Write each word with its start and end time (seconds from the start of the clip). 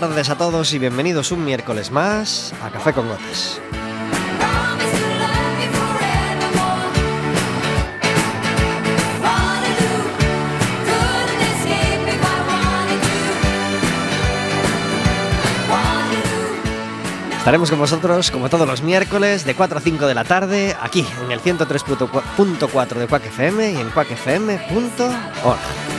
Buenas 0.00 0.16
tardes 0.16 0.30
a 0.30 0.38
todos 0.38 0.72
y 0.72 0.78
bienvenidos 0.78 1.30
un 1.30 1.44
miércoles 1.44 1.90
más 1.90 2.54
a 2.62 2.70
Café 2.70 2.94
con 2.94 3.06
Gotas. 3.06 3.60
Estaremos 17.36 17.68
con 17.68 17.78
vosotros 17.78 18.30
como 18.30 18.48
todos 18.48 18.66
los 18.66 18.82
miércoles 18.82 19.44
de 19.44 19.54
4 19.54 19.76
a 19.76 19.80
5 19.82 20.06
de 20.06 20.14
la 20.14 20.24
tarde 20.24 20.74
aquí 20.80 21.06
en 21.22 21.30
el 21.30 21.42
103.4 21.42 22.94
de 22.94 23.06
Quack 23.06 23.26
FM 23.26 23.72
y 23.72 23.76
en 23.76 23.90
quackfm.org. 23.90 25.89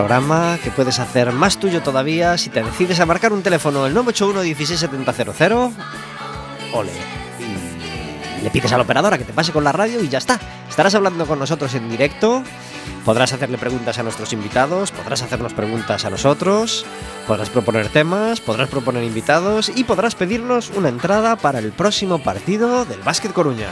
programa 0.00 0.58
que 0.64 0.70
puedes 0.70 0.98
hacer 0.98 1.30
más 1.30 1.58
tuyo 1.58 1.82
todavía 1.82 2.38
si 2.38 2.48
te 2.48 2.62
decides 2.62 2.98
a 3.00 3.04
marcar 3.04 3.34
un 3.34 3.42
teléfono 3.42 3.84
el 3.84 3.92
981 3.92 4.42
16700 4.56 5.72
ole 6.72 6.90
le 8.42 8.48
pides 8.48 8.72
a 8.72 8.78
la 8.78 8.84
operadora 8.84 9.18
que 9.18 9.24
te 9.24 9.34
pase 9.34 9.52
con 9.52 9.62
la 9.62 9.72
radio 9.72 10.02
y 10.02 10.08
ya 10.08 10.16
está. 10.16 10.40
Estarás 10.70 10.94
hablando 10.94 11.26
con 11.26 11.38
nosotros 11.38 11.74
en 11.74 11.90
directo, 11.90 12.42
podrás 13.04 13.34
hacerle 13.34 13.58
preguntas 13.58 13.98
a 13.98 14.02
nuestros 14.02 14.32
invitados, 14.32 14.92
podrás 14.92 15.20
hacernos 15.20 15.52
preguntas 15.52 16.06
a 16.06 16.10
nosotros, 16.10 16.86
podrás 17.26 17.50
proponer 17.50 17.90
temas, 17.90 18.40
podrás 18.40 18.70
proponer 18.70 19.04
invitados 19.04 19.70
y 19.74 19.84
podrás 19.84 20.14
pedirnos 20.14 20.70
una 20.70 20.88
entrada 20.88 21.36
para 21.36 21.58
el 21.58 21.72
próximo 21.72 22.22
partido 22.22 22.86
del 22.86 23.02
Básquet 23.02 23.34
Coruña. 23.34 23.68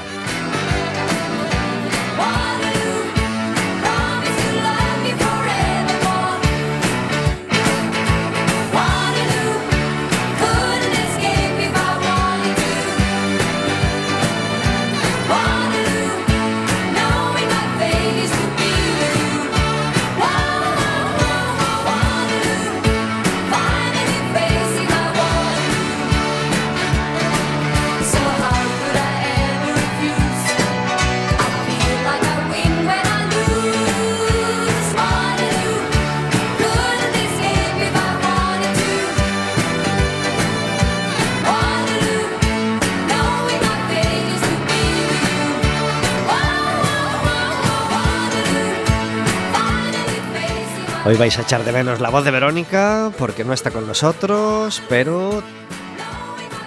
Vais 51.18 51.36
a 51.36 51.42
echar 51.42 51.64
de 51.64 51.72
menos 51.72 51.98
la 51.98 52.10
voz 52.10 52.24
de 52.24 52.30
Verónica 52.30 53.10
porque 53.18 53.44
no 53.44 53.52
está 53.52 53.72
con 53.72 53.88
nosotros, 53.88 54.80
pero 54.88 55.42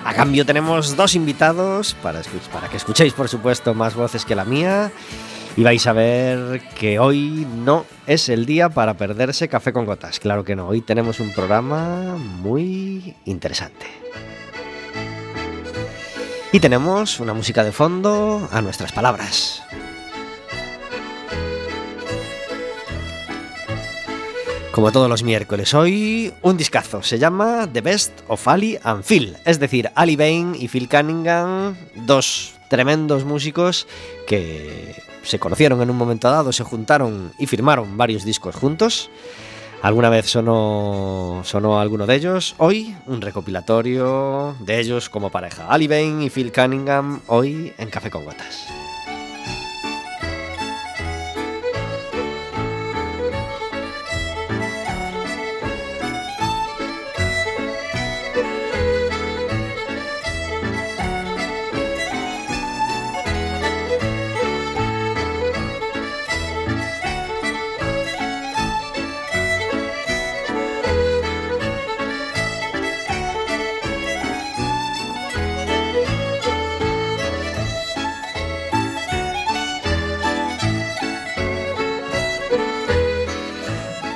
a 0.03 0.13
cambio 0.13 0.45
tenemos 0.45 0.97
dos 0.97 1.15
invitados 1.15 1.93
para, 1.93 2.21
para 2.51 2.67
que 2.67 2.75
escuchéis, 2.75 3.13
por 3.13 3.29
supuesto, 3.29 3.73
más 3.73 3.95
voces 3.95 4.25
que 4.25 4.35
la 4.35 4.43
mía. 4.43 4.91
Y 5.55 5.63
vais 5.63 5.85
a 5.87 5.93
ver 5.93 6.61
que 6.75 6.99
hoy 6.99 7.47
no 7.63 7.85
es 8.07 8.27
el 8.29 8.45
día 8.45 8.69
para 8.69 8.95
perderse 8.95 9.47
café 9.47 9.71
con 9.71 9.85
gotas. 9.85 10.19
Claro 10.19 10.43
que 10.43 10.55
no, 10.55 10.67
hoy 10.67 10.81
tenemos 10.81 11.19
un 11.21 11.33
programa 11.33 12.17
muy 12.17 13.15
interesante. 13.25 13.85
Y 16.51 16.59
tenemos 16.59 17.21
una 17.21 17.33
música 17.33 17.63
de 17.63 17.71
fondo 17.71 18.49
a 18.51 18.61
nuestras 18.61 18.91
palabras. 18.91 19.63
Como 24.71 24.93
todos 24.93 25.09
los 25.09 25.23
miércoles, 25.23 25.73
hoy 25.73 26.33
un 26.41 26.55
discazo. 26.55 27.03
Se 27.03 27.19
llama 27.19 27.67
The 27.71 27.81
Best 27.81 28.13
of 28.29 28.47
Ali 28.47 28.79
and 28.83 29.03
Phil. 29.03 29.35
Es 29.45 29.59
decir, 29.59 29.91
Ali 29.95 30.15
Bain 30.15 30.55
y 30.57 30.69
Phil 30.69 30.87
Cunningham, 30.87 31.75
dos 32.07 32.53
tremendos 32.69 33.25
músicos 33.25 33.85
que 34.25 34.95
se 35.23 35.39
conocieron 35.39 35.81
en 35.81 35.89
un 35.89 35.97
momento 35.97 36.31
dado, 36.31 36.53
se 36.53 36.63
juntaron 36.63 37.33
y 37.37 37.47
firmaron 37.47 37.97
varios 37.97 38.23
discos 38.23 38.55
juntos. 38.55 39.09
Alguna 39.81 40.09
vez 40.09 40.27
sonó, 40.27 41.41
sonó 41.43 41.81
alguno 41.81 42.07
de 42.07 42.15
ellos. 42.15 42.55
Hoy 42.57 42.95
un 43.07 43.19
recopilatorio 43.19 44.55
de 44.61 44.79
ellos 44.79 45.09
como 45.09 45.31
pareja. 45.31 45.67
Ali 45.67 45.89
Bain 45.89 46.21
y 46.21 46.29
Phil 46.29 46.53
Cunningham, 46.53 47.19
hoy 47.27 47.73
en 47.77 47.89
Café 47.89 48.09
con 48.09 48.23
Gotas. 48.23 48.67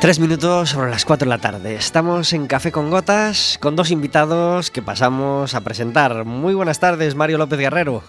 Tres 0.06 0.20
minutos 0.20 0.70
sobre 0.70 0.92
las 0.92 1.04
cuatro 1.04 1.26
de 1.26 1.36
la 1.36 1.42
tarde. 1.42 1.74
Estamos 1.74 2.32
en 2.34 2.46
Café 2.46 2.72
con 2.72 2.92
Gotas 2.92 3.58
con 3.60 3.76
dos 3.76 3.90
invitados 3.90 4.70
que 4.70 4.84
pasamos 4.84 5.56
a 5.56 5.62
presentar. 5.62 6.26
Muy 6.26 6.54
buenas 6.54 6.80
tardes, 6.80 7.16
Mario 7.16 7.40
López 7.40 7.58
Guerrero. 7.58 8.04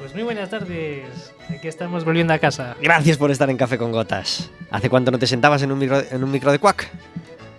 Pues 0.00 0.12
muy 0.12 0.24
buenas 0.24 0.50
tardes. 0.50 1.32
Aquí 1.48 1.68
estamos 1.68 2.04
volviendo 2.04 2.34
a 2.34 2.38
casa. 2.38 2.74
Gracias 2.82 3.16
por 3.16 3.30
estar 3.30 3.48
en 3.48 3.58
Café 3.58 3.78
con 3.78 3.92
Gotas. 3.92 4.50
¿Hace 4.72 4.90
cuánto 4.90 5.12
no 5.12 5.20
te 5.20 5.28
sentabas 5.28 5.62
en 5.62 5.70
un 5.70 5.78
micro, 5.78 6.02
en 6.10 6.24
un 6.24 6.32
micro 6.32 6.50
de 6.50 6.58
cuac? 6.58 6.90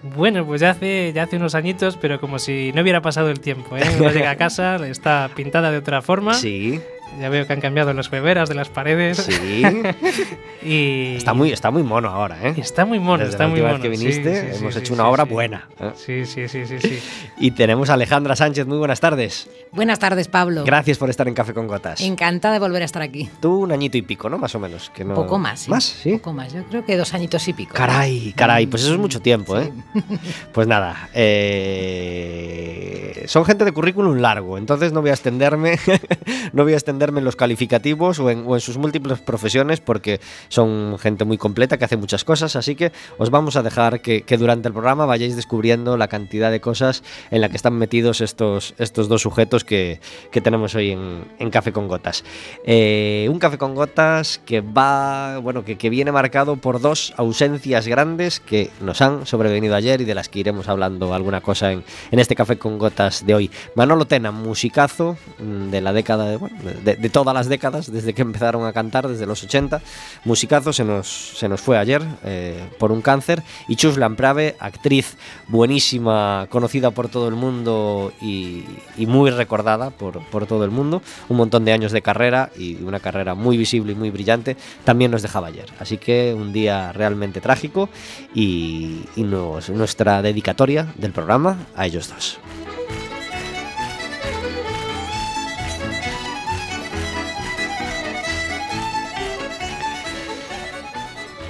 Bueno, 0.04 0.46
pues 0.46 0.60
ya 0.60 0.72
hace, 0.72 1.14
ya 1.14 1.24
hace 1.24 1.38
unos 1.38 1.56
añitos, 1.56 1.96
pero 1.96 2.20
como 2.20 2.40
si 2.40 2.74
no 2.74 2.82
hubiera 2.82 3.02
pasado 3.02 3.30
el 3.30 3.40
tiempo. 3.40 3.78
¿eh? 3.78 3.84
Uno 3.98 4.12
llega 4.12 4.32
a 4.32 4.36
casa, 4.36 4.86
está 4.86 5.30
pintada 5.34 5.72
de 5.72 5.78
otra 5.78 6.02
forma. 6.02 6.34
Sí. 6.34 6.82
Ya 7.20 7.30
veo 7.30 7.48
que 7.48 7.54
han 7.54 7.62
cambiado 7.62 7.94
las 7.94 8.10
beberas 8.12 8.48
de 8.50 8.56
las 8.56 8.70
paredes. 8.70 9.18
Sí. 9.18 9.64
y 10.64 11.16
está 11.16 11.34
muy, 11.34 11.52
está 11.52 11.72
muy 11.72 11.84
mono 11.84 12.10
ahora, 12.10 12.38
¿eh? 12.44 12.54
Está 12.58 12.86
muy 12.86 13.00
mono, 13.00 13.20
Desde 13.24 13.32
está 13.32 13.44
la 13.46 13.50
muy 13.50 13.62
mono. 13.62 13.74
vez 13.74 13.82
que 13.82 13.90
viniste, 13.90 14.42
Sí, 14.42 14.48
sí, 14.54 14.60
hemos 14.60 14.74
sí, 14.74 14.80
hecho 14.80 14.88
sí, 14.88 14.94
una 14.94 15.04
sí, 15.04 15.10
obra 15.10 15.24
sí. 15.24 15.30
buena. 15.32 15.68
¿eh? 15.80 15.92
Sí, 15.96 16.26
sí, 16.26 16.48
sí, 16.48 16.66
sí, 16.68 16.80
sí. 16.80 17.00
Y 17.40 17.52
tenemos 17.52 17.90
a 17.90 17.94
Alejandra 17.94 18.36
Sánchez. 18.36 18.68
Muy 18.68 18.78
buenas 18.78 19.00
tardes. 19.00 19.50
Buenas 19.72 20.00
tardes, 20.00 20.28
Pablo. 20.28 20.64
Gracias 20.64 20.98
por 20.98 21.10
estar 21.10 21.28
en 21.28 21.34
Café 21.34 21.54
con 21.54 21.68
Gotas. 21.68 22.02
Encantada 22.02 22.54
de 22.54 22.60
volver 22.60 22.82
a 22.82 22.86
estar 22.86 23.02
aquí. 23.02 23.30
Tú 23.42 23.60
un 23.62 23.72
añito 23.72 23.98
y 23.98 24.02
pico, 24.04 24.30
¿no? 24.30 24.38
Más 24.38 24.54
o 24.56 24.60
menos. 24.60 24.90
Que 24.92 25.04
no... 25.04 25.16
Poco 25.16 25.40
más, 25.40 25.62
sí. 25.62 25.72
¿Más? 25.72 25.84
¿Sí? 25.84 26.12
Poco 26.14 26.34
más. 26.34 26.54
Yo 26.54 26.64
creo 26.66 26.86
que 26.86 26.98
dos 26.98 27.14
añitos 27.14 27.48
y 27.48 27.54
pico. 27.54 27.74
Caray, 27.74 28.34
caray, 28.36 28.68
pues 28.68 28.84
eso 28.84 28.94
es 28.94 29.00
mucho 29.00 29.22
tiempo, 29.22 29.60
Sí. 29.60 29.68
¿eh? 29.68 29.74
Pues 30.54 30.68
nada, 30.68 31.10
eh, 31.14 33.24
son 33.28 33.46
gente 33.46 33.66
de 33.66 33.72
currículum 33.72 34.18
largo, 34.18 34.58
entonces 34.58 34.92
no 34.94 35.02
voy 35.02 35.12
a 35.12 35.14
extenderme, 35.14 35.78
no 36.54 36.64
voy 36.64 36.74
a 36.74 36.76
extenderme 36.76 36.97
en 37.04 37.24
los 37.24 37.36
calificativos 37.36 38.20
o 38.20 38.30
en, 38.30 38.60
sus 38.60 38.78
múltiples 38.78 39.20
profesiones 39.20 39.80
porque 39.80 40.20
son 40.50 40.98
gente 41.00 41.26
muy 41.26 41.38
completa 41.38 41.78
que 41.78 41.86
hace 41.86 41.98
muchas 41.98 42.24
cosas, 42.24 42.56
así 42.56 42.76
que 42.76 42.92
os 43.18 43.30
vamos 43.30 43.56
a 43.56 43.64
dejar 43.64 44.02
que, 44.02 44.24
durante 44.38 44.68
el 44.68 44.74
programa 44.74 45.06
vayáis 45.06 45.36
descubriendo 45.36 45.98
la 45.98 46.08
cantidad 46.08 46.52
de 46.52 46.60
cosas 46.60 47.04
en 47.32 47.42
la 47.42 47.50
que 47.50 47.56
están 47.56 47.74
metidos 47.74 48.22
estos, 48.22 48.74
estos 48.78 49.08
dos 49.08 49.22
sujetos 49.22 49.64
que, 49.64 50.00
que 50.32 50.42
tenemos 50.42 50.76
hoy 50.76 50.92
en, 50.92 51.26
en 51.40 51.50
Café 51.50 51.72
con 51.72 51.88
Gotas. 51.88 52.24
Eh, 52.66 53.28
un 53.30 53.40
Café 53.40 53.58
con 53.58 53.76
Gotas 53.76 54.40
que 54.46 54.62
va, 54.62 55.38
bueno, 55.40 55.64
que, 55.64 55.78
que 55.78 55.90
viene 55.90 56.12
marcado 56.12 56.56
por 56.58 56.82
dos 56.82 57.14
ausencias 57.18 57.88
grandes 57.88 58.40
que 58.40 58.70
nos 58.82 59.02
han 59.02 59.26
sobrevenido 59.26 59.76
ayer 59.76 60.02
y 60.02 60.06
de 60.06 60.16
las 60.16 60.30
que 60.30 60.40
iremos 60.40 60.68
hablando 60.68 61.14
alguna 61.14 61.42
cosa 61.42 61.72
en, 61.72 61.84
en 62.12 62.20
este 62.20 62.36
Café 62.36 62.58
con 62.58 62.78
Gotas 62.78 63.26
de 63.26 63.36
hoy. 63.36 63.52
Manolo 63.76 64.06
Tena, 64.06 64.32
musicazo 64.32 65.18
de 65.40 65.82
la 65.82 65.94
década 65.94 66.38
de, 66.38 66.87
de- 66.96 67.10
todas 67.10 67.34
las 67.34 67.48
décadas, 67.50 67.92
desde 67.92 68.14
que 68.14 68.22
empezaron 68.22 68.66
a 68.66 68.74
cantar, 68.74 69.08
desde 69.08 69.26
los 69.26 69.44
80. 69.44 69.82
Musicazo 70.26 70.72
se 70.74 70.84
nos, 70.84 71.08
se 71.08 71.50
nos 71.50 71.62
fue 71.62 71.78
ayer 71.78 72.02
eh, 72.24 72.64
por 72.80 72.92
un 72.92 73.02
cáncer. 73.02 73.44
Y 73.68 73.76
Chus 73.76 73.98
Lamprave, 73.98 74.56
actriz 74.60 75.18
buenísima, 75.48 76.48
conocida 76.50 76.92
por 76.92 77.10
todo 77.10 77.28
el 77.28 77.36
mundo 77.36 78.14
y, 78.22 78.64
muy 78.98 79.30
recordada 79.32 79.90
por, 79.90 80.20
por 80.30 80.46
todo 80.48 80.64
el 80.66 80.72
mundo. 80.72 81.02
Un 81.30 81.38
montón 81.38 81.66
de 81.66 81.72
años 81.74 81.92
de 81.92 82.02
carrera 82.02 82.52
y 82.58 82.76
una 82.84 83.00
carrera 83.00 83.36
muy 83.36 83.58
visible 83.58 83.94
y 83.94 83.96
muy 83.96 84.10
brillante, 84.10 84.56
también 84.84 85.12
nos 85.12 85.22
dejaba 85.22 85.48
ayer. 85.48 85.66
Así 85.80 85.98
que 85.98 86.34
un 86.38 86.54
día 86.54 86.92
realmente 86.94 87.42
trágico 87.42 87.90
y, 88.34 89.02
y 89.16 89.24
nuestra 89.24 90.22
dedicatoria 90.22 90.94
del 90.98 91.12
programa 91.12 91.58
a 91.76 91.86
ellos 91.86 92.10
dos. 92.10 92.40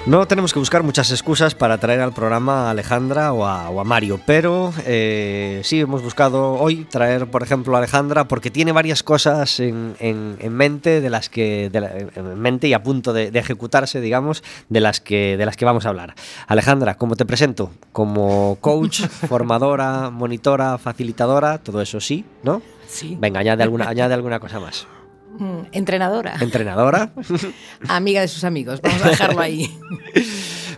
No 0.08 0.26
tenemos 0.26 0.54
que 0.54 0.60
buscar 0.60 0.84
muchas 0.84 1.12
excusas 1.12 1.54
para 1.54 1.80
traer 1.80 2.00
al 2.00 2.14
programa 2.14 2.68
a 2.68 2.70
Alejandra 2.72 3.34
o 3.34 3.46
a, 3.46 3.70
o 3.70 3.82
a 3.82 3.84
Mario, 3.84 4.22
pero 4.26 4.72
eh, 4.86 5.60
sí 5.66 5.82
hemos 5.82 6.02
buscado 6.02 6.54
hoy 6.54 6.86
traer, 6.86 7.28
por 7.30 7.44
ejemplo, 7.44 7.76
a 7.76 7.80
Alejandra 7.80 8.26
porque 8.26 8.50
tiene 8.50 8.72
varias 8.72 9.04
cosas 9.04 9.60
en, 9.60 9.96
en- 10.00 10.38
en 10.40 10.54
mente 10.54 11.02
de 11.02 11.10
las 11.10 11.28
que 11.30 11.70
de 11.70 11.82
la- 11.82 11.92
en 11.98 12.40
mente 12.40 12.70
y 12.70 12.74
a 12.74 12.82
punto 12.84 13.12
de, 13.12 13.32
de 13.32 13.40
ejecutarse, 13.40 14.00
digamos, 14.00 14.44
de 14.70 14.80
las 14.80 15.02
que 15.02 15.36
de 15.36 15.46
las 15.46 15.58
que 15.58 15.66
vamos 15.66 15.86
a 15.86 15.90
hablar. 15.90 16.16
Alejandra, 16.48 16.96
¿cómo 16.96 17.18
te 17.18 17.26
presento? 17.26 17.72
Como 17.92 18.58
coach, 18.62 19.02
formadora, 19.28 20.10
monitora, 20.10 20.78
facilitadora, 20.78 21.58
todo 21.58 21.82
eso 21.82 22.00
sí, 22.00 22.24
¿no? 22.44 22.62
Sí. 22.88 23.18
Venga, 23.20 23.42
añade 23.42 23.62
alguna, 23.64 23.90
añade 23.90 24.14
alguna 24.14 24.40
cosa 24.40 24.62
más. 24.62 24.88
Mm, 25.38 25.68
Entrenadora. 25.72 26.36
Entrenadora. 26.40 27.12
Amiga 27.88 28.22
de 28.22 28.28
sus 28.28 28.44
amigos. 28.44 28.82
Vamos 28.82 29.02
a 29.04 29.10
dejarlo 29.10 29.42
ahí. 29.42 29.70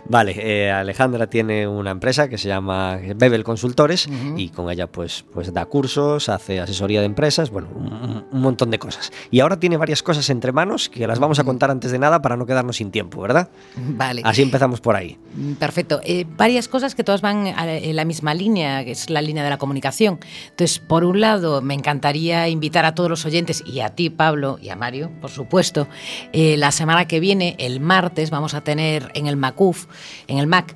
Vale, 0.08 0.34
eh, 0.38 0.70
Alejandra 0.72 1.28
tiene 1.28 1.68
una 1.68 1.92
empresa 1.92 2.28
que 2.28 2.36
se 2.36 2.48
llama 2.48 2.98
Bebel 3.14 3.44
Consultores 3.44 4.08
y 4.36 4.48
con 4.48 4.68
ella 4.68 4.88
pues, 4.88 5.24
pues 5.32 5.52
da 5.52 5.66
cursos, 5.66 6.28
hace 6.28 6.58
asesoría 6.58 6.98
de 6.98 7.06
empresas, 7.06 7.50
bueno, 7.50 7.68
un, 7.72 8.24
un 8.28 8.40
montón 8.40 8.70
de 8.72 8.80
cosas. 8.80 9.12
Y 9.30 9.38
ahora 9.38 9.60
tiene 9.60 9.76
varias 9.76 10.02
cosas 10.02 10.28
entre 10.30 10.50
manos 10.50 10.88
que 10.88 11.06
las 11.06 11.20
vamos 11.20 11.38
a 11.38 11.44
contar 11.44 11.70
antes 11.70 11.92
de 11.92 12.00
nada 12.00 12.20
para 12.22 12.36
no 12.36 12.44
quedarnos 12.44 12.76
sin 12.78 12.90
tiempo, 12.90 13.20
¿verdad? 13.20 13.50
Vale. 13.76 14.22
Así 14.24 14.42
empezamos 14.42 14.80
por 14.80 14.96
ahí. 14.96 15.16
Mm, 15.36 15.52
Perfecto. 15.54 16.00
Eh, 16.02 16.24
varias 16.36 16.66
cosas 16.66 16.96
que 16.96 17.04
todas 17.04 17.20
van 17.20 17.46
a- 17.46 17.76
en 17.76 17.94
la 17.94 18.04
misma 18.04 18.34
línea, 18.34 18.84
que 18.84 18.90
es 18.92 19.10
la 19.10 19.22
línea 19.22 19.44
de 19.44 19.50
la 19.50 19.58
comunicación. 19.58 20.18
Entonces, 20.48 20.80
por 20.80 21.04
un 21.04 21.20
lado, 21.20 21.62
me 21.62 21.74
encantaría 21.74 22.48
invitar 22.48 22.84
a 22.84 22.96
todos 22.96 23.10
los 23.10 23.24
oyentes 23.26 23.62
y 23.64 23.78
a 23.78 23.90
ti, 23.90 24.10
Pablo, 24.10 24.49
y 24.60 24.70
a 24.70 24.76
Mario, 24.76 25.10
por 25.20 25.30
supuesto. 25.30 25.86
eh, 26.32 26.56
la 26.56 26.72
semana 26.72 27.06
que 27.06 27.20
viene, 27.20 27.56
el 27.58 27.80
martes, 27.80 28.30
vamos 28.30 28.54
a 28.54 28.62
tener 28.62 29.10
en 29.14 29.26
el 29.26 29.36
MACUF, 29.36 29.86
en 30.26 30.38
el 30.38 30.46
MAC, 30.46 30.74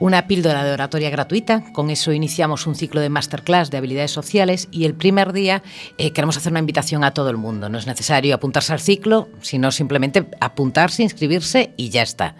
una 0.00 0.26
píldora 0.26 0.64
de 0.64 0.72
oratoria 0.72 1.10
gratuita. 1.10 1.62
Con 1.74 1.90
eso 1.90 2.12
iniciamos 2.12 2.66
un 2.66 2.74
ciclo 2.74 3.02
de 3.02 3.10
masterclass 3.10 3.70
de 3.70 3.76
habilidades 3.76 4.10
sociales 4.10 4.66
y 4.72 4.86
el 4.86 4.94
primer 4.94 5.32
día 5.34 5.62
eh, 5.98 6.12
queremos 6.12 6.38
hacer 6.38 6.52
una 6.52 6.58
invitación 6.58 7.04
a 7.04 7.12
todo 7.12 7.28
el 7.28 7.36
mundo. 7.36 7.68
No 7.68 7.78
es 7.78 7.86
necesario 7.86 8.34
apuntarse 8.34 8.72
al 8.72 8.80
ciclo, 8.80 9.28
sino 9.42 9.70
simplemente 9.70 10.26
apuntarse, 10.40 11.02
inscribirse 11.02 11.74
y 11.76 11.90
ya 11.90 12.02
está. 12.02 12.34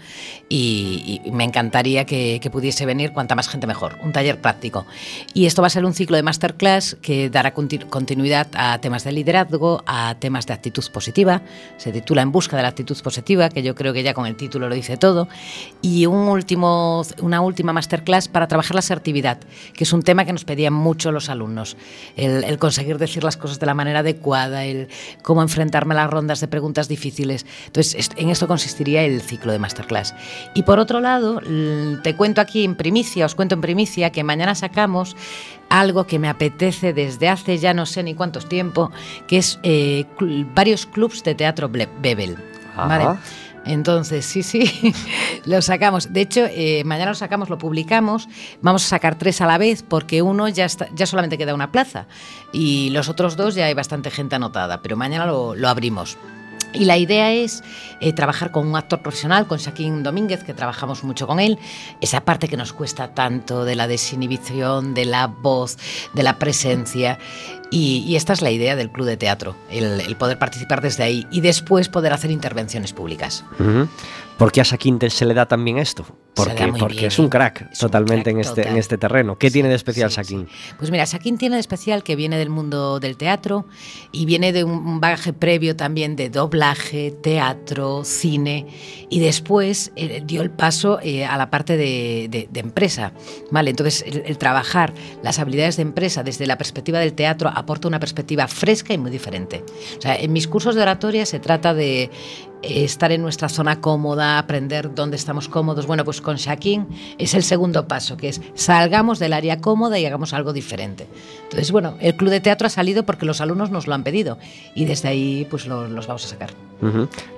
Y, 0.48 1.20
me 1.32 1.44
encantaría 1.44 2.06
que, 2.06 2.40
pudiese 2.50 2.86
venir 2.86 3.12
cuanta 3.12 3.34
más 3.34 3.48
gente 3.48 3.66
mejor. 3.66 3.98
Un 4.02 4.12
taller 4.12 4.40
práctico. 4.40 4.86
Y 5.34 5.44
esto 5.46 5.62
va 5.62 5.66
a 5.66 5.70
ser 5.70 5.84
un 5.84 5.92
ciclo 5.92 6.16
de 6.16 6.22
masterclass 6.22 6.96
que 7.02 7.28
dará 7.28 7.54
conti- 7.54 7.86
continuidad 7.88 8.48
a 8.54 8.78
temas 8.78 9.04
de 9.04 9.12
liderazgo, 9.12 9.84
a 9.86 10.16
temas 10.18 10.46
de 10.46 10.54
actitud 10.54 10.84
positiva. 10.92 11.42
Se 11.76 11.92
titula 11.92 12.22
En 12.22 12.32
busca 12.32 12.56
de 12.56 12.62
la 12.62 12.68
actitud 12.68 12.96
positiva, 13.02 13.50
que 13.50 13.62
yo 13.62 13.74
creo 13.74 13.92
que 13.92 14.02
ya 14.02 14.14
con 14.14 14.26
el 14.26 14.36
título 14.36 14.68
lo 14.68 14.74
dice 14.74 14.96
todo. 14.96 15.28
Y 15.82 16.06
un 16.06 16.26
último, 16.28 17.02
una 17.20 17.42
última 17.42 17.50
masterclass 17.73 18.29
para 18.29 18.49
trabajar 18.49 18.75
la 18.75 18.81
asertividad, 18.81 19.38
que 19.75 19.85
es 19.85 19.93
un 19.93 20.02
tema 20.02 20.25
que 20.25 20.32
nos 20.32 20.44
pedían 20.44 20.73
mucho 20.73 21.12
los 21.12 21.29
alumnos. 21.29 21.76
El, 22.17 22.44
el 22.44 22.58
conseguir 22.58 22.99
decir 22.99 23.25
las 23.25 23.37
cosas 23.37 23.61
de 23.61 23.67
la 23.67 23.75
manera 23.75 24.00
adecuada, 24.00 24.64
el 24.64 24.88
cómo 25.23 25.43
enfrentarme 25.43 25.94
a 25.94 25.99
las 25.99 26.11
rondas 26.11 26.41
de 26.41 26.49
preguntas 26.49 26.88
difíciles. 26.88 27.47
Entonces, 27.67 28.11
en 28.17 28.31
esto 28.31 28.47
consistiría 28.49 29.02
el 29.02 29.20
ciclo 29.20 29.52
de 29.52 29.58
masterclass. 29.58 30.14
Y 30.55 30.62
por 30.62 30.79
otro 30.79 31.00
lado, 31.00 31.41
te 32.02 32.17
cuento 32.17 32.41
aquí 32.41 32.64
en 32.64 32.75
primicia, 32.75 33.26
os 33.26 33.35
cuento 33.35 33.55
en 33.55 33.61
primicia, 33.61 34.11
que 34.11 34.25
mañana 34.25 34.55
sacamos 34.55 35.17
algo 35.69 36.06
que 36.06 36.19
me 36.19 36.29
apetece 36.29 36.93
desde 36.93 37.29
hace 37.29 37.58
ya 37.58 37.73
no 37.75 37.87
sé 37.87 38.02
ni 38.02 38.14
cuántos 38.14 38.49
tiempo, 38.49 38.91
que 39.29 39.38
es 39.38 39.61
eh, 39.62 40.05
cl- 40.19 40.47
varios 40.55 40.87
clubs 40.87 41.23
de 41.23 41.35
teatro 41.35 41.69
Bebel. 41.69 42.37
¿vale? 42.88 43.05
Entonces, 43.64 44.24
sí, 44.24 44.42
sí, 44.42 44.94
lo 45.44 45.60
sacamos. 45.62 46.12
De 46.12 46.22
hecho, 46.22 46.46
eh, 46.50 46.82
mañana 46.84 47.10
lo 47.10 47.14
sacamos, 47.14 47.50
lo 47.50 47.58
publicamos. 47.58 48.28
Vamos 48.62 48.84
a 48.84 48.88
sacar 48.88 49.16
tres 49.16 49.40
a 49.40 49.46
la 49.46 49.58
vez 49.58 49.82
porque 49.82 50.22
uno 50.22 50.48
ya, 50.48 50.64
está, 50.64 50.88
ya 50.94 51.06
solamente 51.06 51.38
queda 51.38 51.54
una 51.54 51.70
plaza 51.70 52.06
y 52.52 52.90
los 52.90 53.08
otros 53.08 53.36
dos 53.36 53.54
ya 53.54 53.66
hay 53.66 53.74
bastante 53.74 54.10
gente 54.10 54.36
anotada, 54.36 54.82
pero 54.82 54.96
mañana 54.96 55.26
lo, 55.26 55.54
lo 55.54 55.68
abrimos. 55.68 56.16
Y 56.72 56.84
la 56.84 56.96
idea 56.96 57.32
es 57.32 57.64
eh, 58.00 58.12
trabajar 58.12 58.52
con 58.52 58.66
un 58.66 58.76
actor 58.76 59.02
profesional, 59.02 59.46
con 59.46 59.58
Shaquín 59.58 60.02
Domínguez, 60.02 60.44
que 60.44 60.54
trabajamos 60.54 61.02
mucho 61.02 61.26
con 61.26 61.40
él. 61.40 61.58
Esa 62.00 62.20
parte 62.20 62.48
que 62.48 62.56
nos 62.56 62.72
cuesta 62.72 63.12
tanto 63.12 63.64
de 63.64 63.74
la 63.74 63.88
desinhibición, 63.88 64.94
de 64.94 65.04
la 65.04 65.26
voz, 65.26 65.78
de 66.14 66.22
la 66.22 66.38
presencia. 66.38 67.18
Y, 67.70 68.05
y 68.06 68.17
esta 68.17 68.32
es 68.32 68.43
la 68.43 68.50
idea 68.50 68.75
del 68.76 68.90
club 68.90 69.06
de 69.06 69.17
teatro, 69.17 69.55
el, 69.70 70.00
el 70.00 70.17
poder 70.17 70.38
participar 70.38 70.81
desde 70.81 71.05
ahí 71.05 71.26
y 71.31 71.40
después 71.40 71.88
poder 71.88 72.12
hacer 72.12 72.31
intervenciones 72.31 72.93
públicas. 72.93 73.44
Ujú. 73.61 73.87
¿Por 74.38 74.52
qué 74.52 74.62
a 74.62 74.64
Saquinte 74.64 75.11
se 75.11 75.26
le 75.26 75.34
da 75.34 75.46
también 75.46 75.76
esto? 75.78 76.06
Porque, 76.32 76.72
porque 76.78 76.94
bien, 76.94 77.06
es 77.08 77.19
un 77.19 77.28
crack 77.28 77.69
Es 77.72 77.82
un 77.82 77.88
totalmente 77.90 78.22
crack 78.32 78.34
en, 78.34 78.40
este, 78.40 78.55
total. 78.62 78.72
en 78.72 78.78
este 78.78 78.96
terreno. 78.99 79.37
¿Qué 79.37 79.49
Sí, 79.49 79.55
tiene 79.55 79.69
de 79.69 79.75
especial 79.75 80.08
sí, 80.11 80.14
Saquín? 80.17 80.46
sí. 80.49 80.72
Pues 80.78 80.90
mira, 80.90 81.05
Saquín 81.05 81.37
tiene 81.37 81.56
de 81.56 81.61
especial 81.61 82.02
que 82.02 82.17
viene 82.17 82.38
del 82.38 82.49
mundo 82.49 83.00
del 83.00 83.19
teatro 83.19 83.67
y 84.12 84.25
viene 84.25 84.52
de 84.55 84.64
un 84.64 84.99
bagaje 85.00 85.34
previo 85.34 85.76
también 85.76 86.16
de 86.16 86.31
doblaje, 86.31 87.11
teatro, 87.11 88.02
cine 88.04 88.66
y 89.11 89.21
después 89.21 89.92
eh, 89.97 90.23
dio 90.25 90.40
el 90.40 90.50
paso 90.50 91.00
eh, 91.02 91.26
a 91.26 91.37
la 91.37 91.50
parte 91.50 91.76
de, 91.76 92.28
de- 92.30 92.49
de 92.50 92.61
empresa. 92.61 93.12
Vale, 93.50 93.68
entonces 93.71 94.02
el, 94.06 94.23
el 94.25 94.38
trabajar 94.38 94.94
las 95.23 95.38
habilidades 95.38 95.76
de 95.76 95.83
empresa 95.83 96.23
desde 96.23 96.47
la 96.47 96.56
perspectiva 96.56 96.99
del 97.00 97.12
teatro 97.12 97.50
aporta 97.61 97.88
una 97.88 98.00
perspectiva 98.00 98.47
fresca 98.49 98.93
y 98.93 98.99
muy 98.99 99.11
diferente. 99.11 99.64
O 99.99 100.00
sea, 100.02 100.17
en 100.17 100.33
mis 100.33 100.49
cursos 100.49 100.75
de 100.75 100.83
oratoria 100.83 101.25
se 101.26 101.38
trata 101.40 101.73
de 101.75 102.02
eh, 102.02 102.11
estar 102.85 103.11
en 103.12 103.23
nuestra 103.23 103.49
zona 103.49 103.81
cómoda, 103.81 104.38
aprender 104.38 104.95
dónde 104.95 105.17
estamos 105.17 105.49
cómodos. 105.49 105.87
Bueno, 105.87 106.05
pues 106.05 106.21
con 106.21 106.37
Shaquín 106.37 106.87
es 107.19 107.35
el 107.35 107.43
segundo 107.43 107.87
paso, 107.88 108.17
que 108.17 108.29
es 108.29 108.40
salgamos 108.55 109.19
del 109.19 109.33
área 109.33 109.61
cómoda 109.61 109.99
y 109.99 110.07
hagamos 110.07 110.33
algo 110.33 110.52
diferente. 110.52 111.07
Entonces, 111.45 111.71
bueno, 111.73 111.95
el 112.00 112.17
club 112.17 112.31
de 112.31 112.40
teatro 112.40 112.67
ha 112.67 112.71
salido 112.71 113.05
porque 113.05 113.25
los 113.26 113.40
alumnos 113.40 113.71
nos 113.71 113.87
lo 113.87 113.95
han 113.95 114.05
pedido 114.05 114.38
y 114.75 114.85
desde 114.85 115.09
ahí 115.09 115.47
pues 115.50 115.67
lo- 115.67 115.88
los 115.88 116.07
vamos 116.07 116.25
a 116.25 116.29
sacar. 116.29 116.50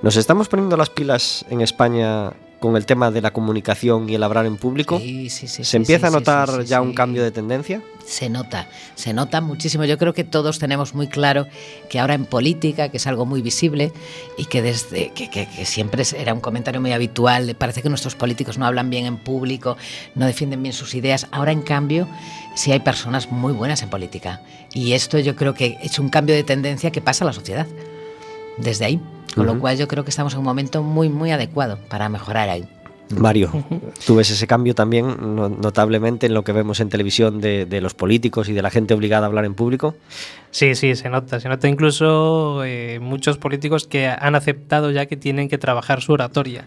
Nos 0.01 0.15
estamos 0.15 0.47
poniendo 0.47 0.77
las 0.77 0.89
pilas 0.89 1.45
en 1.49 1.61
España 1.61 2.31
con 2.61 2.77
el 2.77 2.85
tema 2.85 3.11
de 3.11 3.21
la 3.21 3.31
comunicación 3.31 4.07
y 4.09 4.15
el 4.15 4.23
hablar 4.23 4.45
en 4.45 4.55
público. 4.55 4.97
Sí, 4.97 5.29
sí, 5.29 5.49
sí, 5.49 5.65
¿Se 5.65 5.75
empieza 5.75 6.07
a 6.07 6.11
notar 6.11 6.63
ya 6.63 6.79
un 6.81 6.93
cambio 6.93 7.21
de 7.21 7.31
tendencia? 7.31 7.81
Se 8.05 8.29
nota, 8.29 8.67
se 8.95 9.13
nota 9.13 9.39
muchísimo. 9.41 9.85
Yo 9.85 9.97
creo 9.97 10.13
que 10.13 10.23
todos 10.25 10.59
tenemos 10.59 10.93
muy 10.93 11.07
claro 11.07 11.47
que 11.89 11.99
ahora 11.99 12.13
en 12.15 12.25
política, 12.25 12.89
que 12.89 12.97
es 12.97 13.07
algo 13.07 13.25
muy 13.25 13.41
visible 13.41 13.91
y 14.37 14.45
que 14.45 14.61
desde 14.61 15.11
que, 15.13 15.29
que- 15.29 15.47
que 15.47 15.65
siempre 15.65 16.03
era 16.17 16.33
un 16.33 16.41
comentario 16.41 16.81
muy 16.81 16.91
habitual, 16.91 17.55
parece 17.55 17.81
que 17.81 17.89
nuestros 17.89 18.15
políticos 18.15 18.57
no 18.57 18.65
hablan 18.65 18.89
bien 18.89 19.05
en 19.05 19.17
público, 19.17 19.77
no 20.15 20.25
defienden 20.25 20.61
bien 20.61 20.73
sus 20.73 20.95
ideas. 20.95 21.27
Ahora, 21.31 21.53
en 21.53 21.61
cambio, 21.61 22.07
sí 22.55 22.71
hay 22.73 22.81
personas 22.81 23.31
muy 23.31 23.53
buenas 23.53 23.81
en 23.83 23.89
política. 23.89 24.41
Y 24.73 24.93
esto 24.93 25.17
yo 25.19 25.35
creo 25.35 25.53
que 25.53 25.77
es 25.81 25.97
un 25.97 26.09
cambio 26.09 26.35
de 26.35 26.43
tendencia 26.43 26.91
que 26.91 27.01
pasa 27.01 27.23
a 27.23 27.27
la 27.27 27.33
sociedad. 27.33 27.67
Desde 28.57 28.85
ahí. 28.85 28.99
Con 29.33 29.47
lo 29.47 29.59
cual 29.59 29.77
yo 29.77 29.87
creo 29.87 30.03
que 30.03 30.11
estamos 30.11 30.33
en 30.33 30.39
un 30.39 30.45
momento 30.45 30.83
muy, 30.83 31.09
muy 31.09 31.31
adecuado 31.31 31.79
para 31.89 32.07
mejorar 32.07 32.49
ahí. 32.49 32.65
Mario, 33.19 33.51
tú 34.05 34.15
ves 34.15 34.29
ese 34.29 34.47
cambio 34.47 34.75
también 34.75 35.35
no- 35.35 35.49
notablemente 35.49 36.25
en 36.27 36.33
lo 36.33 36.43
que 36.43 36.51
vemos 36.51 36.79
en 36.79 36.89
televisión 36.89 37.41
de, 37.41 37.65
de 37.65 37.81
los 37.81 37.93
políticos 37.93 38.49
y 38.49 38.53
de 38.53 38.61
la 38.61 38.69
gente 38.69 38.93
obligada 38.93 39.25
a 39.25 39.27
hablar 39.27 39.45
en 39.45 39.53
público. 39.53 39.95
Sí, 40.51 40.75
sí, 40.75 40.95
se 40.95 41.09
nota. 41.09 41.39
Se 41.39 41.49
nota 41.49 41.67
incluso 41.67 42.63
eh, 42.63 42.99
muchos 43.01 43.37
políticos 43.37 43.87
que 43.87 44.07
han 44.07 44.35
aceptado 44.35 44.91
ya 44.91 45.07
que 45.07 45.17
tienen 45.17 45.49
que 45.49 45.57
trabajar 45.57 46.01
su 46.01 46.13
oratoria. 46.13 46.65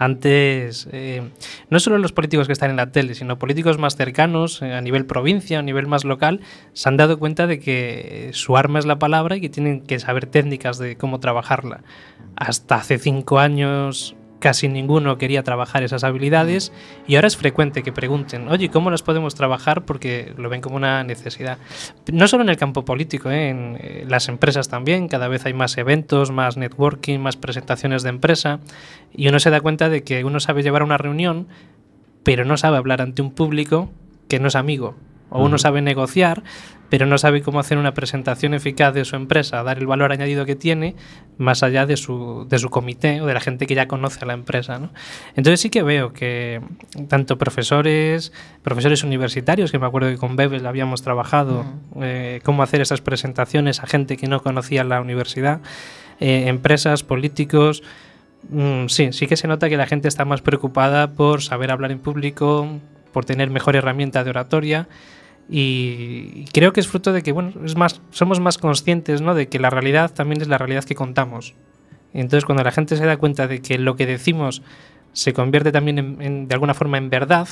Antes, 0.00 0.88
eh, 0.92 1.22
no 1.70 1.80
solo 1.80 1.98
los 1.98 2.12
políticos 2.12 2.46
que 2.46 2.52
están 2.52 2.70
en 2.70 2.76
la 2.76 2.92
tele, 2.92 3.14
sino 3.16 3.38
políticos 3.38 3.78
más 3.78 3.96
cercanos, 3.96 4.62
eh, 4.62 4.72
a 4.72 4.80
nivel 4.80 5.06
provincia, 5.06 5.58
a 5.58 5.62
nivel 5.62 5.88
más 5.88 6.04
local, 6.04 6.40
se 6.72 6.88
han 6.88 6.96
dado 6.96 7.18
cuenta 7.18 7.48
de 7.48 7.58
que 7.58 8.30
su 8.32 8.56
arma 8.56 8.78
es 8.78 8.86
la 8.86 9.00
palabra 9.00 9.36
y 9.36 9.40
que 9.40 9.48
tienen 9.48 9.80
que 9.80 9.98
saber 9.98 10.26
técnicas 10.26 10.78
de 10.78 10.96
cómo 10.96 11.18
trabajarla. 11.18 11.80
Hasta 12.36 12.76
hace 12.76 12.98
cinco 12.98 13.40
años 13.40 14.14
casi 14.38 14.68
ninguno 14.68 15.18
quería 15.18 15.42
trabajar 15.42 15.82
esas 15.82 16.04
habilidades 16.04 16.72
y 17.06 17.16
ahora 17.16 17.28
es 17.28 17.36
frecuente 17.36 17.82
que 17.82 17.92
pregunten, 17.92 18.48
oye, 18.48 18.68
¿cómo 18.70 18.90
las 18.90 19.02
podemos 19.02 19.34
trabajar? 19.34 19.84
Porque 19.84 20.32
lo 20.36 20.48
ven 20.48 20.60
como 20.60 20.76
una 20.76 21.02
necesidad. 21.04 21.58
No 22.12 22.28
solo 22.28 22.42
en 22.42 22.48
el 22.48 22.56
campo 22.56 22.84
político, 22.84 23.30
¿eh? 23.30 23.48
en 23.48 23.78
eh, 23.80 24.04
las 24.08 24.28
empresas 24.28 24.68
también, 24.68 25.08
cada 25.08 25.28
vez 25.28 25.46
hay 25.46 25.54
más 25.54 25.76
eventos, 25.78 26.30
más 26.30 26.56
networking, 26.56 27.18
más 27.18 27.36
presentaciones 27.36 28.02
de 28.02 28.10
empresa 28.10 28.60
y 29.12 29.28
uno 29.28 29.40
se 29.40 29.50
da 29.50 29.60
cuenta 29.60 29.88
de 29.88 30.02
que 30.02 30.24
uno 30.24 30.40
sabe 30.40 30.62
llevar 30.62 30.82
una 30.82 30.98
reunión, 30.98 31.48
pero 32.22 32.44
no 32.44 32.56
sabe 32.56 32.76
hablar 32.76 33.00
ante 33.00 33.22
un 33.22 33.32
público 33.32 33.90
que 34.28 34.38
no 34.38 34.48
es 34.48 34.54
amigo. 34.54 34.94
O 35.30 35.44
uno 35.44 35.58
sabe 35.58 35.82
negociar, 35.82 36.42
pero 36.88 37.06
no 37.06 37.18
sabe 37.18 37.42
cómo 37.42 37.60
hacer 37.60 37.78
una 37.78 37.92
presentación 37.92 38.54
eficaz 38.54 38.94
de 38.94 39.04
su 39.04 39.16
empresa, 39.16 39.62
dar 39.62 39.78
el 39.78 39.86
valor 39.86 40.12
añadido 40.12 40.46
que 40.46 40.56
tiene, 40.56 40.94
más 41.36 41.62
allá 41.62 41.86
de 41.86 41.96
su, 41.96 42.46
de 42.48 42.58
su 42.58 42.70
comité 42.70 43.20
o 43.20 43.26
de 43.26 43.34
la 43.34 43.40
gente 43.40 43.66
que 43.66 43.74
ya 43.74 43.88
conoce 43.88 44.20
a 44.22 44.26
la 44.26 44.32
empresa. 44.32 44.78
¿no? 44.78 44.90
Entonces 45.36 45.60
sí 45.60 45.70
que 45.70 45.82
veo 45.82 46.12
que 46.12 46.60
tanto 47.08 47.36
profesores, 47.36 48.32
profesores 48.62 49.04
universitarios, 49.04 49.70
que 49.70 49.78
me 49.78 49.86
acuerdo 49.86 50.08
que 50.08 50.16
con 50.16 50.36
Bebel 50.36 50.66
habíamos 50.66 51.02
trabajado, 51.02 51.64
eh, 52.00 52.40
cómo 52.42 52.62
hacer 52.62 52.80
esas 52.80 53.00
presentaciones 53.00 53.82
a 53.82 53.86
gente 53.86 54.16
que 54.16 54.26
no 54.26 54.42
conocía 54.42 54.82
la 54.84 55.00
universidad, 55.00 55.60
eh, 56.20 56.44
empresas, 56.48 57.02
políticos, 57.02 57.82
mm, 58.48 58.86
sí, 58.86 59.12
sí 59.12 59.26
que 59.26 59.36
se 59.36 59.46
nota 59.46 59.68
que 59.68 59.76
la 59.76 59.86
gente 59.86 60.08
está 60.08 60.24
más 60.24 60.40
preocupada 60.40 61.12
por 61.12 61.42
saber 61.42 61.70
hablar 61.70 61.92
en 61.92 61.98
público, 61.98 62.66
por 63.12 63.26
tener 63.26 63.50
mejor 63.50 63.76
herramienta 63.76 64.24
de 64.24 64.30
oratoria 64.30 64.88
y 65.48 66.44
creo 66.52 66.72
que 66.72 66.80
es 66.80 66.88
fruto 66.88 67.12
de 67.12 67.22
que 67.22 67.32
bueno, 67.32 67.52
es 67.64 67.76
más, 67.76 68.02
somos 68.10 68.38
más 68.40 68.58
conscientes 68.58 69.22
¿no? 69.22 69.34
de 69.34 69.48
que 69.48 69.58
la 69.58 69.70
realidad 69.70 70.12
también 70.12 70.42
es 70.42 70.48
la 70.48 70.58
realidad 70.58 70.84
que 70.84 70.94
contamos. 70.94 71.54
entonces 72.12 72.44
cuando 72.44 72.62
la 72.62 72.70
gente 72.70 72.96
se 72.96 73.06
da 73.06 73.16
cuenta 73.16 73.46
de 73.46 73.62
que 73.62 73.78
lo 73.78 73.96
que 73.96 74.06
decimos 74.06 74.62
se 75.12 75.32
convierte 75.32 75.72
también 75.72 76.46
de 76.48 76.54
alguna 76.54 76.74
forma 76.74 76.98
en 76.98 77.10
verdad, 77.10 77.48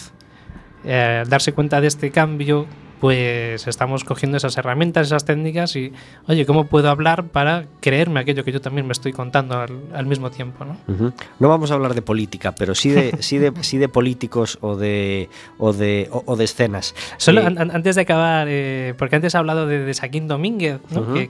eh, 0.84 1.24
darse 1.26 1.52
cuenta 1.52 1.80
de 1.80 1.88
este 1.88 2.10
cambio 2.10 2.66
pues 3.00 3.66
estamos 3.66 4.04
cogiendo 4.04 4.36
esas 4.36 4.56
herramientas, 4.56 5.08
esas 5.08 5.24
técnicas 5.24 5.76
y, 5.76 5.92
oye, 6.28 6.46
¿cómo 6.46 6.64
puedo 6.64 6.88
hablar 6.88 7.24
para 7.24 7.66
creerme 7.80 8.20
aquello 8.20 8.44
que 8.44 8.52
yo 8.52 8.60
también 8.60 8.86
me 8.86 8.92
estoy 8.92 9.12
contando 9.12 9.58
al, 9.58 10.06
mismo 10.06 10.30
tiempo? 10.30 10.64
¿no? 10.64 11.12
no 11.38 11.48
vamos 11.48 11.70
a 11.70 11.74
hablar 11.74 11.94
de 11.94 12.02
política, 12.02 12.52
pero 12.52 12.74
sí 12.74 12.90
de, 12.90 13.16
sí 13.20 13.38
de, 13.38 13.52
sí 13.60 13.78
de 13.78 13.88
políticos 13.88 14.58
o 14.60 14.76
de, 14.76 15.28
o 15.58 15.72
de, 15.72 16.08
o, 16.10 16.36
de 16.36 16.44
escenas. 16.44 16.94
Solo 17.18 17.42
eh, 17.42 17.54
antes 17.56 17.96
de 17.96 18.02
acabar, 18.02 18.46
eh, 18.50 18.94
porque 18.96 19.16
antes 19.16 19.34
he 19.34 19.38
hablado 19.38 19.66
de, 19.66 19.84
de 19.84 19.94
Saquín 19.94 20.28
Domínguez, 20.28 20.80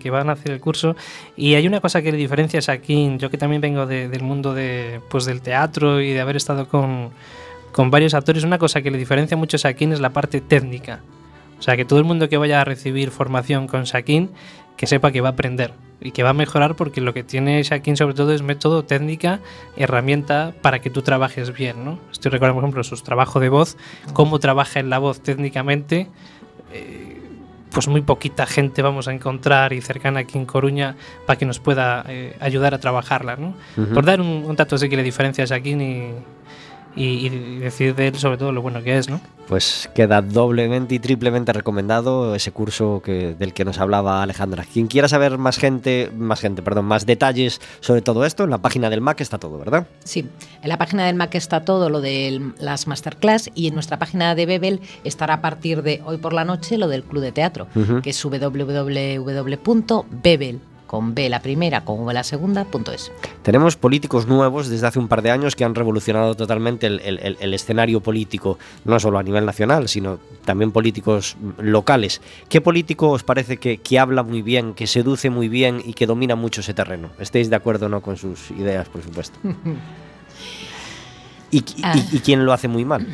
que, 0.01 0.11
van 0.11 0.31
a 0.31 0.33
hacer 0.33 0.53
el 0.53 0.61
curso, 0.61 0.97
y 1.37 1.55
hay 1.55 1.67
una 1.67 1.81
cosa 1.81 2.01
que 2.01 2.13
le 2.13 2.19
diferencia 2.19 2.61
a 2.61 2.63
Saquín, 2.63 3.19
yo 3.19 3.31
que 3.31 3.39
también 3.39 3.61
vengo 3.61 3.87
del 3.87 4.23
mundo 4.23 4.55
de, 4.55 5.01
pues, 5.09 5.25
del 5.25 5.41
teatro 5.41 6.01
y 6.01 6.13
de 6.13 6.21
haber 6.21 6.37
estado 6.37 6.69
con, 6.69 7.11
con 7.73 7.91
varios 7.91 8.15
actores, 8.15 8.45
una 8.45 8.59
cosa 8.59 8.83
que 8.83 8.91
le 8.91 8.99
diferencia 8.99 9.37
mucho 9.37 9.57
a 9.57 9.59
Saquín 9.59 9.93
es 9.93 10.01
la 10.01 10.11
parte 10.11 10.41
técnica. 10.41 11.01
O 11.59 11.63
sea, 11.63 11.77
que 11.77 11.85
todo 11.85 11.99
el 11.99 12.05
mundo 12.05 12.29
que 12.29 12.37
vaya 12.37 12.61
a 12.61 12.65
recibir 12.65 13.11
formación 13.11 13.67
con 13.67 13.85
Shakin, 13.85 14.31
que 14.77 14.87
sepa 14.87 15.11
que 15.11 15.21
va 15.21 15.31
a 15.31 15.33
aprender 15.33 15.73
y 16.01 16.11
que 16.11 16.23
va 16.23 16.31
a 16.31 16.35
mejorar 16.35 16.77
porque 16.77 17.01
lo 17.01 17.15
que 17.15 17.23
tiene 17.23 17.63
Shakin 17.63 17.97
sobre 17.97 18.15
todo 18.15 18.33
es 18.33 18.43
método, 18.43 18.85
técnica, 18.85 19.41
herramienta 19.77 20.53
para 20.61 20.81
que 20.81 20.91
tú 20.91 21.03
trabajes 21.03 21.55
bien, 21.55 21.85
¿no? 21.85 21.99
Estoy 22.13 22.31
recordando, 22.31 22.61
por 22.61 22.65
ejemplo, 22.65 22.85
sus 22.85 23.03
trabajos 23.03 23.41
de 23.41 23.49
voz, 23.49 23.77
cómo 24.13 24.39
trabaja 24.39 24.81
en 24.81 24.91
la 24.91 24.99
voz 24.99 25.21
técnicamente. 25.21 26.09
Eh, 26.73 27.23
pues 27.71 27.89
muy 27.89 28.01
poquita 28.01 28.47
gente 28.47 28.81
vamos 28.81 29.07
a 29.07 29.13
encontrar 29.13 29.75
y 29.75 29.83
cercana 29.83 30.21
aquí 30.21 30.39
en 30.39 30.47
Coruña 30.47 30.97
para 31.27 31.39
que 31.39 31.45
nos 31.45 31.59
pueda 31.59 32.05
eh, 32.09 32.35
ayudar 32.41 32.73
a 32.73 32.79
trabajarla, 32.79 33.37
¿no? 33.37 33.55
Por 33.93 34.07
dar 34.07 34.21
un, 34.23 34.45
un, 34.47 34.57
dato 34.57 34.77
así 34.77 34.89
que 34.89 34.97
le 34.97 35.03
diferencia 35.03 35.45
a 35.45 35.47
Shakin 35.47 35.81
y, 35.83 36.11
y, 36.97 37.29
decir 37.59 37.95
de 37.95 38.09
él 38.09 38.17
sobre 38.17 38.39
todo 38.39 38.51
lo 38.53 38.63
bueno 38.63 38.83
que 38.83 38.97
es, 38.97 39.09
¿no? 39.09 39.21
Pues 39.49 39.89
queda 39.95 40.23
doblemente 40.23 40.95
y 40.95 40.99
triplemente 40.99 41.53
recomendado 41.53 42.35
ese 42.35 42.51
curso 42.51 43.01
que, 43.05 43.35
del 43.39 43.53
que 43.53 43.65
nos 43.65 43.79
hablaba 43.79 44.23
Alejandra. 44.23 44.65
Quien 44.65 44.89
quiera 44.89 45.07
saber 45.07 45.39
más 45.39 45.59
gente, 45.59 46.11
más 46.17 46.41
gente, 46.41 46.63
perdón, 46.63 46.87
más 46.87 47.07
detalles 47.07 47.61
sobre 47.81 48.03
todo 48.03 48.25
esto, 48.25 48.45
en 48.45 48.51
la 48.51 48.59
página 48.59 48.91
del 48.91 49.01
MAC 49.03 49.21
está 49.21 49.39
todo, 49.39 49.59
¿verdad? 49.59 49.87
Sí, 50.03 50.27
en 50.63 50.69
la 50.69 50.79
página 50.79 51.07
del 51.07 51.15
MAC 51.15 51.37
está 51.37 51.65
todo 51.65 51.91
lo 51.91 52.01
de 52.01 52.41
las 52.59 52.87
masterclass 52.87 53.51
y 53.55 53.69
en 53.69 53.75
nuestra 53.75 53.99
página 53.99 54.35
de 54.35 54.47
Bebel 54.47 54.81
estará 55.05 55.35
a 55.35 55.41
partir 55.41 55.83
de 55.83 56.03
hoy 56.05 56.17
por 56.17 56.33
la 56.33 56.45
noche 56.45 56.79
lo 56.79 56.89
del 56.89 57.05
club 57.05 57.23
de 57.23 57.33
teatro, 57.33 57.69
que 58.03 58.11
es 58.11 58.25
www.bebel 58.25 59.17
con 60.87 61.15
B 61.15 61.29
la 61.29 61.41
primera, 61.41 61.85
con 61.85 62.01
V 62.01 62.15
la 62.15 62.25
segunda, 62.25 62.65
punto 62.65 62.93
es. 62.93 63.11
Tenemos 63.43 63.77
políticos 63.77 64.27
nuevos 64.27 64.69
desde 64.69 64.87
hace 64.87 64.99
un 64.99 65.09
par 65.09 65.23
de 65.23 65.31
años 65.31 65.57
que 65.57 65.65
han 65.65 65.75
revolucionado 65.75 66.35
totalmente 66.35 66.87
el, 66.87 67.55
escenario 67.55 68.01
político, 68.01 68.59
no 68.85 68.99
solo 69.01 69.19
a 69.19 69.23
nivel 69.23 69.45
nacional, 69.47 69.89
sino 69.89 70.19
también 70.45 70.73
políticos 70.73 71.37
locales. 71.59 72.21
¿Qué 72.49 72.61
político 72.61 73.11
os 73.11 73.23
parece 73.23 73.57
que, 73.57 73.79
que 73.79 73.99
habla 73.99 74.23
muy 74.23 74.43
bien, 74.43 74.75
que 74.75 74.87
seduce 74.87 75.31
muy 75.31 75.49
bien 75.49 75.83
y 75.85 75.95
que 75.95 76.07
domina 76.07 76.37
mucho 76.37 76.61
ese 76.61 76.75
terreno? 76.75 77.11
¿Estáis 77.19 77.51
de 77.51 77.57
acuerdo 77.57 77.87
o 77.87 77.89
no 77.89 78.01
con 78.01 78.17
sus 78.17 78.51
ideas, 78.53 78.89
por 78.89 79.03
supuesto? 79.03 79.39
¿Y, 81.51 81.65
Ah. 81.83 81.95
y, 82.13 82.17
y 82.17 82.21
quién 82.21 82.45
lo 82.45 82.53
hace 82.53 82.69
muy 82.69 82.85
mal? 82.85 83.07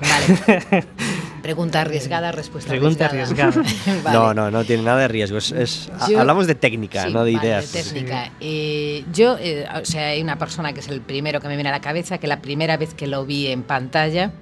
Vale. 0.00 0.86
Pregunta 1.46 1.80
arriesgada, 1.80 2.32
respuesta 2.32 2.70
Pregunta 2.70 3.06
arriesgada. 3.06 3.60
arriesgada. 3.60 4.00
Vale. 4.04 4.16
No, 4.18 4.34
no, 4.34 4.50
no 4.50 4.64
tiene 4.64 4.82
nada 4.82 4.98
de 5.02 5.08
riesgo. 5.08 5.38
Es, 5.38 5.52
es- 5.52 5.90
Yo- 6.08 6.18
hablamos 6.20 6.46
de 6.48 6.54
técnica, 6.56 7.04
Sí, 7.04 7.12
no 7.12 7.24
de 7.24 7.34
vale, 7.34 7.46
ideas. 7.46 7.70
técnica. 7.70 8.32
Eh, 8.40 9.04
yo, 9.12 9.36
eh, 9.38 9.64
o 9.80 9.84
sea, 9.84 10.08
hay 10.08 10.20
una 10.22 10.38
persona 10.38 10.72
que 10.72 10.80
es 10.80 10.88
el 10.88 11.00
primero 11.00 11.40
que 11.40 11.46
me 11.48 11.54
viene 11.54 11.68
a 11.68 11.72
la 11.72 11.80
cabeza, 11.80 12.18
que 12.18 12.26
la 12.26 12.40
primera 12.42 12.76
vez 12.76 12.94
que 12.94 13.06
lo 13.06 13.24
vi 13.24 13.46
en 13.46 13.62
pantalla 13.62 14.32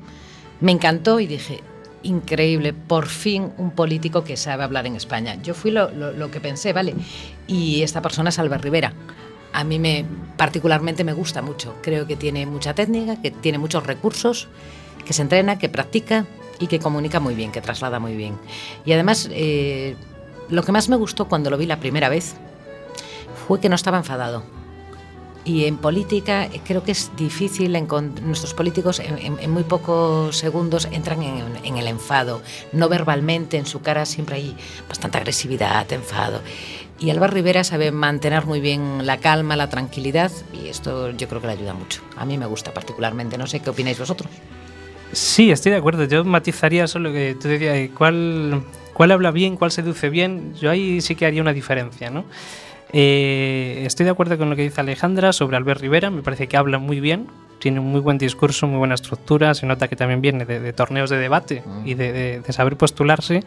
me 0.61 0.73
encantó 0.73 1.21
y 1.21 1.27
dije, 1.27 1.61
increíble, 2.03 2.73
por 2.73 3.07
fin 3.07 3.51
un 3.59 3.71
político 3.71 4.25
que 4.25 4.37
sabe 4.37 4.65
hablar 4.65 4.87
en 4.87 4.97
España. 4.97 5.37
Yo 5.43 5.55
fui 5.55 5.71
lo, 5.71 5.91
lo- 5.91 6.13
lo 6.13 6.31
que 6.31 6.41
pensé, 6.41 6.73
¿vale? 6.73 6.95
Y 7.47 7.83
esta 7.83 8.01
persona 8.03 8.31
es 8.31 8.39
Albert 8.39 8.65
Rivera. 8.65 8.93
A 9.53 9.63
mí 9.63 9.79
me 9.79 10.05
particularmente 10.37 11.05
me 11.05 11.13
gusta 11.13 11.41
mucho. 11.43 11.77
Creo 11.83 12.07
que 12.07 12.17
tiene 12.17 12.45
mucha 12.47 12.75
técnica, 12.75 13.21
que 13.23 13.31
tiene 13.31 13.59
muchos 13.59 13.87
recursos, 13.87 14.49
que 15.07 15.13
se 15.13 15.23
entrena, 15.23 15.59
que 15.59 15.69
practica 15.69 16.25
y 16.59 16.67
que 16.67 16.79
comunica 16.79 17.21
muy 17.21 17.35
bien, 17.35 17.53
que 17.53 17.61
traslada 17.61 17.99
muy 17.99 18.15
bien. 18.15 18.39
Y 18.85 18.93
además, 18.93 19.29
eh, 19.31 19.97
lo 20.49 20.63
que 20.63 20.73
más 20.73 20.89
me 20.89 20.97
gustó 20.97 21.27
cuando 21.27 21.51
lo 21.51 21.59
vi 21.59 21.67
la 21.67 21.81
primera 21.81 22.09
vez 22.09 22.35
fue 23.47 23.61
que 23.61 23.69
no 23.69 23.75
estaba 23.75 23.99
enfadado. 23.99 24.43
Y 25.45 25.67
en 25.67 25.77
política 25.77 26.45
eh, 26.47 26.61
creo 26.65 26.83
que 26.83 26.93
es 26.93 27.11
difícil, 27.17 27.73
nuestros 28.23 28.55
políticos 28.55 29.01
en, 29.01 29.51
muy 29.51 29.63
pocos 29.63 30.39
segundos 30.39 30.89
entran 30.91 31.23
en, 31.23 31.77
el 31.77 31.87
enfado, 31.87 32.41
no 32.73 32.89
verbalmente, 32.89 33.59
en 33.59 33.67
su 33.67 33.83
cara 33.83 34.07
siempre 34.07 34.37
hay 34.37 34.57
bastante 34.89 35.19
agresividad, 35.19 35.91
enfado. 35.93 36.41
Y 36.99 37.11
Álvaro 37.11 37.35
Rivera 37.35 37.65
sabe 37.65 37.91
mantener 37.91 38.47
muy 38.47 38.61
bien 38.61 39.05
la 39.05 39.19
calma, 39.19 39.57
la 39.57 39.69
tranquilidad 39.69 40.33
y 40.55 40.69
esto 40.69 41.11
yo 41.11 41.29
creo 41.29 41.43
que 41.43 41.49
le 41.49 41.53
ayuda 41.55 41.75
mucho. 41.75 42.01
A 42.17 42.25
mí 42.25 42.39
me 42.39 42.47
gusta 42.47 42.73
particularmente, 42.73 43.37
no 43.37 43.47
sé 43.47 43.61
qué 43.61 43.69
opináis 43.69 43.99
vosotros. 43.99 44.31
Sí, 45.15 45.51
estoy 45.51 45.73
de 45.73 45.79
acuerdo. 45.79 46.05
Yo 46.05 46.25
matizaría 46.25 46.87
solo 46.87 47.13
que 47.13 47.37
tú 47.41 47.49
decías 47.49 47.77
eh, 47.77 47.91
cuál, 47.97 48.63
cuál 48.93 49.11
habla 49.13 49.31
bien, 49.31 49.57
cuál 49.57 49.71
seduce 49.71 50.09
bien. 50.11 50.55
Yo 50.61 50.71
ahí 50.71 51.01
sí 51.01 51.15
que 51.15 51.27
haría 51.27 51.41
una 51.43 51.53
diferencia, 51.53 52.11
¿no? 52.11 52.25
Eh, 52.93 53.83
estoy 53.87 54.05
de 54.05 54.11
acuerdo 54.11 54.39
con 54.39 54.51
lo 54.51 54.57
que 54.57 54.63
dice 54.63 54.81
Alejandra 54.81 55.33
sobre 55.33 55.57
Albert 55.57 55.81
Rivera. 55.81 56.11
Me 56.11 56.23
parece 56.23 56.47
que 56.47 56.57
habla 56.57 56.79
muy 56.79 57.01
bien, 57.01 57.27
tiene 57.59 57.81
un 57.81 57.87
muy 57.87 58.01
buen 58.01 58.19
discurso, 58.19 58.67
muy 58.67 58.79
buena 58.79 58.95
estructura. 58.95 59.55
Se 59.55 59.67
nota 59.67 59.89
que 59.89 59.97
también 59.97 60.21
viene 60.21 60.45
de, 60.45 60.61
de 60.61 60.73
torneos 60.73 61.11
de 61.11 61.17
debate 61.19 61.63
y 61.85 61.95
de, 61.95 62.13
de- 62.13 62.41
de 62.41 62.53
saber 62.53 62.77
postularse. 62.77 63.43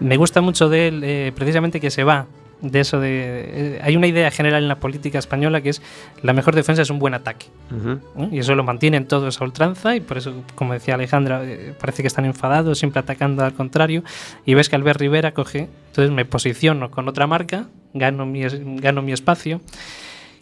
Me 0.00 0.16
gusta 0.16 0.40
mucho 0.40 0.68
de 0.68 0.88
él, 0.88 1.02
eh, 1.04 1.32
precisamente 1.34 1.80
que 1.80 1.90
se 1.90 2.02
va 2.02 2.26
de 2.62 2.80
eso 2.80 3.00
de... 3.00 3.10
eh, 3.12 3.80
hay 3.82 3.96
una 3.96 4.06
idea 4.06 4.30
general 4.30 4.62
en 4.62 4.68
la 4.68 4.76
política 4.76 5.18
española 5.18 5.60
que 5.60 5.70
es 5.70 5.82
la 6.22 6.32
mejor 6.32 6.54
defensa 6.54 6.82
es 6.82 6.90
un 6.90 6.98
buen 6.98 7.12
ataque. 7.12 7.46
¿no? 7.70 8.28
Y 8.30 8.38
eso 8.38 8.54
lo 8.54 8.62
mantienen 8.62 9.06
todos 9.06 9.40
a 9.40 9.44
ultranza 9.44 9.96
y 9.96 10.00
por 10.00 10.18
eso, 10.18 10.32
como 10.54 10.72
decía 10.72 10.94
Alejandra, 10.94 11.42
eh, 11.44 11.74
parece 11.78 12.02
que 12.02 12.06
están 12.06 12.24
enfadados, 12.24 12.78
siempre 12.78 13.00
atacando 13.00 13.44
al 13.44 13.52
contrario. 13.52 14.04
Y 14.46 14.54
ves 14.54 14.68
que 14.68 14.76
Albert 14.76 15.00
Rivera 15.00 15.34
coge, 15.34 15.68
entonces 15.88 16.10
me 16.12 16.24
posiciono 16.24 16.90
con 16.90 17.08
otra 17.08 17.26
marca, 17.26 17.66
gano 17.94 18.24
mi, 18.24 18.42
gano 18.80 19.02
mi 19.02 19.12
espacio. 19.12 19.60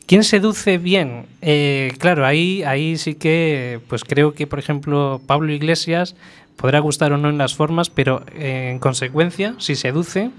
¿Quién 0.07 0.25
seduce 0.25 0.77
bien? 0.79 1.27
Eh, 1.41 1.93
claro, 1.99 2.27
ahí, 2.27 2.65
ahí 2.65 2.97
sí 2.99 3.15
que, 3.15 3.81
pues 3.89 4.05
creo 4.05 4.35
que, 4.35 4.47
por 4.47 4.59
ejemplo, 4.59 5.21
Pablo 5.27 5.53
Iglesias 5.53 6.17
podrá 6.57 6.81
gustar 6.81 7.13
o 7.13 7.17
no 7.17 7.31
en 7.31 7.39
las 7.39 7.55
formas, 7.55 7.89
pero 7.91 8.23
en 8.37 8.81
consecuencia, 8.81 9.55
si 9.59 9.77
seduce 9.77 10.31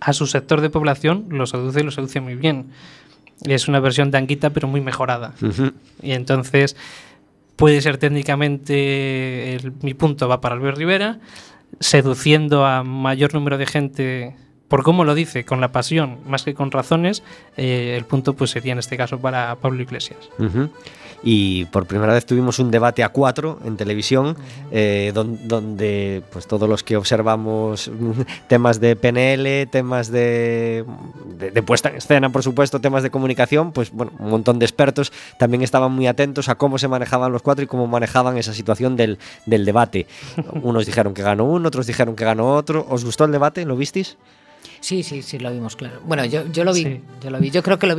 a 0.00 0.12
su 0.12 0.26
sector 0.26 0.60
de 0.60 0.70
población, 0.70 1.26
lo 1.30 1.46
seduce 1.46 1.80
y 1.80 1.82
lo 1.82 1.90
seduce 1.90 2.20
muy 2.20 2.34
bien. 2.34 2.66
Es 3.44 3.68
una 3.68 3.80
versión 3.80 4.10
de 4.10 4.18
Anguita, 4.18 4.50
pero 4.50 4.66
muy 4.68 4.80
mejorada. 4.80 5.34
Y 6.02 6.12
entonces 6.12 6.76
puede 7.56 7.80
ser 7.80 7.98
técnicamente, 7.98 9.54
el- 9.54 9.72
mi 9.82 9.94
punto 9.94 10.28
va 10.28 10.40
para 10.40 10.54
Albert 10.54 10.78
Rivera, 10.78 11.18
seduciendo 11.80 12.64
a 12.66 12.82
mayor 12.82 13.34
número 13.34 13.58
de 13.58 13.66
gente 13.66 14.34
por 14.68 14.82
cómo 14.82 15.04
lo 15.04 15.14
dice, 15.14 15.44
con 15.44 15.60
la 15.60 15.72
pasión 15.72 16.18
más 16.26 16.42
que 16.42 16.52
con 16.54 16.70
razones, 16.70 17.22
eh, 17.56 17.94
el 17.96 18.04
punto 18.04 18.34
pues 18.34 18.50
sería 18.50 18.72
en 18.72 18.78
este 18.78 18.96
caso 18.98 19.18
para 19.18 19.54
Pablo 19.56 19.80
Iglesias. 19.82 20.18
Y 21.22 21.64
por 21.66 21.86
primera 21.86 22.12
vez 22.12 22.26
tuvimos 22.26 22.58
un 22.58 22.70
debate 22.70 23.02
a 23.02 23.08
cuatro 23.08 23.58
en 23.64 23.76
televisión, 23.76 24.36
eh, 24.70 25.12
donde, 25.14 26.22
pues 26.30 26.46
todos 26.46 26.68
los 26.68 26.82
que 26.82 26.96
observamos 26.96 27.90
temas 28.48 28.80
de 28.80 28.96
PNL, 28.96 29.68
temas 29.70 30.10
de, 30.10 30.84
de, 31.38 31.62
puesta 31.62 31.88
en 31.88 31.96
escena, 31.96 32.30
por 32.30 32.42
supuesto, 32.42 32.80
temas 32.80 33.02
de 33.02 33.10
comunicación, 33.10 33.72
pues 33.72 33.90
bueno, 33.90 34.12
un 34.18 34.30
montón 34.30 34.58
de 34.58 34.66
expertos 34.66 35.12
también 35.38 35.62
estaban 35.62 35.92
muy 35.92 36.06
atentos 36.06 36.48
a 36.48 36.54
cómo 36.54 36.78
se 36.78 36.88
manejaban 36.88 37.32
los 37.32 37.42
cuatro 37.42 37.64
y 37.64 37.66
cómo 37.66 37.86
manejaban 37.86 38.38
esa 38.38 38.54
situación 38.54 38.96
del, 38.96 39.18
del 39.46 39.64
debate. 39.64 40.06
Unos 40.62 40.86
dijeron 40.86 41.14
que 41.14 41.22
ganó 41.22 41.44
uno, 41.44 41.68
otros 41.68 41.86
dijeron 41.86 42.14
que 42.14 42.24
ganó 42.24 42.54
otro. 42.54 42.86
¿Os 42.88 43.04
gustó 43.04 43.24
el 43.24 43.32
debate? 43.32 43.64
¿Lo 43.64 43.76
visteis? 43.76 44.16
Sí, 44.80 45.02
sí, 45.02 45.22
sí, 45.22 45.38
lo 45.38 45.50
vimos, 45.52 45.76
claro. 45.76 46.00
Bueno, 46.04 46.24
yo, 46.24 46.46
yo 46.52 46.64
lo 46.64 46.72
vi, 46.72 47.00
yo 47.22 47.30
lo 47.30 47.38
vi. 47.38 47.50
Yo 47.50 47.62
creo 47.62 47.78
que 47.78 47.86
lo, 47.86 47.96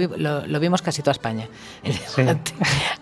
lo, 0.48 0.60
vimos 0.60 0.82
casi 0.82 1.02
toda 1.02 1.12
España. 1.12 1.48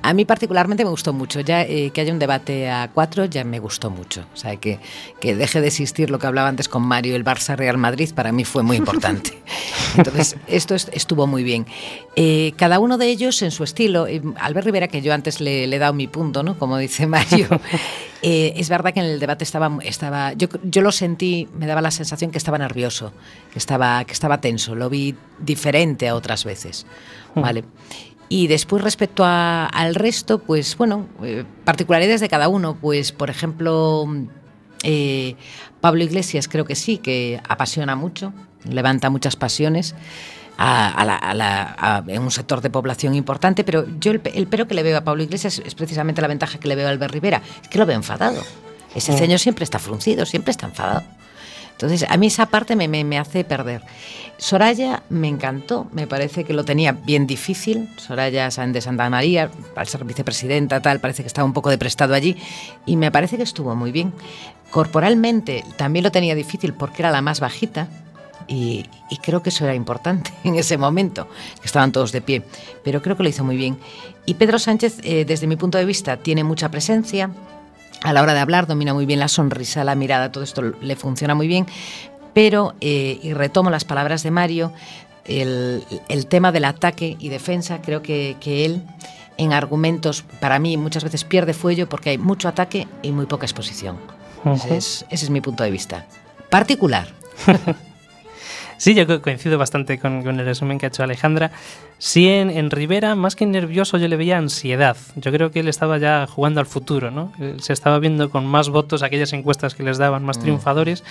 A 0.02 0.14
mí 0.14 0.26
particularmente 0.26 0.84
me 0.84 0.90
gustó 0.90 1.14
mucho. 1.14 1.42
Ya 1.42 1.64
eh, 1.64 1.92
que 1.92 2.02
haya 2.02 2.12
un 2.12 2.20
debate 2.20 2.70
a 2.70 2.90
cuatro 2.94 3.26
ya 3.26 3.44
me 3.44 3.60
gustó 3.60 3.90
mucho. 3.90 4.26
O 4.34 4.38
sea, 4.38 4.56
que, 4.56 4.80
que 5.20 5.36
deje 5.36 5.62
de 5.62 5.68
existir 5.68 6.10
lo 6.10 6.20
que 6.20 6.28
hablaba 6.28 6.50
antes 6.50 6.70
con 6.70 6.82
Mario, 6.84 7.16
el 7.16 7.24
Barça 7.24 7.56
Real 7.56 7.78
Madrid, 7.78 8.12
para 8.14 8.32
mí 8.32 8.46
fue 8.46 8.64
muy 8.64 8.78
importante. 8.78 9.38
Entonces, 9.98 10.36
esto 10.48 10.76
estuvo 10.76 11.28
muy 11.28 11.44
bien. 11.44 11.66
Eh, 12.16 12.54
cada 12.58 12.80
uno 12.80 12.98
de 12.98 13.08
ellos 13.08 13.42
en 13.42 13.52
su 13.52 13.64
estilo. 13.64 14.08
Eh, 14.08 14.22
Albert 14.40 14.66
Rivera, 14.66 14.88
que 14.88 15.02
yo 15.02 15.14
antes 15.14 15.40
le, 15.40 15.68
le 15.68 15.76
he 15.76 15.80
dado 15.80 15.94
mi 15.94 16.08
punto, 16.08 16.42
¿no? 16.42 16.58
Como 16.58 16.78
dice 16.78 17.06
Mario. 17.06 17.48
Eh, 18.24 18.54
es 18.58 18.70
verdad 18.70 18.94
que 18.94 19.00
en 19.00 19.06
el 19.06 19.20
debate 19.20 19.44
estaba, 19.44 19.78
estaba 19.84 20.34
yo, 20.34 20.48
yo, 20.64 20.82
lo 20.82 20.92
sentí, 20.92 21.48
me 21.58 21.68
daba 21.68 21.82
la 21.82 21.92
sensación 21.92 22.32
que 22.32 22.40
estaba 22.40 22.58
nervioso, 22.58 23.14
que 23.52 23.60
estaba, 23.68 24.06
que 24.06 24.14
estaba 24.14 24.40
tenso, 24.40 24.76
lo 24.76 24.90
vi 24.90 25.14
diferente 25.40 26.08
a 26.08 26.16
otras 26.16 26.46
veces. 26.46 26.86
Vale. 27.36 27.66
Y 28.30 28.48
después 28.48 28.82
respecto 28.82 29.24
al 29.26 29.96
resto, 29.96 30.40
pues 30.40 30.78
bueno, 30.78 31.08
eh, 31.22 31.44
particularidades 31.66 32.22
de 32.22 32.30
cada 32.30 32.48
uno, 32.48 32.78
pues 32.80 33.12
por 33.12 33.30
ejemplo, 33.30 34.06
eh, 34.84 35.36
Pablo 35.82 36.04
Iglesias 36.04 36.48
creo 36.48 36.66
que 36.66 36.76
sí, 36.76 36.98
que 36.98 37.42
apasiona 37.48 37.96
mucho, 37.96 38.34
levanta 38.70 39.10
muchas 39.10 39.36
pasiones 39.36 39.96
a, 40.58 42.04
en 42.08 42.22
un 42.22 42.32
sector 42.32 42.62
de 42.62 42.70
población 42.70 43.16
importante, 43.16 43.64
pero 43.64 43.86
yo 44.00 44.12
el, 44.12 44.48
pero 44.48 44.68
que 44.68 44.76
le 44.76 44.84
veo 44.84 44.98
a 44.98 45.02
Pablo 45.02 45.24
Iglesias 45.24 45.62
es 45.64 45.76
precisamente 45.76 46.22
la 46.22 46.28
ventaja 46.28 46.58
que 46.58 46.68
le 46.68 46.76
veo 46.76 46.88
a 46.88 46.90
Albert 46.90 47.14
Rivera, 47.14 47.42
es 47.62 47.68
que 47.68 47.78
lo 47.78 47.86
veo 47.86 47.96
enfadado. 47.96 48.42
Ese 48.96 49.16
ceño 49.16 49.38
siempre 49.38 49.64
está 49.64 49.78
fruncido, 49.78 50.26
siempre 50.26 50.52
está 50.52 50.66
enfadado. 50.66 51.04
Entonces, 51.78 52.10
a 52.10 52.18
mí 52.18 52.26
esa 52.26 52.48
parte 52.48 52.76
me, 52.76 52.88
me, 52.88 53.20
hace 53.20 53.44
perder. 53.44 53.84
Soraya 54.38 55.04
me 55.10 55.28
encantó, 55.28 55.86
me 55.92 56.08
parece 56.08 56.44
que 56.44 56.54
lo 56.54 56.66
tenía 56.66 56.92
bien 56.92 57.28
difícil. 57.28 57.88
Soraya 57.98 58.50
de 58.50 58.82
Santa 58.82 59.10
María, 59.12 59.52
al 59.76 59.88
ser 59.88 60.04
vicepresidenta, 60.04 60.82
tal, 60.82 61.00
parece 61.00 61.22
que 61.22 61.28
estaba 61.28 61.46
un 61.46 61.54
poco 61.54 61.70
deprestado 61.70 62.16
allí 62.16 62.36
y 62.88 62.98
me 62.98 63.12
parece 63.12 63.38
que 63.38 63.44
estuvo 63.44 63.76
muy 63.76 63.92
bien. 63.92 64.12
Corporalmente 64.72 65.64
también 65.76 66.02
lo 66.02 66.12
tenía 66.12 66.34
difícil 66.34 66.74
porque 66.74 67.04
era 67.04 67.12
la 67.12 67.22
más 67.22 67.40
bajita, 67.40 67.88
y, 68.48 68.86
creo 69.22 69.44
que 69.44 69.50
eso 69.50 69.66
era 69.66 69.76
importante 69.76 70.32
en 70.44 70.56
ese 70.56 70.78
momento, 70.78 71.28
que 71.60 71.66
estaban 71.66 71.92
todos 71.92 72.12
de 72.12 72.22
pie, 72.22 72.44
pero 72.84 73.02
creo 73.02 73.18
que 73.18 73.24
lo 73.24 73.30
hizo 73.30 73.44
muy 73.44 73.58
bien. 73.58 73.78
Y 74.26 74.36
Pedro 74.36 74.58
Sánchez, 74.58 75.00
eh, 75.04 75.26
desde 75.26 75.48
mi 75.48 75.58
punto 75.58 75.78
de 75.78 75.86
vista, 75.86 76.18
tiene 76.18 76.44
mucha 76.44 76.72
presencia, 76.72 77.30
a 78.08 78.14
la 78.14 78.22
hora 78.22 78.34
de 78.34 78.40
hablar 78.40 78.68
domina 78.68 78.94
muy 78.94 79.06
bien 79.06 79.20
la 79.20 79.28
sonrisa, 79.28 79.84
la 79.84 79.94
mirada, 79.94 80.32
todo 80.32 80.44
esto 80.44 80.62
le 80.62 80.96
funciona 80.96 81.36
muy 81.36 81.48
bien, 81.48 81.66
pero, 82.34 82.74
eh, 82.80 83.20
y 83.22 83.34
retomo 83.34 83.70
las 83.70 83.84
palabras 83.84 84.24
de 84.24 84.32
Mario, 84.32 84.72
el, 85.26 85.84
tema 86.30 86.54
del 86.54 86.64
ataque 86.64 87.18
y 87.20 87.28
defensa, 87.28 87.82
creo 87.82 88.02
que, 88.02 88.38
él 88.46 88.82
en 89.38 89.52
argumentos, 89.52 90.24
para 90.40 90.58
mí 90.58 90.78
muchas 90.78 91.04
veces 91.04 91.26
pierde 91.26 91.54
fuello 91.54 91.90
porque 91.90 92.12
hay 92.12 92.18
mucho 92.18 92.48
ataque 92.48 92.88
y 93.02 93.12
muy 93.12 93.26
poca 93.26 93.46
exposición. 93.46 93.98
ese 94.72 95.06
es 95.10 95.30
mi 95.30 95.42
punto 95.42 95.64
de 95.64 95.72
vista. 95.72 96.06
Particular. 96.50 97.08
Sí, 98.78 98.94
yo 98.94 99.22
coincido 99.22 99.58
bastante 99.58 100.00
con, 100.00 100.28
el 100.28 100.46
resumen 100.46 100.78
que 100.78 100.86
ha 100.86 100.90
hecho 100.90 101.04
Alejandra. 101.04 101.52
Sí, 101.98 102.28
en, 102.30 102.70
Rivera, 102.70 103.16
más 103.16 103.36
que 103.36 103.46
nervioso, 103.46 103.98
yo 103.98 104.08
le 104.08 104.16
veía 104.18 104.38
ansiedad. 104.38 104.98
Yo 105.16 105.32
creo 105.32 105.52
que 105.52 105.62
él 105.62 105.68
estaba 105.68 105.98
ya 105.98 106.28
jugando 106.28 106.60
al 106.60 106.68
futuro, 106.68 107.10
¿no? 107.10 107.34
Se 107.60 107.74
estaba 107.74 108.00
viendo 108.00 108.30
con 108.30 108.46
más 108.46 108.70
votos 108.70 109.04
aquellas 109.04 109.34
encuestas 109.34 109.74
que 109.74 109.84
les 109.84 109.98
daban 109.98 110.24
más 110.24 110.38
mm. 110.38 110.42
triunfadores. 110.42 111.04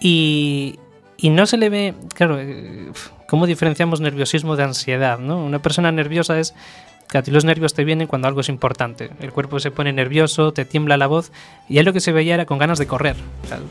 Y, 0.00 0.78
y 1.16 1.30
no 1.30 1.46
se 1.46 1.58
le 1.58 1.68
ve, 1.68 1.94
claro, 2.14 2.38
eh, 2.40 2.90
¿cómo 3.28 3.46
diferenciamos 3.46 4.00
nerviosismo 4.00 4.56
de 4.56 4.64
ansiedad? 4.64 5.18
¿no? 5.18 5.44
Una 5.44 5.60
persona 5.60 5.92
nerviosa 5.92 6.38
es 6.40 6.54
que 7.10 7.18
a 7.18 7.22
ti 7.22 7.32
los 7.32 7.44
nervios 7.44 7.74
te 7.74 7.84
vienen 7.84 8.06
cuando 8.06 8.28
algo 8.28 8.40
es 8.40 8.48
importante. 8.48 9.10
El 9.20 9.32
cuerpo 9.32 9.58
se 9.58 9.72
pone 9.72 9.92
nervioso, 9.92 10.52
te 10.52 10.64
tiembla 10.64 10.96
la 10.96 11.08
voz 11.08 11.32
y 11.68 11.78
él 11.78 11.84
lo 11.84 11.92
que 11.92 11.98
se 11.98 12.12
veía 12.12 12.34
era 12.34 12.46
con 12.46 12.58
ganas 12.58 12.78
de 12.78 12.86
correr. 12.86 13.16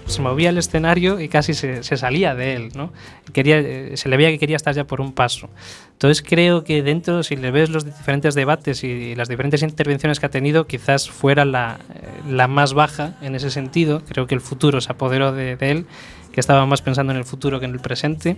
se 0.08 0.22
movía 0.22 0.50
el 0.50 0.58
escenario 0.58 1.22
y 1.22 1.30
casi 1.30 1.54
se, 1.54 1.82
salía 1.84 2.36
de 2.36 2.56
él. 2.56 2.72
¿no? 2.76 2.92
Quería, 3.32 3.60
eh, 3.60 3.96
se 3.96 4.10
le 4.10 4.18
veía 4.18 4.30
que 4.30 4.40
quería 4.40 4.58
estar 4.58 4.76
ya 4.76 4.84
por 4.84 5.00
un 5.00 5.14
paso. 5.14 5.50
Entonces 5.94 6.22
creo 6.22 6.66
que 6.66 6.84
dentro, 6.84 7.24
si 7.24 7.38
le 7.38 7.50
ves 7.52 7.70
los 7.70 7.86
diferentes 7.86 8.36
debates 8.36 8.84
y 8.84 9.16
las 9.16 9.30
diferentes 9.30 9.64
intervenciones 9.64 10.20
que 10.20 10.26
ha 10.26 10.30
tenido, 10.30 10.68
quizás 10.68 11.10
fuera 11.10 11.46
la, 11.46 11.80
eh, 11.96 12.08
la 12.30 12.50
más 12.50 12.74
baja 12.74 13.16
en 13.22 13.36
ese 13.36 13.52
sentido. 13.52 14.02
Creo 14.06 14.28
que 14.28 14.36
el 14.36 14.42
futuro 14.42 14.82
se 14.82 14.92
apoderó 14.92 15.32
de, 15.32 15.56
de 15.56 15.72
él, 15.72 15.86
que 16.34 16.42
estaba 16.42 16.66
más 16.66 16.82
pensando 16.82 17.14
en 17.14 17.18
el 17.18 17.26
futuro 17.26 17.62
que 17.62 17.66
en 17.68 17.72
el 17.72 17.80
presente. 17.80 18.36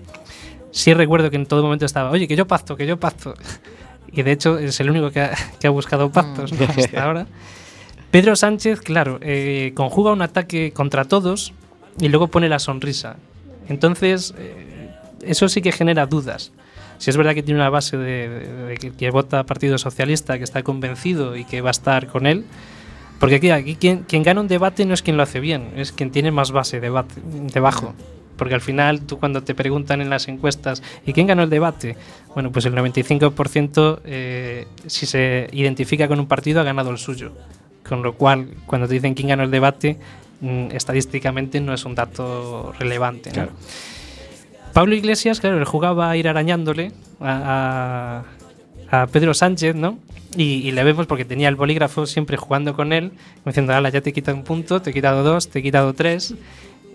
Sí 0.69 0.93
recuerdo 0.93 1.31
que 1.31 1.37
en 1.37 1.47
todo 1.47 1.63
momento 1.63 1.87
estaba, 1.87 2.11
oye, 2.11 2.27
que 2.27 2.35
yo 2.35 2.45
pacto, 2.45 2.77
que 2.77 2.85
yo 2.85 2.99
pacto 2.99 3.33
y 4.11 4.23
de 4.23 4.31
hecho 4.31 4.57
es 4.57 4.79
el 4.79 4.89
único 4.89 5.11
que 5.11 5.21
ha, 5.21 5.69
buscado 5.69 6.11
pactos 6.11 6.53
mm. 6.53 6.63
hasta 6.63 7.03
ahora. 7.03 7.27
Pedro 8.11 8.35
Sánchez, 8.35 8.81
claro, 8.81 9.19
eh, 9.21 9.71
conjuga 9.73 10.11
un 10.11 10.21
ataque 10.21 10.73
contra 10.73 11.05
todos 11.05 11.53
y 11.99 12.09
luego 12.09 12.27
pone 12.27 12.49
la 12.49 12.59
sonrisa. 12.59 13.15
Entonces, 13.69 14.33
eh, 14.37 14.89
eso 15.21 15.47
sí 15.47 15.61
que 15.61 15.71
genera 15.71 16.07
dudas. 16.07 16.51
Si 16.97 17.09
es 17.09 17.17
verdad 17.17 17.33
que 17.33 17.41
tiene 17.41 17.59
una 17.61 17.69
base 17.69 17.97
de, 17.97 18.93
que, 18.97 19.09
vota 19.11 19.45
Partido 19.45 19.77
Socialista, 19.77 20.37
que 20.37 20.43
está 20.43 20.61
convencido 20.61 21.37
y 21.37 21.45
que 21.45 21.61
va 21.61 21.69
a 21.69 21.71
estar 21.71 22.07
con 22.07 22.27
él, 22.27 22.45
porque 23.19 23.35
aquí, 23.35 23.49
aquí 23.49 23.75
quien, 23.75 24.03
quien, 24.03 24.23
gana 24.23 24.41
un 24.41 24.47
debate 24.47 24.85
no 24.85 24.93
es 24.93 25.01
quien 25.01 25.15
lo 25.15 25.23
hace 25.23 25.39
bien, 25.39 25.71
es 25.77 25.91
quien 25.91 26.11
tiene 26.11 26.31
más 26.31 26.51
base 26.51 26.79
debate, 26.79 27.15
debajo 27.53 27.95
porque 28.41 28.56
al 28.56 28.62
final 28.62 29.01
tú 29.01 29.19
cuando 29.19 29.43
te 29.43 29.54
preguntan 29.54 30.01
en 30.01 30.10
las 30.10 30.27
encuestas 30.27 30.82
¿y 31.06 31.13
quién 31.13 31.27
ganó 31.27 31.43
el 31.43 31.51
debate? 31.51 31.95
Bueno, 32.34 32.51
pues 32.51 32.65
el 32.65 32.73
95% 32.73 33.99
eh, 34.04 34.65
si 34.88 35.06
se 35.06 35.47
identifica 35.51 36.08
con 36.08 36.19
un 36.19 36.25
partido 36.25 36.60
ha 36.60 36.63
ganado 36.63 36.89
el 36.89 36.97
suyo. 36.97 37.34
Con 37.88 38.01
lo 38.01 38.13
cual, 38.13 38.47
cuando 38.65 38.88
te 38.88 38.95
dicen 38.95 39.13
quién 39.13 39.27
ganó 39.27 39.43
el 39.43 39.51
debate, 39.51 39.99
mm, 40.39 40.71
estadísticamente 40.71 41.62
no 41.62 41.71
es 41.71 41.86
un 41.86 41.93
dato 41.93 42.73
relevante. 42.80 43.30
Pablo 44.73 44.95
Iglesias, 44.95 45.39
claro, 45.39 45.60
él 45.60 45.65
jugaba 45.65 46.10
a 46.10 46.17
ir 46.17 46.27
arañándole 46.27 46.93
a, 47.19 48.23
Pedro 49.12 49.36
Sánchez, 49.36 49.75
¿no? 49.75 49.99
Y, 50.36 50.71
le 50.71 50.84
vemos 50.84 51.06
porque 51.06 51.25
tenía 51.25 51.47
el 51.47 51.56
bolígrafo 51.56 52.08
siempre 52.08 52.38
jugando 52.38 52.73
con 52.73 52.91
él, 52.91 53.12
diciendo, 53.45 53.75
ala, 53.75 53.89
ya 53.89 54.01
te 54.01 54.10
he 54.10 54.13
quitado 54.13 54.36
un 54.36 54.43
punto, 54.43 54.82
te 54.82 54.89
he 54.89 54.93
quitado 54.93 55.21
dos, 55.21 55.47
te 55.47 55.60
he 55.60 55.62
quitado 55.62 55.93
tres 55.93 56.34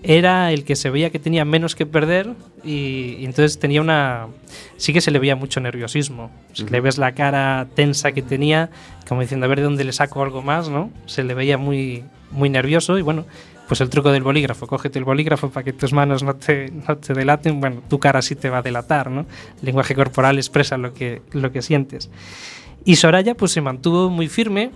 era 0.09 0.53
el 0.53 0.63
que 0.63 0.77
se 0.77 0.89
veía 0.89 1.11
que 1.11 1.19
tenía 1.19 1.45
menos 1.45 1.75
que 1.75 1.85
perder 1.85 2.33
y, 2.63 3.25
entonces 3.25 3.59
tenía 3.59 3.81
una... 3.81 4.29
Sí 4.77 4.93
que 4.93 5.01
se 5.01 5.11
le 5.11 5.19
veía 5.19 5.35
mucho 5.35 5.59
nerviosismo. 5.59 6.31
Si 6.53 6.65
le 6.65 6.81
ves 6.81 6.97
la 6.97 7.13
cara 7.13 7.67
tensa 7.75 8.13
que 8.13 8.23
tenía, 8.23 8.71
como 9.09 9.23
diciendo 9.23 9.47
a 9.47 9.49
ver 9.49 9.59
de 9.59 9.65
dónde 9.65 9.83
le 9.83 9.93
saco 9.93 10.23
algo 10.23 10.43
más, 10.43 10.69
¿no? 10.69 10.93
Se 11.07 11.25
le 11.25 11.35
veía 11.35 11.59
muy, 11.59 12.05
muy 12.31 12.49
nervioso 12.49 12.99
y 12.99 13.03
bueno, 13.03 13.27
pues 13.67 13.81
el 13.81 13.91
truco 13.91 14.13
del 14.13 14.23
bolígrafo, 14.23 14.69
cógete 14.69 15.01
el 15.01 15.05
bolígrafo 15.05 15.51
para 15.51 15.65
que 15.65 15.73
tus 15.73 15.93
manos 15.93 16.23
no 16.23 16.37
te, 16.37 16.71
no 16.71 16.97
te 16.99 17.13
delaten, 17.13 17.59
bueno, 17.59 17.83
tu 17.89 17.99
cara 17.99 18.23
sí 18.23 18.37
te 18.37 18.49
va 18.49 18.59
a 18.59 18.63
delatar, 18.63 19.11
¿no? 19.11 19.23
El 19.59 19.67
lenguaje 19.67 19.97
corporal 19.97 20.37
expresa 20.37 20.77
lo 20.77 20.95
que, 20.95 21.23
lo 21.33 21.51
que 21.51 21.63
sientes. 21.63 22.11
Y 22.85 22.95
Soraya 22.95 23.35
pues 23.35 23.51
se 23.51 23.61
mantuvo 23.61 24.09
muy 24.09 24.29
firme 24.29 24.71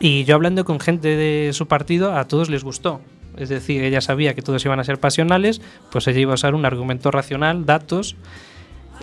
y 0.00 0.24
yo 0.24 0.34
hablando 0.34 0.66
con 0.66 0.80
gente 0.80 1.16
de 1.16 1.54
su 1.54 1.66
partido, 1.66 2.14
a 2.14 2.28
todos 2.28 2.50
les 2.50 2.62
gustó 2.62 3.00
es 3.36 3.48
decir, 3.48 3.82
ella 3.82 4.00
sabía 4.00 4.34
que 4.34 4.42
todos 4.42 4.64
iban 4.64 4.80
a 4.80 4.84
ser 4.84 4.98
pasionales, 4.98 5.60
pues 5.90 6.06
ella 6.06 6.20
iba 6.20 6.32
a 6.32 6.34
usar 6.34 6.54
un 6.54 6.64
argumento 6.64 7.10
racional, 7.10 7.66
datos. 7.66 8.16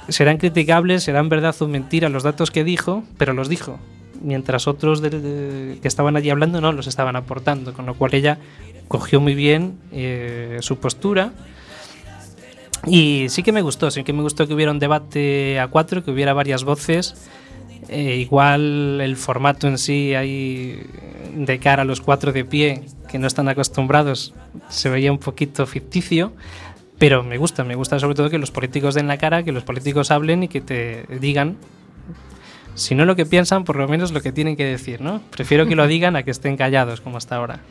Serán 0.08 0.38
criticables, 0.38 1.04
serán 1.04 1.30
verdad 1.30 1.56
o 1.60 1.68
mentira 1.68 2.10
los 2.10 2.24
datos 2.24 2.52
que 2.52 2.64
dijo, 2.64 3.04
pero 3.18 3.34
los 3.34 3.50
dijo. 3.50 3.80
Mientras 4.22 4.68
otros 4.68 5.02
que 5.02 5.80
estaban 5.84 6.16
allí 6.16 6.30
hablando 6.30 6.62
no 6.62 6.72
los 6.72 6.88
estaban 6.88 7.16
aportando, 7.16 7.74
con 7.74 7.86
lo 7.86 7.96
cual 7.96 8.14
ella 8.14 8.38
cogió 8.88 9.20
muy 9.20 9.36
bien 9.36 9.78
eh, 9.92 10.58
su 10.62 10.78
postura. 10.78 11.34
Y 12.86 13.28
sí 13.30 13.44
que 13.44 13.52
me 13.52 13.62
gustó, 13.62 13.92
sí 13.92 14.04
que 14.04 14.14
me 14.14 14.22
gustó 14.22 14.48
que 14.48 14.54
hubiera 14.54 14.72
un 14.72 14.80
debate 14.80 15.60
a 15.60 15.68
cuatro, 15.68 16.04
que 16.04 16.12
hubiera 16.12 16.34
varias 16.34 16.64
voces. 16.64 17.16
Eh, 17.90 18.18
igual 18.18 19.02
el 19.02 19.18
formato 19.18 19.68
en 19.68 19.78
sí 19.78 20.14
ahí 20.14 20.84
de 21.36 21.60
cara 21.60 21.82
a 21.82 21.86
los 21.86 22.02
cuatro 22.02 22.32
de 22.32 22.46
pie 22.46 22.84
que 23.10 23.20
no 23.20 23.28
están 23.28 23.50
acostumbrados 23.50 24.34
se 24.70 24.90
veía 24.90 25.12
un 25.12 25.18
poquito 25.18 25.66
ficticio, 25.66 26.34
Pero 26.98 27.24
me 27.24 27.38
gusta, 27.38 27.64
me 27.64 27.74
gusta 27.74 28.00
sobre 28.00 28.14
todo 28.14 28.30
que 28.30 28.38
los 28.38 28.52
políticos 28.52 28.94
den 28.94 29.08
la 29.08 29.18
cara, 29.18 29.42
que 29.44 29.52
los 29.52 29.64
políticos 29.64 30.12
hablen 30.12 30.44
y 30.44 30.48
que 30.48 30.62
te 30.62 31.06
digan, 31.20 31.58
si 32.76 32.94
no 32.94 33.06
lo 33.06 33.16
que 33.16 33.26
piensan, 33.26 33.64
por 33.64 33.76
lo 33.76 33.88
menos 33.88 34.12
lo 34.12 34.22
que 34.22 34.32
tienen 34.32 34.56
que 34.56 34.66
decir, 34.66 35.02
¿no? 35.02 35.22
Prefiero 35.32 35.66
que 35.66 35.76
lo 35.76 35.88
digan 35.96 36.16
a 36.16 36.24
que 36.24 36.30
estén 36.32 36.58
callados 36.58 37.02
como 37.02 37.18
hasta 37.18 37.38
ahora. 37.38 37.62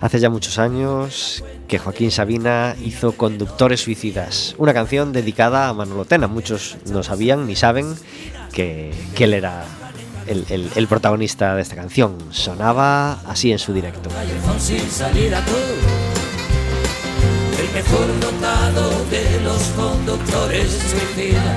Hace 0.00 0.20
ya 0.20 0.28
muchos 0.28 0.58
años 0.58 1.42
que 1.66 1.78
Joaquín 1.78 2.10
Sabina 2.10 2.76
hizo 2.84 3.12
Conductores 3.12 3.80
Suicidas, 3.80 4.54
una 4.58 4.74
canción 4.74 5.12
dedicada 5.12 5.68
a 5.68 5.72
Manolo 5.72 6.04
Tena. 6.04 6.26
Muchos 6.26 6.76
no 6.90 7.02
sabían 7.02 7.46
ni 7.46 7.56
saben 7.56 7.86
que, 8.54 8.92
que 9.14 9.24
él 9.24 9.34
era 9.34 9.64
el, 10.26 10.46
el- 10.48 10.70
el 10.74 10.86
protagonista 10.88 11.54
de 11.54 11.62
esta 11.62 11.74
canción. 11.76 12.16
Sonaba 12.30 13.20
así 13.28 13.52
en 13.52 13.58
su 13.58 13.72
directo. 13.74 14.08
el 17.58 17.72
mejor 17.74 18.20
dotado 18.20 18.90
de 19.10 19.40
los 19.42 19.62
conductores 19.76 20.70
suicida. 20.90 21.56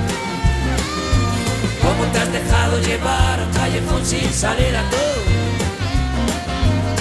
¿Cómo 1.82 2.04
te 2.12 2.18
has 2.18 2.32
dejado 2.32 2.80
llevar 2.80 3.40
a 3.40 3.50
callejón 3.52 4.04
sin 4.04 4.32
salida 4.32 4.82
tú? 4.90 4.96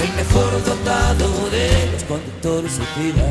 El 0.03 0.13
mejor 0.15 0.63
dotado 0.63 1.49
de 1.49 1.89
los 1.93 2.03
conductores 2.03 2.71
suicida. 2.73 3.25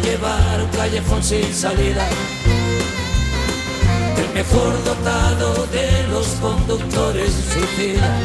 Llevar 0.00 0.62
un 0.62 0.68
callejón 0.68 1.22
sin 1.22 1.54
salida? 1.54 2.06
El 4.16 4.34
mejor 4.34 4.84
dotado 4.84 5.66
de 5.66 6.08
los 6.08 6.26
conductores 6.40 7.32
suicida. 7.52 8.18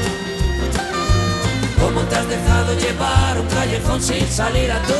¿Cómo 1.79 2.01
te 2.01 2.15
has 2.15 2.27
dejado 2.27 2.73
llevar 2.75 3.39
un 3.39 3.47
callejón 3.47 4.01
sin 4.01 4.27
salida 4.27 4.81
tú? 4.87 4.93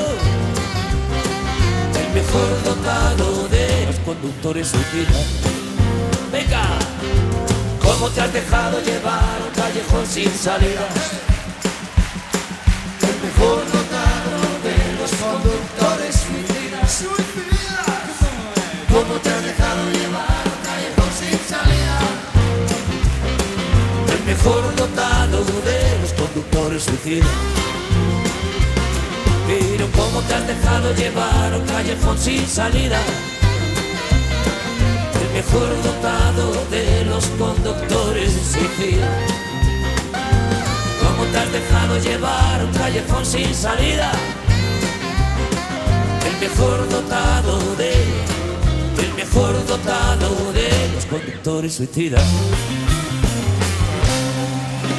El 2.00 2.14
mejor 2.14 2.64
dotado 2.64 3.48
de 3.48 3.86
los 3.88 4.00
conductores 4.00 4.68
suicida. 4.68 5.20
Venga, 6.32 6.64
¿cómo 7.82 8.10
te 8.10 8.22
has 8.22 8.34
dejado 8.34 8.82
llevar 8.82 9.38
un 9.46 9.54
callejón 9.62 10.06
sin 10.06 10.32
salida? 10.32 10.88
El 13.02 13.28
mejor 13.28 13.66
dotado 13.66 13.89
te 19.22 19.30
has 19.30 19.44
dejado 19.44 19.82
llevar 19.92 20.44
un 20.46 20.60
callejón 20.68 21.12
sin 21.20 21.40
salida? 21.48 22.00
El 24.14 24.24
mejor 24.26 24.76
dotado 24.76 25.44
de 25.70 26.00
los 26.02 26.14
conductores 26.14 26.84
suicidas. 26.84 27.30
Pero 29.48 29.88
¿cómo 29.92 30.22
te 30.22 30.34
has 30.36 30.48
dejado 30.48 30.94
llevar 30.94 31.54
un 31.56 31.66
callejón 31.66 32.18
sin 32.18 32.46
salida? 32.48 33.00
El 35.22 35.30
mejor 35.34 35.70
dotado 35.84 36.66
de 36.70 37.06
los 37.06 37.26
conductores 37.40 38.32
suicidas. 38.54 39.10
¿Cómo 41.02 41.24
te 41.32 41.38
has 41.38 41.52
dejado 41.52 41.98
llevar 42.00 42.64
un 42.64 42.72
callejón 42.74 43.26
sin 43.26 43.54
salida? 43.54 44.12
El 46.26 46.48
mejor 46.48 46.88
dotado 46.90 47.76
de, 47.76 48.19
mejor 49.30 49.66
dotado 49.68 50.52
de 50.54 50.70
los 50.94 51.06
conductores 51.06 51.76
suicidas. 51.76 52.24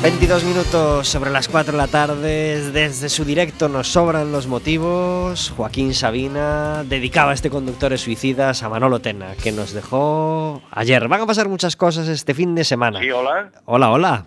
22 0.03 0.45
minutos 0.45 1.09
sobre 1.09 1.31
las 1.31 1.49
4 1.49 1.73
de 1.73 1.79
la 1.79 1.88
tarde, 1.88 2.71
desde 2.71 3.09
su 3.09 3.25
directo 3.25 3.69
nos 3.69 3.88
sobran 3.88 4.31
los 4.33 4.47
motivos. 4.47 5.53
Joaquín 5.57 5.95
Sabina 5.95 6.85
dedicaba 6.85 7.35
este 7.35 7.51
Conductores 7.51 8.01
Suicidas 8.01 8.62
a 8.62 8.69
Manolo 8.69 9.01
Tena, 9.01 9.35
que 9.35 9.53
nos 9.53 9.73
dejó 9.73 10.62
ayer. 10.71 11.07
Van 11.09 11.23
a 11.23 11.27
pasar 11.27 11.49
muchas 11.49 11.77
cosas 11.77 12.09
este 12.09 12.33
fin 12.33 12.55
de 12.55 12.64
semana. 12.64 13.01
Sí, 13.01 13.11
hola. 13.11 13.51
Hola, 13.66 13.90
hola. 13.90 14.27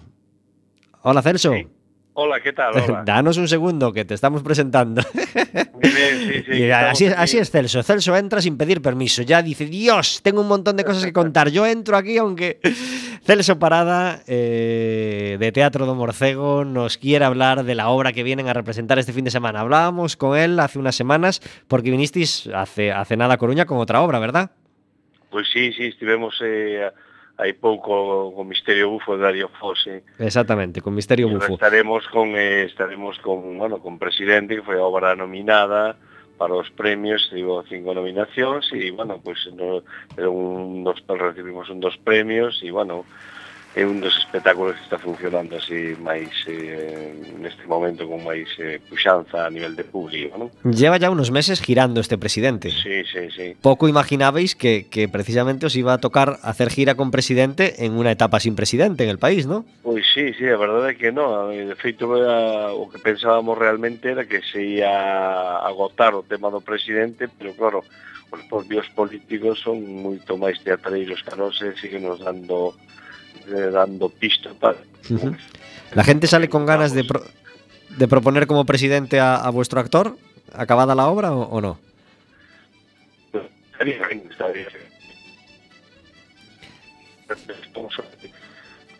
Hola, 1.02 1.22
Celso. 1.22 1.54
Sí. 1.54 1.68
Hola, 2.16 2.40
¿qué 2.42 2.54
tal? 2.54 2.74
Hola. 2.88 3.04
Danos 3.06 3.38
un 3.38 3.48
segundo 3.48 3.92
que 3.92 4.06
te 4.06 4.14
estamos 4.14 4.44
presentando. 4.44 5.02
Bien, 5.80 6.18
sí, 6.20 6.44
sí, 6.46 6.54
Y 6.64 6.70
así, 6.70 7.38
es 7.38 7.50
Celso. 7.50 7.82
Celso 7.82 8.16
entra 8.16 8.42
sin 8.42 8.58
pedir 8.58 8.82
permiso. 8.82 9.24
Ya 9.24 9.42
dice, 9.42 9.66
Dios, 9.66 10.22
tengo 10.22 10.42
un 10.42 10.48
montón 10.48 10.78
de 10.78 10.84
cosas 10.84 11.04
que 11.04 11.14
contar. 11.14 11.50
Yo 11.50 11.66
entro 11.66 11.98
aquí, 11.98 12.18
aunque 12.18 12.60
Celso 13.24 13.58
Parada, 13.58 14.22
eh, 14.28 15.38
de 15.40 15.52
Teatro 15.52 15.86
do 15.86 15.96
Morcego, 15.96 16.66
nos 16.66 16.98
quiere 16.98 17.26
hablar 17.26 17.64
de 17.64 17.76
la 17.76 17.90
obra 17.90 18.14
que 18.14 18.24
vienen 18.24 18.48
a 18.48 18.54
representar 18.54 19.00
este 19.00 19.14
fin 19.14 19.26
de 19.26 19.32
semana. 19.32 19.62
Hablábamos 19.62 20.16
con 20.16 20.38
él 20.38 20.60
hace 20.60 20.78
unas 20.78 20.96
semanas 20.96 21.42
porque 21.68 21.90
vinisteis 21.90 22.48
hace, 22.54 22.92
hace 22.92 23.18
nada 23.18 23.36
a 23.36 23.38
Coruña 23.38 23.66
con 23.66 23.80
otra 23.80 24.02
obra, 24.02 24.20
¿verdad? 24.20 24.52
Pois 25.32 25.48
sí, 25.52 25.74
sí, 25.74 25.86
estivemos 25.86 26.40
eh, 26.44 26.92
hai 27.38 27.54
pouco 27.58 28.30
con 28.36 28.46
Misterio 28.46 28.94
Bufo 28.94 29.18
de 29.18 29.26
Dario 29.26 29.50
Fose. 29.58 30.06
Exactamente, 30.22 30.82
con 30.82 30.94
Misterio 30.94 31.30
Bufo. 31.30 31.58
Estaremos 31.58 32.06
con 32.10 32.38
eh, 32.38 32.70
estaremos 32.70 33.18
con, 33.20 33.58
bueno, 33.58 33.82
con 33.82 33.98
Presidente, 33.98 34.56
que 34.56 34.66
foi 34.66 34.78
a 34.78 34.86
obra 34.86 35.18
nominada 35.18 35.98
para 36.38 36.54
os 36.54 36.70
premios, 36.70 37.30
digo, 37.34 37.64
cinco 37.70 37.94
nominacións 37.94 38.70
e, 38.74 38.92
bueno, 38.92 39.22
pois 39.22 39.40
pues, 39.50 39.56
no, 39.56 39.82
un 40.30 40.84
dos 40.84 41.02
recibimos 41.08 41.70
un 41.70 41.80
dos 41.80 41.98
premios 42.02 42.62
e, 42.62 42.70
bueno, 42.70 43.06
é 43.76 43.86
un 43.86 43.98
dos 44.02 44.14
espectáculos 44.22 44.78
que 44.78 44.84
está 44.86 45.02
funcionando 45.02 45.58
así 45.58 45.98
máis 45.98 46.30
eh, 46.46 47.10
neste 47.42 47.66
momento 47.66 48.06
con 48.06 48.22
máis 48.22 48.46
eh, 48.62 48.78
puxanza 48.86 49.46
a 49.46 49.50
nivel 49.50 49.74
de 49.74 49.82
público, 49.82 50.38
non? 50.38 50.54
Lleva 50.62 51.02
ya 51.02 51.10
unos 51.10 51.34
meses 51.34 51.58
girando 51.58 51.98
este 51.98 52.22
presidente. 52.22 52.70
Sí, 52.70 53.02
sí, 53.10 53.34
sí. 53.34 53.58
Pouco 53.66 53.90
imaginabais 53.90 54.54
que, 54.54 54.86
que 54.86 55.10
precisamente 55.10 55.66
os 55.66 55.74
iba 55.74 55.98
a 55.98 55.98
tocar 55.98 56.38
hacer 56.46 56.70
gira 56.70 56.94
con 56.94 57.10
presidente 57.10 57.82
en 57.82 57.98
unha 57.98 58.14
etapa 58.14 58.38
sin 58.38 58.54
presidente 58.54 59.06
en 59.06 59.10
el 59.10 59.18
país, 59.18 59.50
non? 59.50 59.66
Pois 59.82 60.06
sí, 60.06 60.38
sí, 60.38 60.46
a 60.46 60.58
verdade 60.62 60.94
é 60.94 60.98
que 61.00 61.10
non. 61.10 61.50
De 61.50 61.74
feito, 61.74 62.06
era, 62.14 62.70
o 62.78 62.86
que 62.94 63.02
pensábamos 63.02 63.58
realmente 63.58 64.14
era 64.14 64.30
que 64.30 64.46
se 64.46 64.62
ia 64.62 65.58
agotar 65.66 66.14
o 66.14 66.22
tema 66.22 66.54
do 66.54 66.62
presidente, 66.62 67.26
pero 67.26 67.58
claro, 67.58 67.82
os 68.30 68.42
propios 68.46 68.86
políticos 68.94 69.66
son 69.66 69.82
moito 69.82 70.38
máis 70.38 70.62
teatreiros 70.62 71.26
que 71.26 71.34
a 71.34 71.38
nós 71.42 71.58
e 71.66 71.74
siguen 71.82 72.06
nos 72.06 72.22
dando 72.22 72.78
eh, 73.48 73.70
dando 73.72 74.10
pista 74.10 74.54
para... 74.54 74.78
Uh 75.10 75.18
-huh. 75.18 75.38
La 75.94 76.04
gente 76.04 76.28
sale 76.28 76.50
con 76.50 76.66
ganas 76.66 76.94
de, 76.94 77.04
pro 77.04 77.22
de 77.98 78.08
proponer 78.08 78.48
como 78.48 78.66
presidente 78.66 79.20
a, 79.20 79.36
a, 79.36 79.50
vuestro 79.52 79.80
actor, 79.80 80.18
acabada 80.54 80.96
la 80.96 81.08
obra 81.08 81.32
o, 81.32 81.44
o 81.44 81.62
no? 81.62 81.78
Estaría 83.74 84.08
bien, 84.08 84.24
estaría 84.30 84.68
bien. 84.70 84.94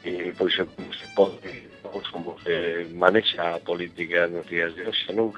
E 0.04 0.34
pois 0.38 0.54
se 0.54 0.66
pode 1.16 1.70
pois, 1.82 2.08
como 2.10 2.36
se 2.44 2.88
manexa 2.92 3.56
a 3.56 3.60
política 3.60 4.28
nos 4.28 4.46
días 4.52 4.76
de 4.76 4.84
hoxe, 4.84 5.14
non? 5.16 5.32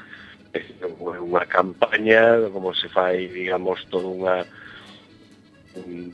É 0.56 0.64
unha 1.22 1.46
campaña 1.46 2.50
como 2.50 2.74
se 2.74 2.90
fai, 2.90 3.28
digamos, 3.30 3.86
toda 3.94 4.10
unha 4.10 4.36
un, 5.78 6.10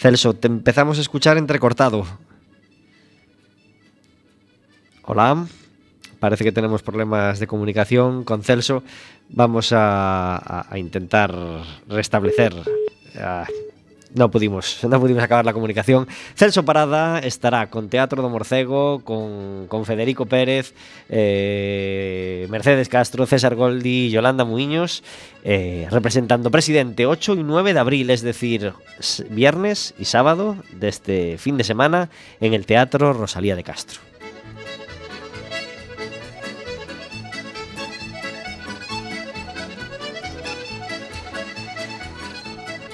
Celso, 0.00 0.32
te 0.32 0.48
empezamos 0.48 0.96
a 0.96 1.02
escuchar 1.02 1.36
entrecortado. 1.36 2.06
Hola. 5.04 5.46
Parece 6.18 6.42
que 6.42 6.52
tenemos 6.52 6.82
problemas 6.82 7.38
de 7.38 7.46
comunicación 7.46 8.24
con 8.24 8.42
Celso. 8.42 8.82
Vamos 9.28 9.74
a, 9.76 10.66
intentar 10.74 11.34
restablecer. 11.86 12.54
No 14.14 14.30
pudimos, 14.30 14.82
no 14.84 15.00
pudimos 15.00 15.22
acabar 15.22 15.44
la 15.44 15.52
comunicación. 15.52 16.08
Celso 16.34 16.64
Parada 16.64 17.18
estará 17.20 17.70
con 17.70 17.88
Teatro 17.88 18.22
do 18.22 18.28
Morcego, 18.28 19.00
con, 19.04 19.84
Federico 19.84 20.26
Pérez, 20.26 20.74
eh, 21.08 22.46
Mercedes 22.50 22.88
Castro, 22.88 23.26
César 23.26 23.54
Goldi 23.54 24.06
y 24.06 24.10
Yolanda 24.10 24.44
Muiños, 24.44 25.02
eh, 25.44 25.86
representando 25.90 26.50
Presidente 26.50 27.06
8 27.06 27.34
y 27.34 27.42
9 27.42 27.74
de 27.74 27.80
abril, 27.80 28.10
es 28.10 28.22
decir, 28.22 28.72
viernes 29.30 29.94
y 29.98 30.04
sábado 30.04 30.56
de 30.72 30.88
este 30.88 31.38
fin 31.38 31.56
de 31.56 31.64
semana 31.64 32.10
en 32.40 32.54
el 32.54 32.66
Teatro 32.66 33.12
Rosalía 33.12 33.56
de 33.56 33.64
Castro. 33.64 34.09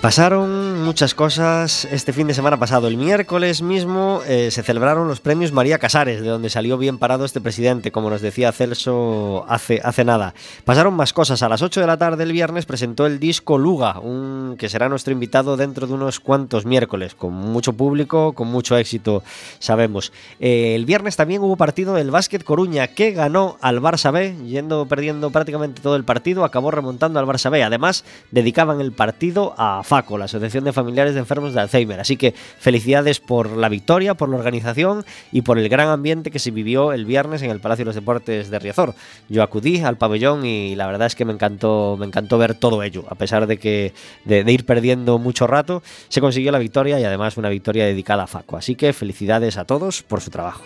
Pasaron 0.00 0.84
muchas 0.84 1.14
cosas 1.14 1.86
este 1.90 2.12
fin 2.12 2.28
de 2.28 2.34
semana 2.34 2.58
pasado. 2.58 2.86
El 2.86 2.96
miércoles 2.98 3.62
mismo 3.62 4.20
eh, 4.26 4.50
se 4.52 4.62
celebraron 4.62 5.08
los 5.08 5.20
premios 5.20 5.52
María 5.52 5.78
Casares, 5.78 6.20
de 6.20 6.28
donde 6.28 6.50
salió 6.50 6.76
bien 6.78 6.98
parado 6.98 7.24
este 7.24 7.40
presidente, 7.40 7.90
como 7.90 8.10
nos 8.10 8.20
decía 8.20 8.52
Celso 8.52 9.46
hace, 9.48 9.80
hace 9.82 10.04
nada. 10.04 10.34
Pasaron 10.64 10.94
más 10.94 11.12
cosas. 11.12 11.42
A 11.42 11.48
las 11.48 11.62
8 11.62 11.80
de 11.80 11.86
la 11.86 11.96
tarde 11.96 12.24
el 12.24 12.32
viernes 12.32 12.66
presentó 12.66 13.06
el 13.06 13.18
disco 13.18 13.58
Luga, 13.58 13.98
un, 13.98 14.56
que 14.58 14.68
será 14.68 14.88
nuestro 14.88 15.12
invitado 15.12 15.56
dentro 15.56 15.86
de 15.86 15.94
unos 15.94 16.20
cuantos 16.20 16.66
miércoles, 16.66 17.14
con 17.14 17.32
mucho 17.32 17.72
público, 17.72 18.34
con 18.34 18.48
mucho 18.48 18.76
éxito, 18.76 19.24
sabemos. 19.58 20.12
Eh, 20.40 20.74
el 20.76 20.84
viernes 20.84 21.16
también 21.16 21.42
hubo 21.42 21.56
partido 21.56 21.94
del 21.94 22.10
Básquet 22.10 22.44
Coruña, 22.44 22.88
que 22.88 23.12
ganó 23.12 23.56
al 23.60 23.80
Barça 23.80 24.12
B, 24.12 24.36
yendo 24.46 24.86
perdiendo 24.86 25.30
prácticamente 25.30 25.80
todo 25.80 25.96
el 25.96 26.04
partido, 26.04 26.44
acabó 26.44 26.70
remontando 26.70 27.18
al 27.18 27.26
Barça 27.26 27.50
B. 27.50 27.64
Además, 27.64 28.04
dedicaban 28.30 28.80
el 28.80 28.92
partido 28.92 29.54
a 29.56 29.82
FACO, 29.86 30.18
la 30.18 30.26
Asociación 30.26 30.64
de 30.64 30.72
Familiares 30.72 31.14
de 31.14 31.20
Enfermos 31.20 31.54
de 31.54 31.60
Alzheimer. 31.60 32.00
Así 32.00 32.16
que 32.16 32.32
felicidades 32.32 33.20
por 33.20 33.56
la 33.56 33.68
victoria, 33.68 34.14
por 34.14 34.28
la 34.28 34.36
organización 34.36 35.04
y 35.32 35.42
por 35.42 35.58
el 35.58 35.68
gran 35.68 35.88
ambiente 35.88 36.30
que 36.30 36.38
se 36.38 36.50
vivió 36.50 36.92
el 36.92 37.06
viernes 37.06 37.42
en 37.42 37.50
el 37.50 37.60
Palacio 37.60 37.84
de 37.84 37.86
los 37.86 37.94
Deportes 37.94 38.50
de 38.50 38.58
Riazor. 38.58 38.94
Yo 39.28 39.42
acudí 39.42 39.80
al 39.80 39.96
pabellón 39.96 40.44
y 40.44 40.74
la 40.74 40.86
verdad 40.86 41.06
es 41.06 41.14
que 41.14 41.24
me 41.24 41.32
encantó, 41.32 41.96
me 41.98 42.06
encantó 42.06 42.36
ver 42.38 42.54
todo 42.54 42.82
ello, 42.82 43.04
a 43.08 43.14
pesar 43.14 43.46
de 43.46 43.58
que 43.58 43.94
de, 44.24 44.44
de 44.44 44.52
ir 44.52 44.66
perdiendo 44.66 45.18
mucho 45.18 45.46
rato, 45.46 45.82
se 46.08 46.20
consiguió 46.20 46.52
la 46.52 46.58
victoria 46.58 47.00
y 47.00 47.04
además 47.04 47.36
una 47.36 47.48
victoria 47.48 47.86
dedicada 47.86 48.24
a 48.24 48.26
FACO. 48.26 48.56
Así 48.56 48.74
que 48.74 48.92
felicidades 48.92 49.56
a 49.56 49.64
todos 49.64 50.02
por 50.02 50.20
su 50.20 50.30
trabajo. 50.30 50.62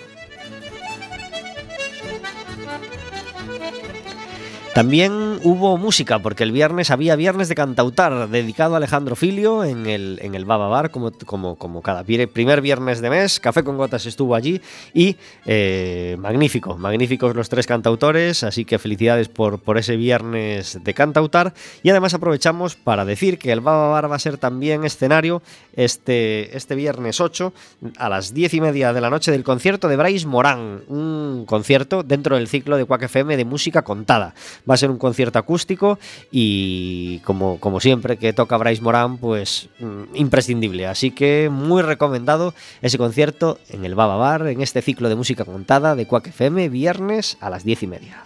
También 4.75 5.41
hubo 5.43 5.77
música, 5.77 6.21
porque 6.21 6.45
el 6.45 6.53
viernes 6.53 6.93
había 6.93 7.17
Viernes 7.17 7.49
de 7.49 7.57
Cantautar, 7.57 8.29
dedicado 8.29 8.75
a 8.75 8.77
Alejandro 8.77 9.17
Filio 9.17 9.65
en 9.65 9.87
el, 9.87 10.21
en 10.23 10.37
el 10.37 10.45
Baba 10.45 10.69
Bar, 10.69 10.93
como, 10.93 11.11
como, 11.11 11.57
como 11.57 11.83
cada 11.83 12.05
primer 12.05 12.61
viernes 12.61 13.01
de 13.01 13.11
mes. 13.11 13.41
Café 13.41 13.65
con 13.65 13.77
Gotas 13.77 14.07
estuvo 14.07 14.37
allí 14.37 14.61
y 14.95 15.17
eh, 15.45 16.17
magnífico, 16.21 16.79
magníficos 16.79 17.35
los 17.35 17.49
tres 17.49 17.67
cantautores, 17.67 18.45
así 18.45 18.65
que 18.65 18.79
felicidades 18.79 19.29
por, 19.29 19.59
por 19.59 19.77
ese 19.77 19.97
viernes 19.97 20.79
de 20.85 20.95
Cantautar. 20.95 21.53
Y 21.83 21.91
además 21.91 22.15
aprovechamos 22.15 22.77
para 22.77 23.05
decir 23.05 23.39
que 23.39 23.51
el 23.51 23.61
Baba 23.61 23.89
Bar 23.89 24.11
va 24.11 24.17
a 24.17 24.21
ser 24.21 24.39
también 24.39 24.85
escenario 24.85 25.43
este, 25.75 26.57
este 26.57 26.77
viernes 26.77 27.21
8 27.21 27.53
a 27.99 28.09
las 28.09 28.33
10 28.35 28.55
y 28.55 28.61
media 28.61 28.93
de 28.93 29.01
la 29.01 29.11
noche 29.11 29.33
del 29.33 29.43
concierto 29.43 29.89
de 29.89 29.97
Bryce 29.97 30.29
Morán, 30.29 30.83
un 30.87 31.45
concierto 31.45 32.05
dentro 32.05 32.37
del 32.37 32.47
ciclo 32.47 32.77
de 32.77 32.85
Quack 32.85 33.03
FM 33.03 33.37
de 33.37 33.45
música 33.45 33.83
contada. 33.83 34.35
Va 34.69 34.75
a 34.75 34.77
ser 34.77 34.91
un 34.91 34.99
concierto 34.99 35.39
acústico 35.39 35.99
y 36.31 37.19
como, 37.21 37.59
como 37.61 37.81
siempre 37.81 38.17
que 38.17 38.33
toca 38.33 38.57
Bryce 38.57 38.83
Morán, 38.83 39.19
pues 39.19 39.69
mm, 39.79 40.15
imprescindible. 40.15 40.87
Así 40.87 41.11
que 41.11 41.49
muy 41.51 41.83
recomendado 41.83 42.55
ese 42.83 42.99
concierto 42.99 43.59
en 43.69 43.85
el 43.85 43.95
Baba 43.95 44.17
Bar, 44.17 44.47
en 44.49 44.61
este 44.61 44.83
ciclo 44.83 45.09
de 45.09 45.17
música 45.17 45.45
contada 45.45 45.95
de 45.95 46.07
Quack 46.07 46.29
FM, 46.29 46.69
viernes 46.69 47.37
a 47.41 47.51
las 47.51 47.65
10 47.65 47.83
y 47.83 47.87
media. 47.87 48.25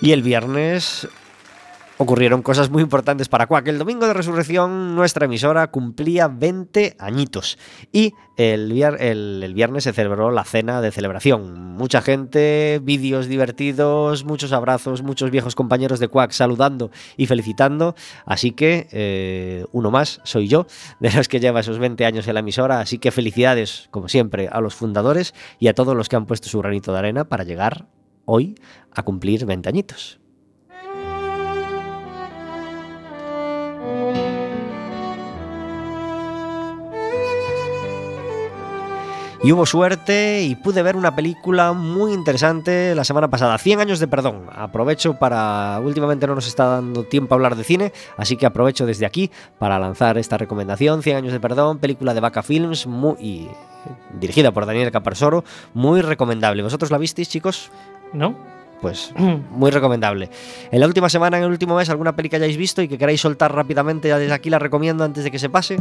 Y 0.00 0.12
el 0.12 0.22
viernes 0.22 1.08
ocurrieron 2.04 2.42
cosas 2.42 2.70
muy 2.70 2.82
importantes 2.82 3.28
para 3.28 3.46
Quack. 3.46 3.66
El 3.68 3.78
domingo 3.78 4.06
de 4.06 4.12
resurrección 4.12 4.94
nuestra 4.94 5.24
emisora 5.24 5.70
cumplía 5.70 6.28
20 6.28 6.96
añitos 6.98 7.58
y 7.92 8.12
el, 8.36 8.72
vier 8.72 8.96
el, 9.00 9.40
el, 9.42 9.54
viernes 9.54 9.84
se 9.84 9.92
celebró 9.92 10.30
la 10.30 10.44
cena 10.44 10.82
de 10.82 10.92
celebración. 10.92 11.74
Mucha 11.74 12.02
gente, 12.02 12.78
vídeos 12.82 13.26
divertidos, 13.26 14.24
muchos 14.24 14.52
abrazos, 14.52 15.02
muchos 15.02 15.30
viejos 15.30 15.54
compañeros 15.54 15.98
de 15.98 16.08
Quack 16.08 16.32
saludando 16.32 16.90
y 17.16 17.26
felicitando. 17.26 17.94
Así 18.26 18.52
que 18.52 18.86
eh, 18.92 19.64
uno 19.72 19.90
más 19.90 20.20
soy 20.24 20.46
yo, 20.46 20.66
de 21.00 21.10
los 21.10 21.28
que 21.28 21.40
lleva 21.40 21.60
esos 21.60 21.78
20 21.78 22.04
años 22.04 22.28
en 22.28 22.34
la 22.34 22.40
emisora. 22.40 22.80
Así 22.80 22.98
que 22.98 23.12
felicidades, 23.12 23.88
como 23.90 24.08
siempre, 24.08 24.48
a 24.52 24.60
los 24.60 24.74
fundadores 24.74 25.34
y 25.58 25.68
a 25.68 25.74
todos 25.74 25.96
los 25.96 26.10
que 26.10 26.16
han 26.16 26.26
puesto 26.26 26.50
su 26.50 26.58
granito 26.58 26.92
de 26.92 26.98
arena 26.98 27.24
para 27.24 27.44
llegar 27.44 27.86
hoy 28.26 28.56
a 28.92 29.02
cumplir 29.02 29.46
20 29.46 29.68
añitos. 29.70 30.23
Y 39.44 39.52
hubo 39.52 39.66
suerte 39.66 40.40
y 40.40 40.54
pude 40.54 40.82
ver 40.82 40.96
una 40.96 41.14
película 41.14 41.74
muy 41.74 42.14
interesante 42.14 42.94
la 42.94 43.04
semana 43.04 43.28
pasada, 43.28 43.58
100 43.58 43.78
años 43.78 43.98
de 43.98 44.08
perdón. 44.08 44.46
Aprovecho 44.50 45.18
para, 45.18 45.78
últimamente 45.84 46.26
no 46.26 46.34
nos 46.34 46.46
está 46.46 46.64
dando 46.64 47.04
tiempo 47.04 47.34
a 47.34 47.36
hablar 47.36 47.54
de 47.54 47.62
cine, 47.62 47.92
así 48.16 48.38
que 48.38 48.46
aprovecho 48.46 48.86
desde 48.86 49.04
aquí 49.04 49.30
para 49.58 49.78
lanzar 49.78 50.16
esta 50.16 50.38
recomendación, 50.38 51.02
100 51.02 51.16
años 51.18 51.32
de 51.34 51.40
perdón, 51.40 51.76
película 51.76 52.14
de 52.14 52.20
Vaca 52.20 52.42
Films, 52.42 52.86
muy, 52.86 53.16
y, 53.20 53.48
dirigida 54.18 54.50
por 54.50 54.64
Daniel 54.64 54.90
Caparsoro, 54.90 55.44
muy 55.74 56.00
recomendable. 56.00 56.62
¿Vosotros 56.62 56.90
la 56.90 56.96
visteis, 56.96 57.28
chicos? 57.28 57.70
¿No? 58.14 58.34
Pues 58.80 59.12
muy 59.50 59.70
recomendable. 59.70 60.30
En 60.70 60.80
la 60.80 60.86
última 60.86 61.10
semana, 61.10 61.36
en 61.36 61.44
el 61.44 61.50
último 61.50 61.76
mes, 61.76 61.90
alguna 61.90 62.16
peli 62.16 62.30
que 62.30 62.36
hayáis 62.36 62.56
visto 62.56 62.80
y 62.80 62.88
que 62.88 62.96
queráis 62.96 63.20
soltar 63.20 63.54
rápidamente, 63.54 64.08
ya 64.08 64.18
desde 64.18 64.32
aquí 64.32 64.48
la 64.48 64.58
recomiendo 64.58 65.04
antes 65.04 65.22
de 65.22 65.30
que 65.30 65.38
se 65.38 65.50
pase. 65.50 65.76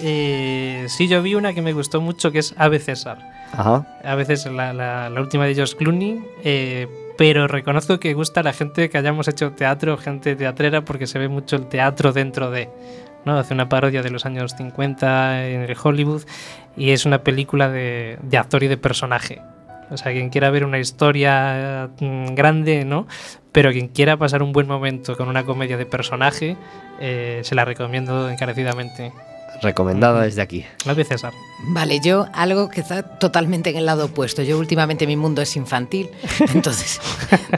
Eh, 0.00 0.86
sí, 0.88 1.08
yo 1.08 1.22
vi 1.22 1.34
una 1.34 1.52
que 1.54 1.62
me 1.62 1.72
gustó 1.72 2.00
mucho 2.00 2.30
que 2.30 2.38
es 2.38 2.54
Ave 2.56 2.78
César. 2.78 3.18
Ajá. 3.52 3.86
A 4.04 4.14
veces 4.14 4.46
la, 4.46 4.72
la, 4.72 5.10
la 5.10 5.20
última 5.20 5.46
de 5.46 5.54
George 5.54 5.76
Clooney. 5.76 6.22
Eh, 6.44 6.86
pero 7.16 7.48
reconozco 7.48 7.98
que 7.98 8.14
gusta 8.14 8.40
a 8.40 8.42
la 8.44 8.52
gente 8.52 8.88
que 8.88 8.98
hayamos 8.98 9.26
hecho 9.26 9.50
teatro, 9.52 9.96
gente 9.96 10.36
teatrera, 10.36 10.84
porque 10.84 11.06
se 11.06 11.18
ve 11.18 11.28
mucho 11.28 11.56
el 11.56 11.66
teatro 11.66 12.12
dentro 12.12 12.50
de. 12.50 12.68
¿no? 13.24 13.36
Hace 13.36 13.54
una 13.54 13.68
parodia 13.68 14.02
de 14.02 14.10
los 14.10 14.24
años 14.24 14.54
50 14.56 15.48
en 15.48 15.62
el 15.62 15.76
Hollywood 15.82 16.22
y 16.76 16.90
es 16.90 17.04
una 17.04 17.24
película 17.24 17.68
de, 17.68 18.18
de 18.22 18.38
actor 18.38 18.62
y 18.62 18.68
de 18.68 18.76
personaje. 18.76 19.42
O 19.90 19.96
sea, 19.96 20.12
quien 20.12 20.28
quiera 20.30 20.50
ver 20.50 20.64
una 20.64 20.78
historia 20.78 21.90
mm, 21.98 22.34
grande, 22.34 22.84
¿no? 22.84 23.06
Pero 23.52 23.72
quien 23.72 23.88
quiera 23.88 24.16
pasar 24.16 24.42
un 24.42 24.52
buen 24.52 24.66
momento 24.66 25.16
con 25.16 25.28
una 25.28 25.44
comedia 25.44 25.76
de 25.76 25.86
personaje, 25.86 26.56
eh, 27.00 27.40
se 27.42 27.54
la 27.54 27.64
recomiendo 27.64 28.28
encarecidamente. 28.30 29.12
Recomendada 29.62 30.22
desde 30.22 30.42
aquí. 30.42 30.64
La 30.84 30.94
de 30.94 31.04
César. 31.04 31.32
Vale, 31.64 31.98
yo 32.00 32.26
algo 32.34 32.68
que 32.68 32.80
está 32.80 33.02
totalmente 33.02 33.70
en 33.70 33.76
el 33.76 33.86
lado 33.86 34.04
opuesto. 34.04 34.42
Yo 34.42 34.58
últimamente 34.58 35.06
mi 35.06 35.16
mundo 35.16 35.42
es 35.42 35.56
infantil, 35.56 36.08
entonces 36.54 37.00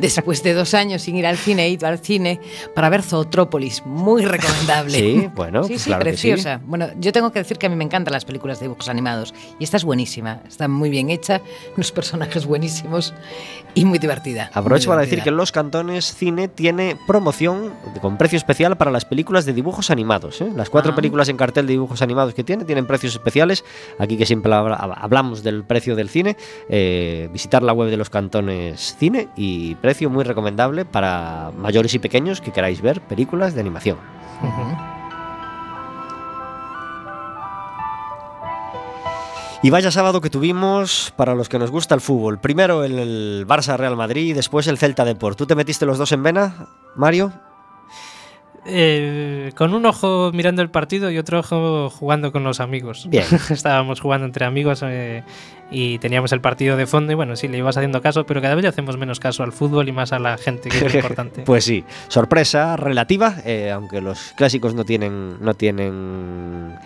después 0.01 0.43
de 0.43 0.55
dos 0.55 0.73
años 0.73 1.03
sin 1.03 1.17
ir 1.17 1.27
al 1.27 1.37
cine, 1.37 1.67
he 1.67 1.69
ido 1.71 1.87
al 1.87 1.99
cine 1.99 2.41
para 2.75 2.89
ver 2.89 3.03
Zootrópolis, 3.03 3.85
muy 3.85 4.25
recomendable. 4.25 4.99
Sí, 4.99 5.31
bueno, 5.35 5.65
sí, 5.65 5.71
pues 5.71 5.83
sí, 5.83 5.91
claro 5.91 6.05
que 6.05 6.11
preciosa. 6.11 6.57
sí. 6.59 6.65
Bueno, 6.67 6.87
yo 6.99 7.13
tengo 7.13 7.31
que 7.33 7.41
decir 7.41 7.59
que 7.59 7.67
a 7.67 7.69
mí 7.69 7.77
me 7.77 7.85
encantan 7.85 8.13
las 8.13 8.25
películas 8.25 8.59
de 8.61 8.65
dibujos 8.65 8.89
animados 8.89 9.35
y 9.59 9.65
esta 9.65 9.77
es 9.77 9.85
buenísima, 9.85 10.41
está 10.49 10.67
muy 10.69 10.89
bien 10.89 11.11
hecha, 11.11 11.43
los 11.77 11.93
personajes 11.93 12.47
buenísimos 12.47 13.13
y 13.75 13.85
muy 13.85 13.99
divertida. 13.99 14.51
Aprovecho 14.55 14.89
muy 14.89 14.95
para 14.95 15.01
decir 15.03 15.19
que 15.19 15.25
divertida. 15.25 15.37
Los 15.37 15.53
Cantones 15.53 16.15
Cine 16.15 16.49
tiene 16.49 16.97
promoción 17.07 17.73
con 18.01 18.17
precio 18.17 18.37
especial 18.39 18.77
para 18.79 18.91
las 18.91 19.05
películas 19.05 19.45
de 19.45 19.53
dibujos 19.53 19.91
animados. 19.91 20.41
¿eh? 20.41 20.49
Las 20.57 20.71
cuatro 20.71 20.93
Ah. 20.93 20.97
películas 20.97 21.29
en 21.29 21.37
cartel 21.37 21.67
de 21.67 21.75
dibujos 21.75 21.90
animados 22.03 22.35
que 22.35 22.45
tiene 22.45 22.65
tienen 22.65 22.87
precios 22.87 23.13
especiales. 23.15 23.65
Aquí 23.99 24.17
que 24.17 24.27
siempre 24.27 24.53
habla- 24.55 24.77
hablamos 24.77 25.43
del 25.43 25.65
precio 25.65 25.97
del 25.97 26.09
cine, 26.09 26.37
eh, 26.69 27.29
visitar 27.33 27.63
la 27.63 27.73
web 27.73 27.91
de 27.91 27.97
Los 27.97 28.11
Cantones 28.11 28.97
Cine 28.99 29.29
y 29.37 29.75
precio 29.77 30.09
muy 30.11 30.25
recomendable 30.25 30.85
para 30.85 31.51
mayores 31.57 31.93
y 31.95 31.99
pequeños 31.99 32.41
que 32.41 32.53
queráis 32.53 32.81
ver 32.81 33.01
películas 33.01 33.55
de 33.55 33.61
animación. 33.61 33.97
Y 39.63 39.69
vaya 39.69 39.91
sábado 39.91 40.23
que 40.23 40.31
tuvimos 40.31 41.13
para 41.17 41.35
los 41.35 41.51
que 41.51 41.59
nos 41.59 41.71
gusta 41.71 41.95
el 41.95 42.01
fútbol. 42.01 42.39
Primero 42.39 42.83
el 42.83 43.45
Barça 43.47 43.77
Real 43.77 43.95
Madrid 43.95 44.29
y 44.29 44.33
después 44.33 44.67
el 44.69 44.79
Celta 44.79 45.05
Deport. 45.05 45.37
¿Tú 45.37 45.47
te 45.47 45.55
metiste 45.55 45.85
los 45.85 45.99
dos 45.99 46.13
en 46.13 46.23
vena, 46.23 46.69
Mario? 46.97 47.31
Eh, 48.67 49.53
con 49.57 49.73
un 49.73 49.87
ojo 49.87 50.31
mirando 50.35 50.61
el 50.61 50.71
partido 50.71 51.11
y 51.11 51.19
otro 51.19 51.41
ojo 51.41 51.91
jugando 51.91 52.33
con 52.33 52.45
los 52.45 52.61
amigos. 52.61 53.07
Bien. 53.09 53.25
Estábamos 53.51 54.01
jugando 54.01 54.27
entre 54.27 54.45
amigos 54.45 54.83
eh, 54.85 55.23
y 55.71 55.99
teníamos 55.99 56.33
el 56.33 56.41
partido 56.41 56.77
de 56.77 56.87
fondo 56.87 57.13
y 57.13 57.15
bueno, 57.15 57.37
sí, 57.37 57.49
le 57.49 57.59
ibas 57.59 57.77
haciendo 57.77 58.03
caso, 58.03 58.27
pero 58.27 58.43
cada 58.43 58.55
vez 58.55 58.63
le 58.63 58.69
hacemos 58.69 58.97
menos 58.97 59.21
caso 59.21 59.43
al 59.43 59.53
fútbol 59.53 59.89
y 59.89 59.93
más 59.93 60.13
a 60.13 60.19
la 60.19 60.37
gente, 60.37 60.69
que 60.69 60.87
es 60.87 60.95
importante. 60.97 61.43
Pues 61.43 61.65
sí, 61.65 61.85
sorpresa 62.09 62.77
relativa, 62.77 63.37
eh, 63.45 63.71
aunque 63.71 64.01
los 64.01 64.33
clásicos 64.37 64.75
no 64.75 64.85
tienen, 64.85 65.37
no 65.41 65.55
tienen 65.55 66.77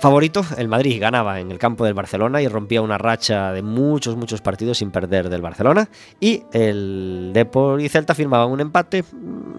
Favorito, 0.00 0.44
el 0.56 0.68
Madrid 0.68 1.00
ganaba 1.00 1.40
en 1.40 1.50
el 1.50 1.58
campo 1.58 1.84
del 1.84 1.94
Barcelona 1.94 2.40
y 2.40 2.46
rompía 2.46 2.82
una 2.82 2.98
racha 2.98 3.52
de 3.52 3.62
muchos, 3.62 4.16
muchos 4.16 4.40
partidos 4.40 4.78
sin 4.78 4.90
perder 4.92 5.28
del 5.28 5.42
Barcelona. 5.42 5.88
Y 6.20 6.44
el 6.52 7.30
Depor 7.34 7.80
y 7.80 7.88
Celta 7.88 8.14
firmaban 8.14 8.48
un 8.50 8.60
empate, 8.60 9.04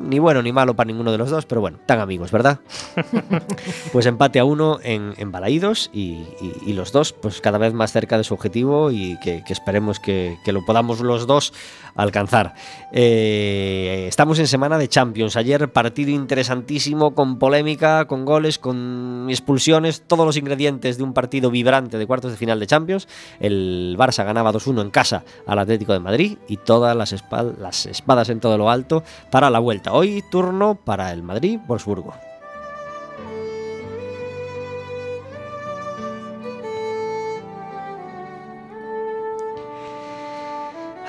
ni 0.01 0.17
bueno 0.17 0.41
ni 0.41 0.53
malo 0.53 0.75
para 0.75 0.87
ninguno 0.87 1.11
de 1.11 1.17
los 1.17 1.29
dos, 1.29 1.45
pero 1.45 1.59
bueno, 1.59 1.79
tan 1.85 1.99
amigos, 1.99 2.31
¿verdad? 2.31 2.59
pues 3.91 4.05
empate 4.05 4.39
a 4.39 4.45
uno 4.45 4.79
en, 4.81 5.13
en 5.17 5.31
Balaídos 5.31 5.89
y, 5.93 6.23
y- 6.41 6.53
y 6.67 6.73
los 6.73 6.91
dos, 6.93 7.11
pues 7.13 7.41
cada 7.41 7.57
vez 7.57 7.73
más 7.73 7.91
cerca 7.91 8.17
de 8.17 8.23
su 8.23 8.33
objetivo 8.33 8.91
y 8.91 9.17
que, 9.19 9.43
que 9.45 9.53
esperemos 9.53 9.99
que, 9.99 10.37
que 10.45 10.53
lo 10.53 10.65
podamos 10.65 11.01
los 11.01 11.27
dos 11.27 11.53
alcanzar. 12.03 12.53
Eh, 12.91 14.05
estamos 14.07 14.39
en 14.39 14.47
semana 14.47 14.77
de 14.77 14.87
Champions. 14.87 15.35
Ayer 15.35 15.71
partido 15.71 16.11
interesantísimo, 16.11 17.13
con 17.15 17.37
polémica, 17.39 18.05
con 18.05 18.25
goles, 18.25 18.59
con 18.59 19.27
expulsiones, 19.29 20.03
todos 20.07 20.25
los 20.25 20.37
ingredientes 20.37 20.97
de 20.97 21.03
un 21.03 21.13
partido 21.13 21.51
vibrante 21.51 21.97
de 21.97 22.07
cuartos 22.07 22.31
de 22.31 22.37
final 22.37 22.59
de 22.59 22.67
Champions. 22.67 23.07
El 23.39 23.95
Barça 23.97 24.23
ganaba 24.25 24.51
2-1 24.53 24.81
en 24.81 24.89
casa 24.91 25.23
al 25.47 25.59
Atlético 25.59 25.93
de 25.93 25.99
Madrid 25.99 26.37
y 26.47 26.57
todas 26.57 26.95
las, 26.95 27.13
espal- 27.13 27.55
las 27.57 27.85
espadas 27.85 28.29
en 28.29 28.39
todo 28.39 28.57
lo 28.57 28.69
alto 28.69 29.03
para 29.31 29.49
la 29.49 29.59
vuelta. 29.59 29.93
Hoy 29.93 30.23
turno 30.31 30.75
para 30.75 31.11
el 31.11 31.23
Madrid-Wolfsburgo. 31.23 32.28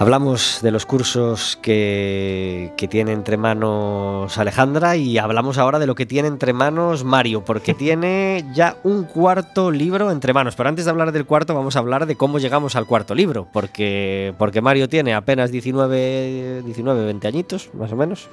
Hablamos 0.00 0.60
de 0.62 0.70
los 0.70 0.86
cursos 0.86 1.58
que, 1.60 2.72
que 2.78 2.88
tiene 2.88 3.12
entre 3.12 3.36
manos 3.36 4.38
Alejandra 4.38 4.96
y 4.96 5.18
hablamos 5.18 5.58
ahora 5.58 5.78
de 5.78 5.86
lo 5.86 5.94
que 5.94 6.06
tiene 6.06 6.26
entre 6.26 6.54
manos 6.54 7.04
Mario, 7.04 7.44
porque 7.44 7.74
tiene 7.78 8.46
ya 8.54 8.76
un 8.82 9.04
cuarto 9.04 9.70
libro 9.70 10.10
entre 10.10 10.32
manos. 10.32 10.56
Pero 10.56 10.70
antes 10.70 10.86
de 10.86 10.90
hablar 10.90 11.12
del 11.12 11.26
cuarto, 11.26 11.54
vamos 11.54 11.76
a 11.76 11.80
hablar 11.80 12.06
de 12.06 12.16
cómo 12.16 12.38
llegamos 12.38 12.76
al 12.76 12.86
cuarto 12.86 13.14
libro, 13.14 13.46
porque, 13.52 14.32
porque 14.38 14.62
Mario 14.62 14.88
tiene 14.88 15.12
apenas 15.12 15.50
19, 15.50 16.62
19 16.64 17.04
20 17.04 17.28
añitos, 17.28 17.68
más 17.74 17.92
o 17.92 17.96
menos. 17.96 18.30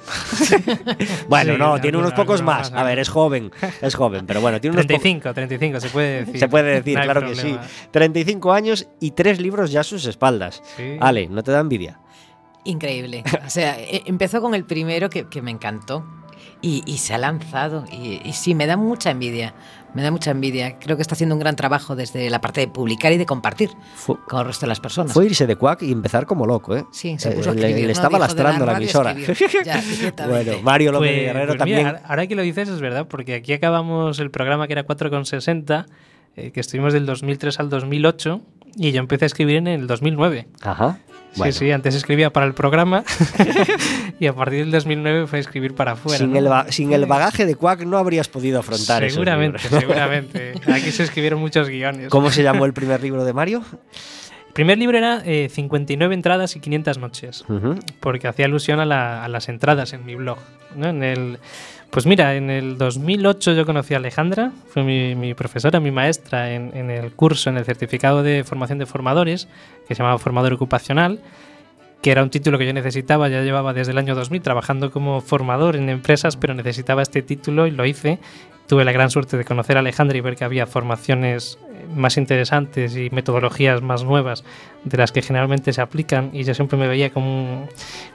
bueno, 1.28 1.52
Sí, 1.52 1.58
no, 1.58 1.78
tiene 1.82 1.98
unos 1.98 2.14
pocos 2.14 2.40
más. 2.40 2.72
A 2.72 2.82
ver, 2.82 2.98
es 2.98 3.10
joven, 3.10 3.50
es 3.82 3.94
joven, 3.94 4.24
pero 4.26 4.40
bueno, 4.40 4.58
tiene 4.58 4.72
unos 4.74 4.86
pocos. 4.86 5.02
35, 5.02 5.34
35, 5.34 5.80
se 5.80 5.90
puede 5.90 6.24
decir. 6.24 6.38
Se 6.38 6.48
puede 6.48 6.70
decir, 6.76 6.96
No 6.96 7.04
claro 7.04 7.20
que 7.20 7.34
sí. 7.34 7.42
problema. 7.42 7.66
35 7.90 8.52
años 8.54 8.88
y 9.00 9.10
tres 9.10 9.38
libros 9.38 9.70
ya 9.70 9.80
a 9.80 9.84
sus 9.84 10.06
espaldas. 10.06 10.62
Sí. 10.74 10.96
Ale, 10.98 11.28
¿no 11.28 11.42
te 11.42 11.52
da 11.52 11.57
envidia? 11.60 11.98
Increíble. 12.64 13.24
O 13.46 13.50
sea, 13.50 13.78
e- 13.80 14.02
empezó 14.06 14.40
con 14.40 14.54
el 14.54 14.64
primero 14.64 15.08
que, 15.10 15.28
que 15.28 15.42
me 15.42 15.50
encantó 15.50 16.04
y, 16.60 16.82
y 16.86 16.98
se 16.98 17.14
ha 17.14 17.18
lanzado. 17.18 17.84
Y, 17.90 18.20
y 18.24 18.32
sí, 18.32 18.54
me 18.54 18.66
da 18.66 18.76
mucha 18.76 19.10
envidia. 19.10 19.54
Me 19.94 20.02
da 20.02 20.10
mucha 20.10 20.32
envidia. 20.32 20.78
Creo 20.78 20.96
que 20.96 21.02
está 21.02 21.14
haciendo 21.14 21.34
un 21.34 21.38
gran 21.40 21.56
trabajo 21.56 21.96
desde 21.96 22.28
la 22.28 22.40
parte 22.42 22.60
de 22.60 22.68
publicar 22.68 23.10
y 23.12 23.16
de 23.16 23.24
compartir 23.24 23.70
con 24.26 24.40
el 24.40 24.46
resto 24.46 24.66
de 24.66 24.68
las 24.68 24.80
personas. 24.80 25.12
Fue 25.14 25.24
irse 25.24 25.46
de 25.46 25.56
Quack 25.56 25.82
y 25.82 25.92
empezar 25.92 26.26
como 26.26 26.46
loco, 26.46 26.76
¿eh? 26.76 26.84
Sí, 26.92 27.16
se 27.18 27.30
Eh, 27.30 27.32
puso 27.32 27.50
a 27.50 27.54
le, 27.54 27.60
escribir, 27.60 27.80
le 27.82 27.86
¿no? 27.86 27.92
estaba 27.92 28.18
de 28.18 28.24
lastrando 28.24 28.66
la 28.66 28.72
radio 28.74 28.84
emisora. 28.84 29.14
Ya, 29.64 29.82
bueno, 30.28 30.52
Mario 30.62 30.92
López 30.92 31.10
Pues- 31.10 31.22
Guerrero 31.22 31.46
pues 31.48 31.58
también. 31.58 31.86
ahora- 31.86 32.02
ahora 32.06 32.26
que 32.26 32.34
lo 32.34 32.42
dices 32.42 32.68
es 32.68 32.80
verdad, 32.80 33.06
porque 33.08 33.34
aquí 33.36 33.52
acabamos 33.54 34.18
el 34.18 34.30
programa 34.30 34.66
que 34.66 34.74
era 34.74 34.84
4,60, 34.86 35.86
eh, 36.36 36.50
que 36.50 36.60
estuvimos 36.60 36.92
del 36.92 37.06
2003 37.06 37.58
al 37.60 37.70
2008, 37.70 38.42
y 38.76 38.92
yo 38.92 39.00
empecé 39.00 39.24
a 39.24 39.26
escribir 39.26 39.56
en 39.56 39.66
el 39.68 39.86
2009. 39.86 40.48
Ajá. 40.62 40.98
Bueno, 41.36 41.52
Sí, 41.52 41.58
sí, 41.66 41.70
antes 41.70 41.94
escribía 41.94 42.30
para 42.32 42.46
el 42.46 42.54
programa 42.54 43.04
y 44.18 44.26
a 44.26 44.32
partir 44.32 44.60
del 44.60 44.70
2009 44.70 45.26
fue 45.26 45.38
a 45.38 45.40
escribir 45.40 45.74
para 45.74 45.92
afuera. 45.92 46.18
sin, 46.18 46.32
¿no? 46.32 46.38
el 46.38 46.44
ba- 46.48 46.66
sin 46.70 46.92
el 46.92 47.06
bagaje 47.06 47.46
de 47.46 47.54
Quack 47.54 47.82
no 47.82 47.98
habrías 47.98 48.28
podido 48.28 48.58
afrontar 48.60 49.04
esos 49.04 49.14
Seguramente, 49.14 49.58
seguramente. 49.68 50.54
Aquí 50.72 50.90
se 50.90 51.04
escribieron 51.04 51.40
muchos 51.40 51.68
guiones. 51.68 52.08
¿Cómo 52.08 52.30
se 52.30 52.42
llamó 52.42 52.64
el 52.64 52.72
primer 52.74 53.02
libro 53.02 53.24
de 53.24 53.32
Mario? 53.32 53.62
El 54.48 54.52
primer 54.54 54.78
libro 54.78 54.98
era 54.98 55.22
eh, 55.24 55.48
59 55.52 56.12
entradas 56.14 56.56
y 56.56 56.60
500 56.60 56.98
noches. 56.98 57.44
Porque 58.00 58.26
hacía 58.26 58.46
alusión 58.46 58.80
a, 58.80 58.84
la- 58.84 59.24
a 59.24 59.28
las 59.28 59.48
entradas 59.48 59.92
en 59.92 60.04
mi 60.04 60.16
blog. 60.16 60.38
¿no? 60.74 60.88
En 60.88 61.02
el, 61.04 61.38
pues 61.90 62.04
mira, 62.04 62.36
en 62.36 62.50
el 62.50 62.76
2008 62.76 63.54
yo 63.54 63.64
conocí 63.64 63.94
a 63.94 63.96
Alejandra, 63.96 64.52
fue 64.68 64.82
mi, 64.82 65.34
profesora, 65.34 65.80
mi 65.80 65.90
maestra 65.90 66.52
en, 66.52 66.70
en 66.74 66.90
el 66.90 67.12
curso, 67.12 67.48
en 67.48 67.56
el 67.56 67.64
certificado 67.64 68.22
de 68.22 68.44
formación 68.44 68.78
de 68.78 68.86
formadores, 68.86 69.48
que 69.86 69.94
se 69.94 70.02
llamaba 70.02 70.18
Formador 70.18 70.52
Ocupacional, 70.52 71.20
que 72.02 72.10
era 72.10 72.22
un 72.22 72.30
título 72.30 72.58
que 72.58 72.66
yo 72.66 72.72
necesitaba, 72.72 73.28
ya 73.28 73.42
llevaba 73.42 73.72
desde 73.72 73.92
el 73.92 73.98
año 73.98 74.14
2000 74.14 74.42
trabajando 74.42 74.90
como 74.90 75.20
formador 75.20 75.76
en 75.76 75.88
empresas, 75.88 76.36
pero 76.36 76.54
necesitaba 76.54 77.02
este 77.02 77.22
título 77.22 77.66
y 77.66 77.70
lo 77.70 77.84
hice. 77.86 78.18
Tuve 78.68 78.84
la 78.84 78.92
gran 78.92 79.10
suerte 79.10 79.36
de 79.38 79.44
conocer 79.44 79.76
a 79.76 79.80
Alejandra 79.80 80.16
y 80.18 80.20
ver 80.20 80.36
que 80.36 80.44
había 80.44 80.66
formaciones 80.66 81.58
eh, 81.72 81.86
más 81.94 82.18
interesantes 82.18 82.94
y 82.96 83.08
metodologías 83.10 83.80
más 83.80 84.04
nuevas 84.04 84.44
de 84.84 84.98
las 84.98 85.10
que 85.10 85.22
generalmente 85.22 85.72
se 85.72 85.80
aplican 85.80 86.30
y 86.34 86.44
yo 86.44 86.52
siempre 86.54 86.78
me 86.78 86.86
veía 86.86 87.08
como, 87.10 87.28
un- 87.62 87.68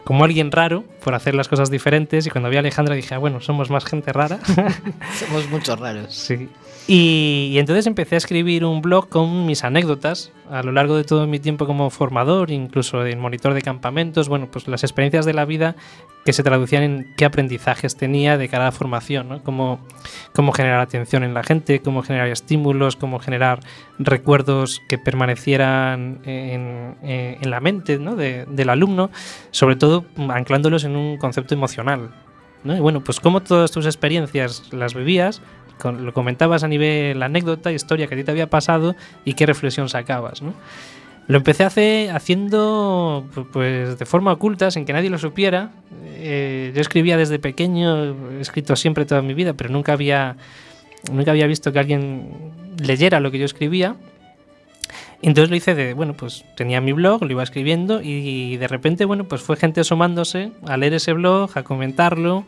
como 0.03 0.23
alguien 0.23 0.51
raro 0.51 0.83
por 1.03 1.15
hacer 1.15 1.33
las 1.33 1.47
cosas 1.47 1.71
diferentes 1.71 2.27
y 2.27 2.29
cuando 2.29 2.49
vi 2.51 2.57
a 2.57 2.59
Alejandra 2.59 2.93
dije, 2.93 3.15
ah, 3.15 3.17
bueno, 3.17 3.41
somos 3.41 3.71
más 3.71 3.83
gente 3.85 4.13
rara. 4.13 4.39
Somos 5.19 5.49
muchos 5.49 5.79
raros. 5.79 6.13
Sí. 6.13 6.47
Y, 6.86 7.52
y 7.54 7.60
entonces 7.60 7.88
empecé 7.88 8.15
a 8.15 8.17
escribir 8.17 8.65
un 8.65 8.82
blog 8.82 9.08
con 9.08 9.46
mis 9.46 9.63
anécdotas 9.63 10.34
a 10.52 10.63
lo 10.63 10.74
largo 10.74 10.98
de 10.98 11.06
todo 11.06 11.26
mi 11.28 11.39
tiempo 11.39 11.65
como 11.65 11.89
formador, 11.89 12.52
incluso 12.52 13.06
en 13.06 13.19
monitor 13.19 13.54
de 13.54 13.62
campamentos, 13.62 14.28
bueno, 14.28 14.50
pues 14.52 14.67
las 14.67 14.84
experiencias 14.84 15.26
de 15.26 15.34
la 15.34 15.46
vida 15.46 15.78
que 16.26 16.34
se 16.34 16.43
traducían 16.43 16.84
en 16.84 17.13
qué 17.15 17.24
aprendizajes 17.24 17.96
tenía 17.96 18.38
de 18.38 18.50
cara 18.50 18.65
a 18.65 18.67
la 18.67 18.72
formación, 18.74 19.30
¿no? 19.30 19.43
Cómo, 19.43 19.80
cómo 20.34 20.52
generar 20.52 20.82
atención 20.82 21.24
en 21.24 21.34
la 21.34 21.43
gente, 21.43 21.80
cómo 21.80 22.02
generar 22.04 22.28
estímulos, 22.28 22.98
cómo 22.98 23.19
generar 23.19 23.62
recuerdos 23.98 24.82
que 24.89 24.98
permanecieran 24.98 26.19
en, 26.26 26.98
en- 27.02 27.38
en 27.41 27.50
la 27.50 27.62
mente 27.62 27.98
¿no? 27.98 28.15
de- 28.17 28.46
del 28.50 28.69
alumno, 28.69 29.10
sobre 29.52 29.78
todo 29.78 30.06
anclándolos 30.30 30.84
en 30.84 30.96
un 30.98 31.17
concepto 31.17 31.54
emocional. 31.56 32.12
¿no? 32.63 32.76
Y 32.76 32.80
bueno, 32.80 33.04
pues 33.04 33.19
cómo 33.19 33.41
todas 33.41 33.72
tus 33.72 33.86
experiencias 33.86 34.72
las 34.72 34.93
vivías, 34.93 35.41
con- 35.84 36.06
lo 36.06 36.13
comentabas 36.13 36.63
a 36.63 36.67
nivel 36.69 37.22
anécdota, 37.22 37.72
historia 37.74 38.08
que 38.08 38.15
a 38.15 38.17
ti 38.17 38.24
te 38.24 38.32
había 38.32 38.48
pasado 38.50 38.96
y 39.26 39.34
qué 39.34 39.46
reflexión 39.46 39.89
sacabas, 39.89 40.41
¿no? 40.41 40.54
Lo 41.28 41.38
empecé 41.38 41.63
hace, 41.63 42.10
haciendo 42.10 43.26
pu- 43.36 43.48
pues 43.52 44.00
de 44.00 44.06
forma 44.06 44.32
oculta, 44.32 44.72
sin 44.72 44.86
que 44.86 44.93
nadie 44.93 45.10
lo 45.10 45.17
supiera. 45.17 45.72
Eh, 46.15 46.72
yo 46.74 46.82
escribía 46.82 47.17
desde 47.17 47.38
pequeño, 47.39 48.13
he 48.38 48.41
escrito 48.41 48.76
siempre 48.76 49.06
toda 49.06 49.22
mi 49.22 49.34
vida, 49.34 49.54
pero 49.54 49.69
nunca 49.69 49.93
había, 49.93 50.36
nunca 51.12 51.32
había 51.32 51.48
visto 51.48 51.72
que 51.72 51.80
alguien 51.80 52.30
leyera 52.82 53.19
lo 53.19 53.30
que 53.32 53.39
yo 53.39 53.46
escribía. 53.46 53.96
Entonces 55.22 55.50
lo 55.50 55.56
hice 55.56 55.76
de, 55.76 55.93
bueno, 55.93 56.13
pues 56.13 56.43
tenía 56.58 56.82
mi 56.82 56.91
blog, 56.91 57.24
lo 57.24 57.32
iba 57.32 57.43
escribiendo 57.43 58.02
y 58.02 58.58
de 58.58 58.67
repente, 58.67 59.06
bueno, 59.06 59.24
pues 59.24 59.41
fue 59.41 59.56
gente 59.56 59.80
asomándose 59.82 60.52
a 60.67 60.76
leer 60.76 60.93
ese 60.96 61.13
blog, 61.13 61.50
a 61.58 61.63
comentarlo, 61.63 62.43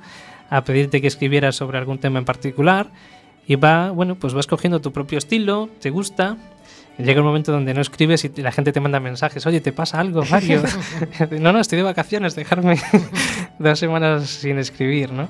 a 0.49 0.63
pedirte 0.65 0.99
que 0.99 1.07
escribieras 1.07 1.55
sobre 1.55 1.77
algún 1.77 1.97
tema 1.99 2.19
en 2.19 2.25
particular 2.25 2.87
y 3.47 3.55
va, 3.55 3.91
bueno, 3.91 4.15
pues 4.15 4.33
vas 4.33 4.47
cogiendo 4.47 4.81
tu 4.81 4.91
propio 4.91 5.17
estilo, 5.17 5.69
te 5.79 5.89
gusta. 5.89 6.37
Llega 6.97 7.19
un 7.19 7.27
momento 7.27 7.51
donde 7.51 7.73
no 7.73 7.81
escribes 7.81 8.23
y 8.23 8.41
la 8.41 8.53
gente 8.53 8.71
te 8.71 8.79
manda 8.79 9.01
mensajes, 9.01 9.45
oye, 9.45 9.59
¿te 9.59 9.73
pasa 9.73 9.99
algo, 9.99 10.23
Mario? 10.29 10.63
no, 11.39 11.51
no, 11.51 11.59
estoy 11.59 11.77
de 11.77 11.83
vacaciones, 11.83 12.35
dejarme 12.35 12.79
dos 13.59 13.77
semanas 13.77 14.29
sin 14.29 14.57
escribir, 14.57 15.11
¿no? 15.11 15.27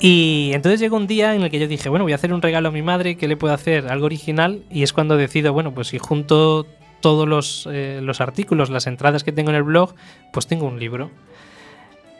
Y 0.00 0.50
entonces 0.52 0.80
llegó 0.80 0.96
un 0.96 1.06
día 1.06 1.34
en 1.34 1.42
el 1.42 1.50
que 1.50 1.58
yo 1.58 1.66
dije, 1.66 1.88
bueno, 1.88 2.04
voy 2.04 2.12
a 2.12 2.16
hacer 2.16 2.32
un 2.32 2.42
regalo 2.42 2.68
a 2.68 2.72
mi 2.72 2.82
madre, 2.82 3.16
¿qué 3.16 3.28
le 3.28 3.36
puedo 3.36 3.54
hacer? 3.54 3.88
Algo 3.88 4.06
original. 4.06 4.62
Y 4.70 4.82
es 4.82 4.92
cuando 4.92 5.16
decido, 5.16 5.52
bueno, 5.52 5.72
pues 5.72 5.88
si 5.88 5.98
junto 5.98 6.66
todos 7.00 7.28
los, 7.28 7.68
eh, 7.70 8.00
los 8.02 8.20
artículos, 8.20 8.70
las 8.70 8.86
entradas 8.86 9.24
que 9.24 9.32
tengo 9.32 9.50
en 9.50 9.56
el 9.56 9.62
blog, 9.62 9.94
pues 10.32 10.46
tengo 10.46 10.66
un 10.66 10.78
libro. 10.78 11.10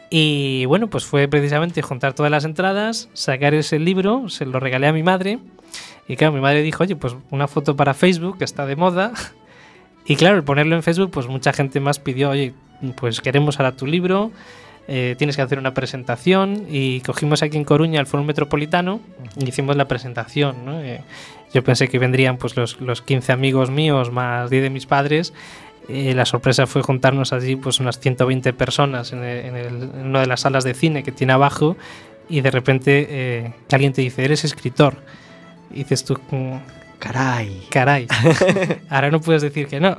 Y 0.09 0.65
bueno, 0.65 0.87
pues 0.87 1.05
fue 1.05 1.27
precisamente 1.27 1.81
juntar 1.81 2.13
todas 2.13 2.31
las 2.31 2.45
entradas, 2.45 3.09
sacar 3.13 3.53
ese 3.53 3.79
libro, 3.79 4.29
se 4.29 4.45
lo 4.45 4.59
regalé 4.59 4.87
a 4.87 4.93
mi 4.93 5.03
madre. 5.03 5.39
Y 6.07 6.15
claro, 6.15 6.33
mi 6.33 6.41
madre 6.41 6.61
dijo, 6.61 6.83
oye, 6.83 6.95
pues 6.95 7.15
una 7.31 7.47
foto 7.47 7.75
para 7.75 7.93
Facebook, 7.93 8.37
que 8.37 8.43
está 8.43 8.65
de 8.65 8.75
moda. 8.75 9.13
Y 10.07 10.17
claro, 10.17 10.37
el 10.37 10.43
ponerlo 10.43 10.75
en 10.75 10.83
Facebook, 10.83 11.09
pues 11.09 11.25
mucha 11.25 11.51
gente 11.51 11.79
más 11.79 11.97
pidió, 11.97 12.29
oye, 12.29 12.53
pues 12.95 13.21
queremos 13.21 13.59
ahora 13.59 13.75
tu 13.75 13.87
libro, 13.87 14.31
eh, 14.87 15.15
tienes 15.17 15.35
que 15.35 15.41
hacer 15.41 15.57
una 15.57 15.73
presentación. 15.73 16.67
Y 16.69 17.01
cogimos 17.01 17.41
aquí 17.41 17.57
en 17.57 17.63
Coruña 17.63 17.99
el 17.99 18.05
Foro 18.05 18.23
Metropolitano 18.23 18.99
y 19.35 19.49
hicimos 19.49 19.75
la 19.75 19.87
presentación. 19.87 20.63
¿no? 20.63 20.79
Eh, 20.79 21.01
yo 21.53 21.63
pensé 21.63 21.87
que 21.87 21.97
vendrían 21.97 22.37
pues 22.37 22.55
los, 22.55 22.79
los 22.81 23.01
15 23.01 23.31
amigos 23.31 23.71
míos 23.71 24.11
más 24.11 24.51
10 24.51 24.61
de 24.61 24.69
mis 24.69 24.85
padres. 24.85 25.33
Eh, 25.87 26.13
la 26.15 26.25
sorpresa 26.25 26.65
fue 26.67 26.81
juntarnos 26.81 27.31
allí 27.33 27.55
pues 27.55 27.79
unas 27.79 27.99
120 27.99 28.53
personas 28.53 29.13
en, 29.13 29.23
el- 29.23 29.45
en 29.45 29.55
el- 29.55 29.83
en 29.99 30.05
una 30.07 30.21
de 30.21 30.27
las 30.27 30.41
salas 30.41 30.63
de 30.63 30.73
cine 30.73 31.03
que 31.03 31.11
tiene 31.11 31.33
abajo 31.33 31.77
y 32.27 32.41
de 32.41 32.49
repente 32.51 33.07
eh, 33.09 33.53
alguien 33.71 33.93
te 33.93 34.01
dice, 34.01 34.25
eres 34.25 34.43
escritor. 34.43 34.95
Y 35.71 35.79
dices 35.79 36.03
tú, 36.05 36.17
Caray. 36.99 37.67
caray, 37.69 38.07
ahora 38.89 39.11
no 39.11 39.19
puedes 39.21 39.41
decir 39.43 39.67
que 39.67 39.79
no. 39.79 39.95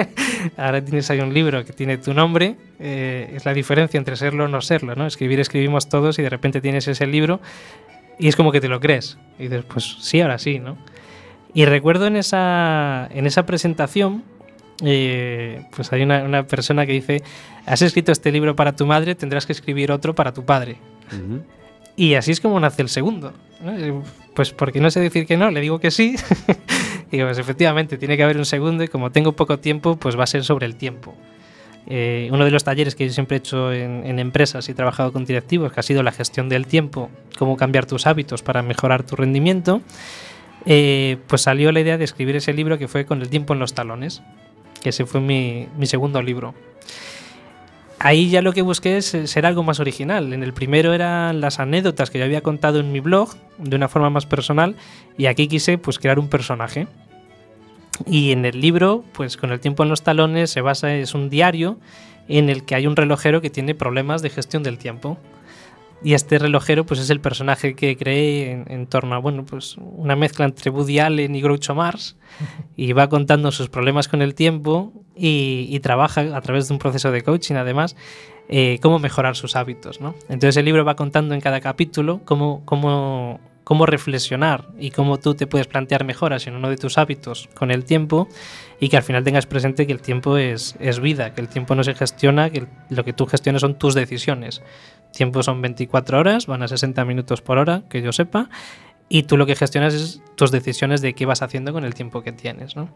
ahora 0.56 0.84
tienes 0.84 1.10
ahí 1.10 1.18
un 1.20 1.32
libro 1.34 1.64
que 1.64 1.72
tiene 1.72 1.98
tu 1.98 2.14
nombre. 2.14 2.56
eh, 2.78 3.32
es 3.34 3.44
la 3.44 3.54
diferencia 3.54 3.98
entre 3.98 4.14
serlo 4.16 4.44
o 4.44 4.48
no 4.48 4.60
serlo, 4.60 4.94
¿no? 4.94 5.06
Escribir 5.06 5.40
escribimos 5.40 5.88
todos 5.88 6.18
y 6.18 6.22
de 6.22 6.30
repente 6.30 6.60
tienes 6.60 6.86
ese 6.86 7.06
libro 7.06 7.40
y 8.18 8.28
es 8.28 8.36
como 8.36 8.52
que 8.52 8.60
te 8.60 8.68
lo 8.68 8.78
crees. 8.78 9.18
Y 9.38 9.44
dices, 9.44 9.64
pues 9.64 9.96
sí, 10.00 10.20
ahora 10.20 10.38
sí, 10.38 10.58
¿no? 10.60 10.76
Y 11.54 11.64
recuerdo 11.64 12.06
en 12.06 12.16
esa, 12.16 13.08
en 13.12 13.26
esa 13.26 13.46
presentación, 13.46 14.22
eh, 14.82 15.66
pues 15.74 15.92
hay 15.92 16.02
una, 16.02 16.24
una 16.24 16.46
persona 16.46 16.86
que 16.86 16.92
dice, 16.92 17.22
has 17.66 17.82
escrito 17.82 18.12
este 18.12 18.32
libro 18.32 18.56
para 18.56 18.74
tu 18.74 18.86
madre, 18.86 19.14
tendrás 19.14 19.46
que 19.46 19.52
escribir 19.52 19.92
otro 19.92 20.14
para 20.14 20.32
tu 20.32 20.44
padre. 20.44 20.76
Ujú. 21.08 21.42
Y 21.96 22.14
así 22.14 22.32
es 22.32 22.40
como 22.40 22.58
nace 22.58 22.82
el 22.82 22.88
segundo. 22.88 23.32
¿no? 23.62 24.02
Pues 24.34 24.52
porque 24.52 24.80
no 24.80 24.90
sé 24.90 25.00
decir 25.00 25.26
que 25.26 25.36
no, 25.36 25.50
le 25.50 25.60
digo 25.60 25.78
que 25.78 25.90
sí. 25.90 26.16
y 27.12 27.18
pues 27.20 27.38
efectivamente, 27.38 27.98
tiene 27.98 28.16
que 28.16 28.24
haber 28.24 28.36
un 28.36 28.46
segundo 28.46 28.82
y 28.82 28.88
como 28.88 29.12
tengo 29.12 29.32
poco 29.32 29.58
tiempo, 29.58 29.96
pues 29.96 30.18
va 30.18 30.24
a 30.24 30.26
ser 30.26 30.44
sobre 30.44 30.66
el 30.66 30.76
tiempo. 30.76 31.14
Eh, 31.86 32.30
uno 32.32 32.44
de 32.44 32.50
los 32.50 32.64
talleres 32.64 32.94
que 32.94 33.06
yo 33.06 33.12
siempre 33.12 33.36
he 33.36 33.38
hecho 33.38 33.70
en, 33.70 34.06
en 34.06 34.18
empresas 34.18 34.68
y 34.68 34.72
he 34.72 34.74
trabajado 34.74 35.12
con 35.12 35.24
directivos, 35.24 35.72
que 35.72 35.80
ha 35.80 35.82
sido 35.82 36.02
la 36.02 36.12
gestión 36.12 36.48
del 36.48 36.66
tiempo, 36.66 37.10
cómo 37.38 37.56
cambiar 37.56 37.86
tus 37.86 38.06
hábitos 38.06 38.42
para 38.42 38.62
mejorar 38.62 39.04
tu 39.04 39.16
rendimiento, 39.16 39.82
eh, 40.66 41.18
pues 41.26 41.42
salió 41.42 41.72
la 41.72 41.80
idea 41.80 41.98
de 41.98 42.04
escribir 42.04 42.36
ese 42.36 42.52
libro 42.54 42.78
que 42.78 42.88
fue 42.88 43.04
Con 43.04 43.20
el 43.20 43.28
tiempo 43.28 43.52
en 43.52 43.60
los 43.60 43.74
talones, 43.74 44.22
que 44.84 44.90
ese 44.90 45.06
fue 45.06 45.20
mi, 45.20 45.66
mi 45.76 45.86
segundo 45.86 46.22
libro. 46.22 46.54
Ahí 47.98 48.28
ya 48.28 48.42
lo 48.42 48.52
que 48.52 48.60
busqué 48.60 48.98
es 48.98 49.14
eh, 49.14 49.26
ser 49.26 49.46
algo 49.46 49.62
más 49.62 49.80
original. 49.80 50.34
En 50.34 50.42
el 50.42 50.52
primero 50.52 50.92
eran 50.92 51.40
las 51.40 51.58
anécdotas 51.58 52.10
que 52.10 52.18
yo 52.18 52.24
había 52.26 52.42
contado 52.42 52.78
en 52.78 52.92
mi 52.92 53.00
blog 53.00 53.30
de 53.56 53.76
una 53.76 53.88
forma 53.88 54.10
más 54.10 54.26
personal 54.26 54.76
y 55.16 55.24
aquí 55.24 55.48
quise 55.48 55.78
pues 55.78 55.98
crear 55.98 56.18
un 56.18 56.28
personaje. 56.28 56.86
Y 58.06 58.32
en 58.32 58.44
el 58.44 58.60
libro, 58.60 59.04
pues 59.14 59.38
con 59.38 59.52
el 59.52 59.60
tiempo 59.60 59.84
en 59.84 59.88
los 59.88 60.02
talones 60.02 60.50
se 60.50 60.60
basa 60.60 60.94
es 60.94 61.14
un 61.14 61.30
diario 61.30 61.78
en 62.28 62.50
el 62.50 62.64
que 62.64 62.74
hay 62.74 62.86
un 62.86 62.94
relojero 62.94 63.40
que 63.40 63.48
tiene 63.48 63.74
problemas 63.74 64.20
de 64.20 64.28
gestión 64.28 64.62
del 64.62 64.76
tiempo. 64.76 65.16
Y 66.02 66.14
este 66.14 66.38
relojero 66.38 66.84
pues 66.84 67.00
es 67.00 67.08
el 67.10 67.20
personaje 67.20 67.74
que 67.74 67.96
creé 67.96 68.52
en, 68.52 68.64
en 68.68 68.86
torno 68.86 69.14
a 69.14 69.18
bueno, 69.18 69.46
pues 69.46 69.76
una 69.78 70.16
mezcla 70.16 70.44
entre 70.44 70.70
Woody 70.70 70.98
Allen 70.98 71.34
y 71.34 71.40
Groucho 71.40 71.74
Marx 71.74 72.16
y 72.76 72.92
va 72.92 73.08
contando 73.08 73.52
sus 73.52 73.68
problemas 73.68 74.08
con 74.08 74.20
el 74.20 74.34
tiempo 74.34 74.92
y, 75.16 75.66
y 75.70 75.80
trabaja 75.80 76.20
a 76.36 76.40
través 76.42 76.68
de 76.68 76.74
un 76.74 76.78
proceso 76.78 77.10
de 77.10 77.22
coaching 77.22 77.54
además 77.54 77.96
eh, 78.48 78.78
cómo 78.82 78.98
mejorar 78.98 79.36
sus 79.36 79.56
hábitos. 79.56 80.00
¿no? 80.00 80.14
Entonces 80.28 80.56
el 80.56 80.64
libro 80.64 80.84
va 80.84 80.96
contando 80.96 81.34
en 81.34 81.40
cada 81.40 81.60
capítulo 81.60 82.20
cómo, 82.24 82.62
cómo, 82.66 83.40
cómo 83.64 83.86
reflexionar 83.86 84.68
y 84.78 84.90
cómo 84.90 85.18
tú 85.18 85.34
te 85.34 85.46
puedes 85.46 85.66
plantear 85.66 86.04
mejoras 86.04 86.46
en 86.46 86.54
uno 86.54 86.68
de 86.68 86.76
tus 86.76 86.98
hábitos 86.98 87.48
con 87.54 87.70
el 87.70 87.84
tiempo 87.84 88.28
y 88.80 88.90
que 88.90 88.98
al 88.98 89.02
final 89.02 89.24
tengas 89.24 89.46
presente 89.46 89.86
que 89.86 89.92
el 89.92 90.02
tiempo 90.02 90.36
es, 90.36 90.76
es 90.78 91.00
vida, 91.00 91.32
que 91.32 91.40
el 91.40 91.48
tiempo 91.48 91.74
no 91.74 91.84
se 91.84 91.94
gestiona, 91.94 92.50
que 92.50 92.66
lo 92.90 93.04
que 93.04 93.14
tú 93.14 93.26
gestionas 93.26 93.62
son 93.62 93.78
tus 93.78 93.94
decisiones. 93.94 94.62
Tiempo 95.14 95.42
son 95.42 95.62
24 95.62 96.18
horas, 96.18 96.46
van 96.46 96.62
a 96.62 96.68
60 96.68 97.04
minutos 97.04 97.40
por 97.40 97.58
hora, 97.58 97.82
que 97.88 98.02
yo 98.02 98.12
sepa, 98.12 98.50
y 99.08 99.24
tú 99.24 99.36
lo 99.36 99.46
que 99.46 99.56
gestionas 99.56 99.94
es 99.94 100.22
tus 100.34 100.50
decisiones 100.50 101.00
de 101.00 101.14
qué 101.14 101.26
vas 101.26 101.42
haciendo 101.42 101.72
con 101.72 101.84
el 101.84 101.94
tiempo 101.94 102.22
que 102.22 102.32
tienes. 102.32 102.76
¿no? 102.76 102.88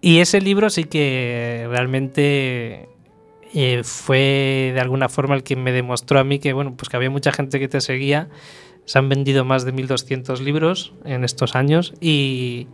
Y 0.00 0.18
ese 0.18 0.40
libro 0.40 0.68
sí 0.68 0.84
que 0.84 1.66
realmente 1.70 2.88
eh, 3.54 3.82
fue 3.84 4.72
de 4.74 4.80
alguna 4.80 5.08
forma 5.08 5.34
el 5.34 5.42
que 5.42 5.56
me 5.56 5.72
demostró 5.72 6.18
a 6.18 6.24
mí 6.24 6.38
que, 6.38 6.52
bueno, 6.52 6.74
pues 6.76 6.88
que 6.88 6.96
había 6.96 7.10
mucha 7.10 7.32
gente 7.32 7.60
que 7.60 7.68
te 7.68 7.80
seguía. 7.80 8.28
Se 8.84 8.98
han 8.98 9.08
vendido 9.08 9.44
más 9.44 9.64
de 9.64 9.72
1.200 9.72 10.40
libros 10.40 10.92
en 11.04 11.22
estos 11.22 11.54
años 11.54 11.94
y, 12.00 12.66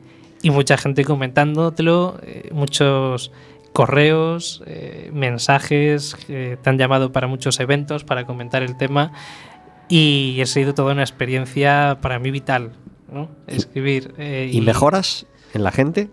y 0.43 0.51
mucha 0.51 0.79
gente 0.79 1.05
comentándotelo, 1.05 2.19
eh, 2.23 2.49
muchos 2.53 3.31
correos, 3.79 4.61
eh, 4.67 5.09
mensajes, 5.13 6.17
eh, 6.29 6.57
te 6.61 6.69
han 6.69 6.79
llamado 6.79 7.13
para 7.13 7.29
muchos 7.29 7.61
eventos 7.61 8.03
para 8.03 8.27
comentar 8.27 8.65
el 8.65 8.77
tema 8.77 9.13
y 9.89 10.41
ha 10.43 10.47
sido 10.47 10.75
toda 10.75 10.95
una 10.95 11.03
experiencia 11.03 11.99
para 12.03 12.19
mí 12.19 12.33
vital. 12.33 12.73
¿no? 13.13 13.29
Escribir. 13.47 14.15
eh, 14.19 14.51
¿Y 14.53 14.61
mejoras 14.63 15.27
en 15.55 15.63
la 15.63 15.71
gente? 15.71 16.11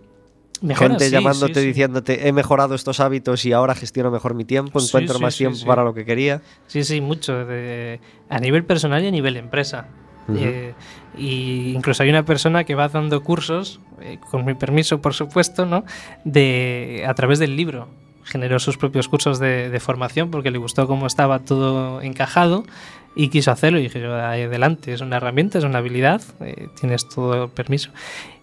mejoras, 0.62 0.90
gente 0.92 1.06
sí, 1.06 1.12
llamándote 1.12 1.56
sí, 1.56 1.60
sí. 1.62 1.66
diciéndote 1.70 2.28
he 2.28 2.32
mejorado 2.34 2.76
estos 2.76 3.00
hábitos 3.00 3.44
y 3.46 3.52
ahora 3.52 3.74
gestiono 3.74 4.12
mejor 4.12 4.36
mi 4.36 4.46
tiempo, 4.46 4.80
encuentro 4.80 5.18
más 5.18 5.36
tiempo 5.36 5.58
para 5.66 5.84
lo 5.84 5.96
que 5.96 6.06
quería. 6.06 6.44
Sí, 6.68 6.84
sí, 6.84 7.02
mucho. 7.02 7.46
de- 7.46 8.00
a 8.30 8.40
nivel 8.40 8.64
personal 8.64 9.04
y 9.04 9.08
a 9.08 9.12
nivel 9.12 9.38
empresa. 9.38 9.88
Ujú. 10.28 10.38
Eh, 10.40 10.74
y 11.18 11.74
incluso 11.76 12.04
hay 12.04 12.10
una 12.10 12.24
persona 12.24 12.64
que 12.64 12.76
va 12.76 12.88
dando 12.90 13.24
cursos, 13.24 13.80
eh, 14.02 14.18
con 14.32 14.46
mi 14.46 14.54
permiso, 14.54 15.02
por 15.02 15.14
supuesto, 15.14 15.66
¿no? 15.66 15.86
De, 16.24 17.06
a 17.08 17.14
través 17.14 17.40
del 17.40 17.56
libro. 17.56 17.88
Generó 18.24 18.58
sus 18.60 18.78
propios 18.78 19.08
cursos 19.08 19.38
de, 19.38 19.70
de 19.70 19.80
formación 19.80 20.32
porque 20.32 20.50
le 20.50 20.58
gustó 20.58 20.88
cómo 20.88 21.06
estaba 21.06 21.40
todo 21.40 22.02
encajado 22.02 22.66
y 23.16 23.30
quiso 23.30 23.52
hacerlo. 23.52 23.80
Y 23.80 23.84
dije, 23.84 24.02
yo, 24.02 24.14
adelante, 24.16 24.94
es 24.94 25.02
una 25.02 25.18
herramienta, 25.18 25.60
es 25.60 25.64
una 25.64 25.78
habilidad, 25.78 26.22
eh, 26.42 26.68
tienes 26.80 27.08
todo 27.08 27.44
el 27.46 27.50
permiso. 27.50 27.92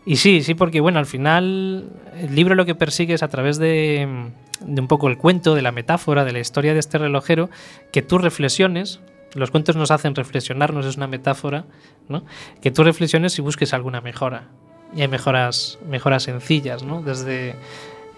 Y 0.06 0.16
sí, 0.16 0.42
sí, 0.42 0.54
porque 0.54 0.80
bueno, 0.80 0.98
al 0.98 1.06
final 1.06 1.90
el 2.16 2.34
libro 2.34 2.54
lo 2.54 2.64
que 2.64 2.74
persigue 2.74 3.14
es 3.14 3.22
a 3.22 3.28
través 3.28 3.58
de, 3.58 4.30
de 4.60 4.80
un 4.80 4.88
poco 4.88 5.08
el 5.08 5.16
cuento, 5.16 5.54
de 5.54 5.62
la 5.62 5.72
metáfora, 5.72 6.24
de 6.24 6.32
la 6.32 6.40
historia 6.40 6.72
de 6.72 6.80
este 6.80 6.98
relojero, 6.98 7.50
que 7.92 8.02
tú 8.02 8.18
reflexiones. 8.18 9.00
Los 9.34 9.50
cuentos 9.50 9.76
nos 9.76 9.90
hacen 9.90 10.14
reflexionarnos, 10.14 10.84
es 10.84 10.96
una 10.96 11.06
metáfora, 11.06 11.64
¿no? 12.08 12.24
Que 12.60 12.70
tú 12.70 12.84
reflexiones 12.84 13.38
y 13.38 13.42
busques 13.42 13.72
alguna 13.72 14.00
mejora. 14.00 14.48
Y 14.94 15.00
hay 15.00 15.08
mejoras, 15.08 15.78
mejoras 15.88 16.24
sencillas, 16.24 16.82
¿no? 16.82 17.02
Desde 17.02 17.56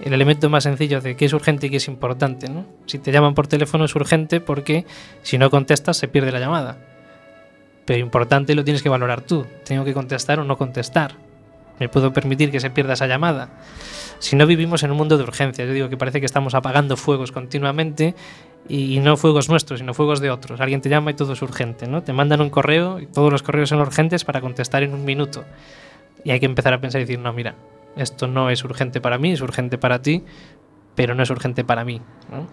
el 0.01 0.13
elemento 0.13 0.51
más 0.51 0.65
sencillo 0.65 1.01
de 1.01 1.17
qué 1.17 1.27
es 1.27 1.33
urgente 1.33 1.69
y 1.69 1.71
qué 1.71 1.77
es 1.77 1.87
importante, 1.87 2.49
¿no? 2.49 2.67
Si 2.87 2.99
te 2.99 3.13
llaman 3.13 3.35
por 3.35 3.47
teléfono 3.47 3.85
es 3.85 3.95
urgente 3.95 4.41
porque 4.41 4.87
si 5.23 5.39
no 5.39 5.51
contestas 5.51 5.97
se 5.97 6.09
pierde 6.09 6.33
la 6.33 6.41
llamada. 6.41 6.79
Pero 7.85 8.01
importante 8.01 8.55
lo 8.55 8.65
tienes 8.65 8.83
que 8.83 8.89
valorar 8.89 9.21
tú. 9.21 9.47
Tengo 9.65 9.85
que 9.85 9.95
contestar 9.95 10.41
o 10.41 10.45
no 10.45 10.57
contestar. 10.57 11.13
Me 11.79 11.89
puedo 11.89 12.13
permitir 12.13 12.51
que 12.51 12.61
se 12.61 12.71
pierda 12.71 12.95
esa 12.95 13.07
llamada. 13.07 13.51
Si 14.19 14.37
no 14.37 14.47
vivimos 14.47 14.83
en 14.83 14.91
un 14.91 14.97
mundo 14.97 15.17
de 15.17 15.25
urgencia, 15.25 15.65
yo 15.65 15.73
digo 15.73 15.89
que 15.89 15.97
parece 15.97 16.21
que 16.21 16.27
estamos 16.27 16.55
apagando 16.55 16.97
fuegos 16.97 17.33
continuamente 17.33 18.15
y 18.69 18.99
no 19.01 19.17
fuegos 19.17 19.49
nuestros, 19.49 19.81
sino 19.81 19.95
fuegos 19.95 20.21
de 20.21 20.31
otros. 20.31 20.61
Alguien 20.61 20.81
te 20.81 20.89
llama 20.89 21.11
y 21.11 21.15
todo 21.15 21.35
es 21.35 21.43
urgente, 21.43 21.87
¿no? 21.87 22.03
Te 22.03 22.13
mandan 22.13 22.41
un 22.41 22.51
correo 22.51 23.01
y 23.01 23.07
todos 23.07 23.31
los 23.31 23.43
correos 23.43 23.69
son 23.69 23.81
urgentes 23.81 24.25
para 24.25 24.41
contestar 24.41 24.83
en 24.83 24.95
un 24.95 25.05
minuto. 25.05 25.45
Y 26.25 26.31
hay 26.31 26.41
que 26.41 26.47
empezar 26.47 26.73
a 26.73 26.81
pensar 26.81 27.01
y 27.01 27.05
decir, 27.05 27.19
no, 27.19 27.33
mira, 27.33 27.55
esto 27.97 28.27
no 28.27 28.51
es 28.51 28.65
urgente 28.65 29.01
para 29.01 29.19
mí, 29.19 29.33
es 29.33 29.41
urgente 29.43 29.77
para 29.77 30.01
ti, 30.01 30.25
pero 30.95 31.15
no 31.15 31.23
es 31.23 31.31
urgente 31.31 31.65
para 31.65 31.85
mí. 31.85 32.01
¿no? 32.31 32.47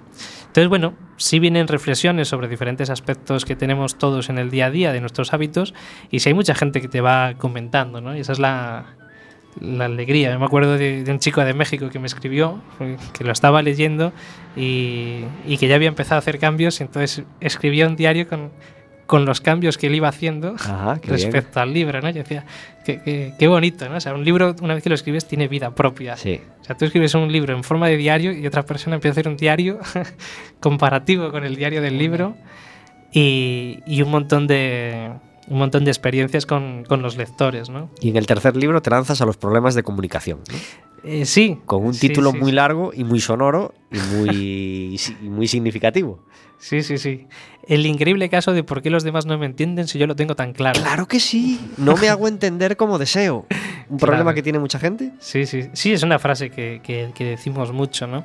Entonces, 0.48 0.68
bueno, 0.68 0.96
sí 1.16 1.40
vienen 1.40 1.68
reflexiones 1.68 2.28
sobre 2.28 2.50
diferentes 2.50 2.90
aspectos 2.90 3.46
que 3.46 3.56
tenemos 3.56 3.98
todos 3.98 4.30
en 4.30 4.38
el 4.38 4.50
día 4.50 4.66
a 4.66 4.72
día 4.72 4.92
de 4.92 5.00
nuestros 5.00 5.34
hábitos 5.34 5.74
y 6.10 6.20
si 6.20 6.30
hay 6.30 6.36
mucha 6.36 6.56
gente 6.56 6.82
que 6.82 6.90
te 6.90 7.00
va 7.00 7.36
comentando, 7.38 8.02
¿no? 8.02 8.16
Y 8.16 8.20
esa 8.20 8.34
es 8.34 8.40
la, 8.40 8.98
la 9.60 9.86
alegría. 9.86 10.38
Me 10.40 10.46
acuerdo 10.46 10.78
de, 10.78 11.04
de 11.04 11.12
un 11.12 11.20
chico 11.20 11.44
de 11.44 11.54
México 11.54 11.90
que 11.90 12.00
me 12.00 12.08
escribió, 12.08 12.62
que 13.18 13.24
lo 13.24 13.32
estaba 13.32 13.62
leyendo 13.62 14.14
y, 14.56 15.26
y 15.48 15.58
que 15.58 15.68
ya 15.68 15.76
había 15.76 15.90
empezado 15.90 16.16
a 16.16 16.20
hacer 16.20 16.40
cambios 16.40 16.80
y 16.80 16.84
entonces 16.84 17.24
escribía 17.40 17.88
un 17.88 17.96
diario 17.96 18.28
con, 18.28 18.50
con 19.08 19.26
los 19.26 19.42
cambios 19.42 19.78
que 19.78 19.88
él 19.88 19.96
iba 19.96 20.08
haciendo 20.08 20.56
Ajá, 20.56 21.00
qué 21.02 21.08
bien. 21.12 21.22
respecto 21.22 21.60
al 21.60 21.74
libro, 21.74 22.00
¿no? 22.02 22.10
Yo 22.10 22.20
decía, 22.24 22.46
qué, 22.86 23.02
qué- 23.04 23.34
qué 23.38 23.48
bonito, 23.48 23.90
¿no? 23.90 23.98
O 23.98 24.00
sea, 24.00 24.14
un 24.14 24.24
libro, 24.24 24.56
una 24.62 24.74
vez 24.74 24.84
que 24.84 24.90
lo 24.90 24.96
escribes, 24.96 25.28
tiene 25.28 25.50
vida 25.50 25.76
propia. 25.76 26.16
Sí. 26.16 26.40
O 26.62 26.64
sea, 26.64 26.78
tú 26.78 26.86
escribes 26.86 27.14
un 27.16 27.30
libro 27.30 27.54
en 27.54 27.64
forma 27.66 27.88
de 27.90 27.98
diario 27.98 28.32
y 28.32 28.48
otra 28.48 28.64
persona 28.64 28.96
empieza 28.96 29.12
a 29.12 29.16
hacer 29.20 29.28
un 29.28 29.36
diario 29.36 29.80
comparativo 30.60 31.30
con 31.32 31.44
el 31.44 31.56
diario 31.56 31.82
del 31.82 31.98
libro 31.98 32.36
y, 33.12 33.80
y 33.86 34.02
un 34.02 34.12
montón 34.12 34.48
de 34.48 35.12
un 35.48 35.58
montón 35.58 35.84
de 35.86 35.92
experiencias 35.92 36.46
con, 36.46 36.84
con 36.88 37.02
los 37.02 37.18
lectores, 37.18 37.70
¿no? 37.70 37.90
Y 38.00 38.10
en 38.10 38.18
el 38.18 38.26
tercer 38.28 38.56
libro 38.56 38.82
te 38.82 38.90
lanzas 38.90 39.22
a 39.22 39.26
los 39.26 39.38
problemas 39.38 39.76
de 39.76 39.84
comunicación, 39.84 40.40
¿no? 40.52 40.58
Eh, 41.04 41.26
sí. 41.26 41.58
con 41.66 41.84
un 41.84 41.94
sí, 41.96 42.08
título 42.10 42.32
sí, 42.32 42.38
muy 42.38 42.52
sí. 42.52 42.56
largo 42.56 42.92
y 42.94 43.04
muy 43.04 43.20
sonoro 43.20 43.74
y 43.92 43.98
muy, 44.16 45.00
y 45.24 45.30
muy 45.30 45.48
significativo. 45.48 46.20
Sí, 46.60 46.84
sí, 46.84 47.00
sí. 47.00 47.26
El 47.68 47.88
increíble 47.88 48.30
caso 48.30 48.54
de 48.54 48.64
por 48.64 48.84
qué 48.84 48.92
los 48.92 49.04
demás 49.04 49.26
no 49.26 49.36
me 49.40 49.48
entienden 49.48 49.88
si 49.88 49.98
yo 49.98 50.06
lo 50.06 50.16
tengo 50.16 50.36
tan 50.36 50.54
claro. 50.54 50.80
Claro 50.80 51.08
que 51.08 51.20
sí, 51.20 51.60
no 51.78 51.98
me 51.98 52.08
hago 52.10 52.28
entender 52.28 52.78
como 52.78 53.00
deseo. 53.00 53.48
Un 53.90 53.98
problema 53.98 54.26
Claro. 54.26 54.36
que 54.36 54.44
tiene 54.44 54.60
mucha 54.60 54.78
gente. 54.78 55.12
Sí, 55.20 55.48
sí, 55.48 55.70
sí, 55.74 55.92
es 55.92 56.04
una 56.04 56.20
frase 56.20 56.52
que, 56.52 56.82
que- 56.84 57.10
que 57.16 57.26
decimos 57.26 57.72
mucho, 57.72 58.06
¿no? 58.06 58.24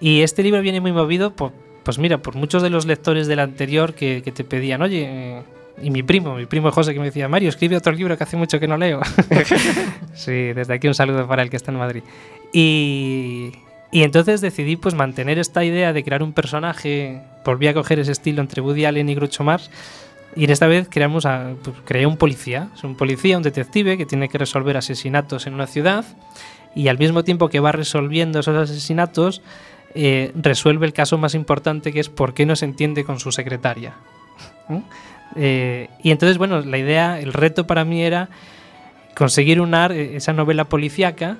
Y 0.00 0.20
este 0.20 0.42
libro 0.42 0.60
viene 0.60 0.82
muy 0.82 0.92
movido 0.92 1.34
por, 1.34 1.52
pues 1.82 1.98
mira, 1.98 2.18
por 2.20 2.34
muchos 2.34 2.62
de 2.62 2.68
los 2.68 2.84
lectores 2.84 3.26
del 3.26 3.38
anterior 3.38 3.94
que, 3.94 4.20
que 4.22 4.32
te 4.32 4.44
pedían, 4.44 4.82
oye, 4.82 5.06
eh, 5.08 5.42
y 5.82 5.90
mi 5.90 6.02
primo, 6.02 6.36
mi 6.36 6.46
primo 6.46 6.70
José 6.70 6.92
que 6.94 7.00
me 7.00 7.06
decía, 7.06 7.28
Mario, 7.28 7.48
escribe 7.48 7.76
otro 7.76 7.92
libro 7.92 8.16
que 8.16 8.24
hace 8.24 8.36
mucho 8.36 8.60
que 8.60 8.68
no 8.68 8.76
leo. 8.76 9.00
sí, 10.14 10.52
desde 10.52 10.74
aquí 10.74 10.88
un 10.88 10.94
saludo 10.94 11.26
para 11.26 11.42
el 11.42 11.50
que 11.50 11.56
está 11.56 11.72
en 11.72 11.78
Madrid. 11.78 12.02
Y, 12.52 13.52
y 13.90 14.02
entonces 14.02 14.40
decidí 14.40 14.76
pues 14.76 14.94
mantener 14.94 15.38
esta 15.38 15.64
idea 15.64 15.92
de 15.92 16.04
crear 16.04 16.22
un 16.22 16.32
personaje, 16.32 17.20
volví 17.44 17.66
a 17.66 17.74
coger 17.74 17.98
ese 17.98 18.12
estilo 18.12 18.40
entre 18.40 18.62
Woody 18.62 18.84
Allen 18.84 19.08
y 19.08 19.14
Groucho 19.14 19.44
Marx, 19.44 19.70
y 20.34 20.44
en 20.44 20.50
esta 20.50 20.66
vez 20.66 20.88
creamos 20.88 21.26
a, 21.26 21.52
pues, 21.62 21.76
creé 21.84 22.06
un 22.06 22.16
policía, 22.16 22.68
es 22.74 22.84
un 22.84 22.96
policía, 22.96 23.36
un 23.36 23.42
detective 23.42 23.98
que 23.98 24.06
tiene 24.06 24.28
que 24.28 24.38
resolver 24.38 24.76
asesinatos 24.76 25.46
en 25.46 25.54
una 25.54 25.66
ciudad 25.66 26.04
y 26.74 26.88
al 26.88 26.98
mismo 26.98 27.22
tiempo 27.22 27.48
que 27.48 27.60
va 27.60 27.72
resolviendo 27.72 28.40
esos 28.40 28.56
asesinatos, 28.56 29.42
eh, 29.94 30.32
resuelve 30.34 30.86
el 30.86 30.94
caso 30.94 31.18
más 31.18 31.34
importante 31.34 31.92
que 31.92 32.00
es 32.00 32.08
por 32.08 32.32
qué 32.32 32.46
no 32.46 32.56
se 32.56 32.64
entiende 32.64 33.04
con 33.04 33.20
su 33.20 33.30
secretaria. 33.30 33.94
¿no? 34.68 34.82
Eh, 35.36 35.88
y 36.02 36.10
entonces, 36.10 36.38
bueno, 36.38 36.60
la 36.60 36.78
idea, 36.78 37.20
el 37.20 37.32
reto 37.32 37.66
para 37.66 37.84
mí 37.84 38.02
era 38.02 38.28
conseguir 39.16 39.60
unar 39.60 39.92
eh, 39.92 40.16
esa 40.16 40.32
novela 40.32 40.64
policíaca 40.64 41.36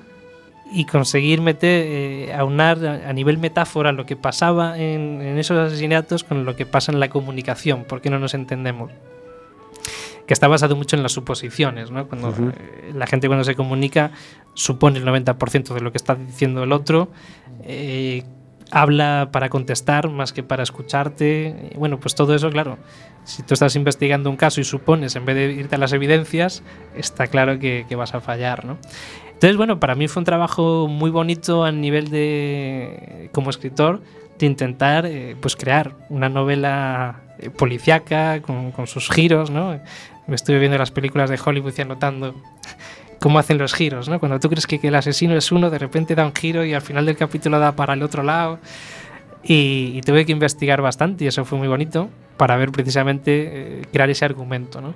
y 0.71 0.85
conseguir 0.85 1.41
meter, 1.41 1.85
eh, 1.87 2.33
aunar 2.33 2.83
a, 2.85 3.13
nivel 3.13 3.37
metáfora 3.37 3.91
lo 3.91 4.05
que 4.05 4.15
pasaba 4.15 4.77
en, 4.77 5.21
en 5.21 5.37
esos 5.37 5.57
asesinatos 5.57 6.23
con 6.23 6.45
lo 6.45 6.55
que 6.55 6.65
pasa 6.65 6.91
en 6.91 6.99
la 6.99 7.09
comunicación, 7.09 7.85
porque 7.87 8.09
no 8.09 8.19
nos 8.19 8.33
entendemos 8.33 8.91
que 10.25 10.33
está 10.33 10.47
basado 10.47 10.75
mucho 10.75 10.95
en 10.95 11.03
las 11.03 11.11
suposiciones, 11.11 11.91
¿no? 11.91 12.07
Cuando 12.07 12.29
eh, 12.29 12.91
la 12.93 13.07
gente 13.07 13.27
cuando 13.27 13.43
se 13.43 13.55
comunica 13.55 14.11
supone 14.53 14.99
el 14.99 15.05
90% 15.05 15.73
de 15.73 15.81
lo 15.81 15.91
que 15.91 15.97
está 15.97 16.15
diciendo 16.15 16.63
el 16.63 16.71
otro, 16.71 17.09
eh, 17.63 18.23
habla 18.73 19.29
para 19.31 19.49
contestar 19.49 20.09
más 20.09 20.33
que 20.33 20.41
para 20.41 20.63
escucharte. 20.63 21.69
Y 21.73 21.77
bueno, 21.77 21.99
pues 21.99 22.15
todo 22.15 22.33
eso, 22.33 22.49
claro, 22.49 22.79
si 23.23 23.43
tú 23.43 23.53
estás 23.53 23.75
investigando 23.75 24.29
un 24.29 24.35
caso 24.35 24.59
y 24.59 24.63
supones 24.63 25.15
en 25.15 25.25
vez 25.25 25.35
de 25.35 25.53
irte 25.53 25.75
a 25.75 25.77
las 25.77 25.93
evidencias, 25.93 26.63
está 26.95 27.27
claro 27.27 27.59
que, 27.59 27.85
que 27.87 27.95
vas 27.95 28.15
a 28.15 28.19
fallar, 28.19 28.65
¿no? 28.65 28.77
Entonces, 29.33 29.57
bueno, 29.57 29.79
para 29.79 29.93
mí 29.93 30.07
fue 30.07 30.21
un 30.21 30.25
trabajo 30.25 30.87
muy 30.87 31.11
bonito 31.11 31.63
a 31.63 31.71
nivel 31.71 32.09
de, 32.09 33.29
como 33.31 33.51
escritor, 33.51 34.01
de 34.39 34.45
intentar 34.47 35.05
eh, 35.05 35.35
pues 35.39 35.55
crear 35.55 35.95
una 36.09 36.29
novela 36.29 37.21
eh, 37.39 37.51
policíaca 37.51 38.41
con, 38.41 38.71
con 38.71 38.87
sus 38.87 39.09
giros, 39.09 39.51
¿no? 39.51 39.79
Me 40.25 40.35
estuve 40.35 40.57
viendo 40.57 40.77
las 40.77 40.91
películas 40.91 41.29
de 41.29 41.39
Hollywood 41.43 41.73
y 41.77 41.81
anotando 41.81 42.33
cómo 43.23 43.39
hacen 43.39 43.57
los 43.57 43.73
giros, 43.73 44.09
¿no? 44.09 44.19
Cuando 44.19 44.37
tú 44.37 44.49
crees 44.49 44.67
que, 44.67 44.79
que 44.79 44.89
el 44.89 44.95
asesino 44.95 45.33
es 45.37 45.49
uno, 45.53 45.69
de 45.69 45.79
repente 45.79 46.13
da 46.13 46.25
un 46.25 46.35
giro 46.35 46.65
y 46.65 46.73
al 46.73 46.81
final 46.81 47.05
del 47.05 47.15
capítulo 47.15 47.57
da 47.57 47.71
para 47.71 47.93
el 47.93 48.03
otro 48.03 48.21
lado. 48.21 48.59
Y, 49.41 49.93
y 49.95 50.01
tuve 50.01 50.25
que 50.25 50.33
investigar 50.33 50.81
bastante 50.81 51.23
y 51.23 51.27
eso 51.27 51.45
fue 51.45 51.57
muy 51.57 51.69
bonito 51.69 52.09
para 52.35 52.57
ver 52.57 52.71
precisamente 52.71 53.31
eh, 53.79 53.81
crear 53.93 54.09
ese 54.09 54.25
argumento, 54.25 54.81
¿no? 54.81 54.93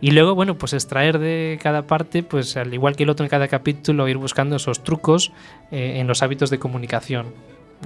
Y 0.00 0.10
luego, 0.10 0.34
bueno, 0.34 0.58
pues 0.58 0.72
extraer 0.72 1.20
de 1.20 1.60
cada 1.62 1.82
parte, 1.82 2.24
pues 2.24 2.56
al 2.56 2.74
igual 2.74 2.96
que 2.96 3.04
el 3.04 3.10
otro 3.10 3.24
en 3.24 3.30
cada 3.30 3.46
capítulo, 3.46 4.08
ir 4.08 4.16
buscando 4.16 4.56
esos 4.56 4.82
trucos 4.82 5.30
eh, 5.70 5.98
en 6.00 6.08
los 6.08 6.20
hábitos 6.24 6.50
de 6.50 6.58
comunicación, 6.58 7.26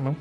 ¿no? 0.03 0.17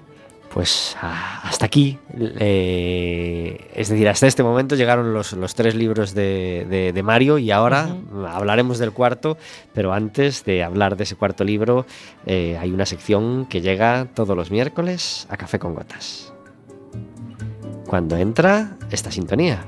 Pues 0.53 0.97
hasta 1.01 1.65
aquí, 1.65 1.97
eh, 2.19 3.69
es 3.73 3.87
decir, 3.87 4.09
hasta 4.09 4.27
este 4.27 4.43
momento 4.43 4.75
llegaron 4.75 5.13
los, 5.13 5.31
los 5.31 5.55
tres 5.55 5.75
libros 5.75 6.13
de, 6.13 6.67
de- 6.69 6.91
de 6.91 7.03
Mario 7.03 7.37
y 7.37 7.51
ahora 7.51 7.95
hablaremos 8.29 8.77
del 8.77 8.91
cuarto, 8.91 9.37
pero 9.73 9.93
antes 9.93 10.43
de 10.43 10.61
hablar 10.61 10.97
de 10.97 11.05
ese 11.05 11.15
cuarto 11.15 11.45
libro 11.45 11.85
eh, 12.25 12.57
hay 12.59 12.71
una 12.71 12.85
sección 12.85 13.45
que 13.45 13.61
llega 13.61 14.07
todos 14.13 14.35
los 14.35 14.51
miércoles 14.51 15.25
a 15.29 15.37
Café 15.37 15.57
con 15.57 15.73
Gotas. 15.73 16.33
Cuando 17.87 18.17
entra 18.17 18.77
esta 18.91 19.09
sintonía. 19.09 19.65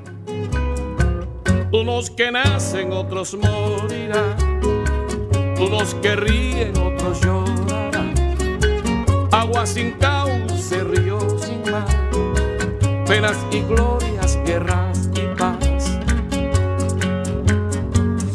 Unos 1.72 2.12
que 2.12 2.30
nacen, 2.30 2.92
otros 2.92 3.36
morirán. 3.36 4.36
Unos 5.60 5.96
que 5.96 6.16
ríen, 6.18 6.78
otros 6.78 7.22
llorarán. 7.22 7.93
Agua 9.44 9.66
sin 9.66 9.92
cauce, 10.00 10.84
río 10.86 11.20
sin 11.38 11.70
mar. 11.70 11.86
Penas 13.06 13.38
y 13.52 13.60
glorias, 13.64 14.40
guerras 14.46 15.10
y 15.14 15.36
paz. 15.38 16.00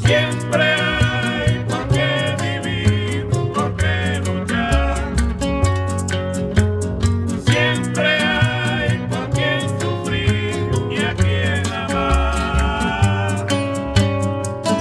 Siempre 0.05 0.75
hay 0.75 1.65
por 1.67 1.89
qué 1.89 2.37
vivir, 2.43 3.27
por 3.55 3.75
qué 3.77 4.21
luchar. 4.27 5.15
Siempre 7.47 8.07
hay 8.21 8.99
por 9.09 9.31
quien 9.31 9.61
sufrir 9.81 10.71
y 10.91 11.05
a 11.05 11.15
quien 11.15 11.67
amar. 11.73 13.47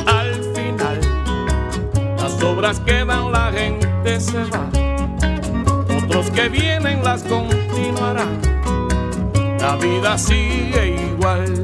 Al 0.07 0.33
final, 0.53 0.99
las 2.17 2.43
obras 2.43 2.81
quedan, 2.81 3.31
la 3.31 3.49
gente 3.53 4.19
se 4.19 4.43
va. 4.43 4.66
Otros 6.17 6.31
que 6.33 6.49
vienen 6.49 7.03
las 7.03 7.21
continuarán. 7.21 8.41
La 9.59 9.75
vida 9.75 10.17
sigue 10.17 10.95
igual. 11.11 11.63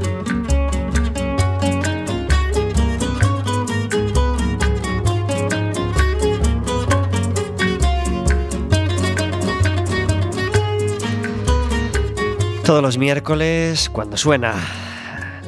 Todos 12.63 12.83
los 12.83 12.99
miércoles, 12.99 13.89
cuando 13.89 14.17
suena 14.17 14.53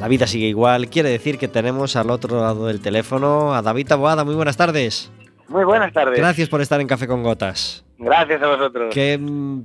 La 0.00 0.08
vida 0.08 0.26
sigue 0.26 0.48
igual, 0.48 0.88
quiere 0.88 1.10
decir 1.10 1.38
que 1.38 1.46
tenemos 1.46 1.94
al 1.94 2.10
otro 2.10 2.40
lado 2.40 2.66
del 2.66 2.80
teléfono 2.80 3.54
a 3.54 3.62
David 3.62 3.86
Taboada. 3.86 4.24
Muy 4.24 4.34
buenas 4.34 4.56
tardes. 4.56 5.12
Muy 5.46 5.62
buenas 5.62 5.92
tardes. 5.92 6.18
Gracias 6.18 6.48
por 6.48 6.60
estar 6.60 6.80
en 6.80 6.88
Café 6.88 7.06
con 7.06 7.22
Gotas. 7.22 7.85
Gracias 7.98 8.42
a 8.42 8.46
vosotros. 8.48 8.92
Qué 8.92 9.18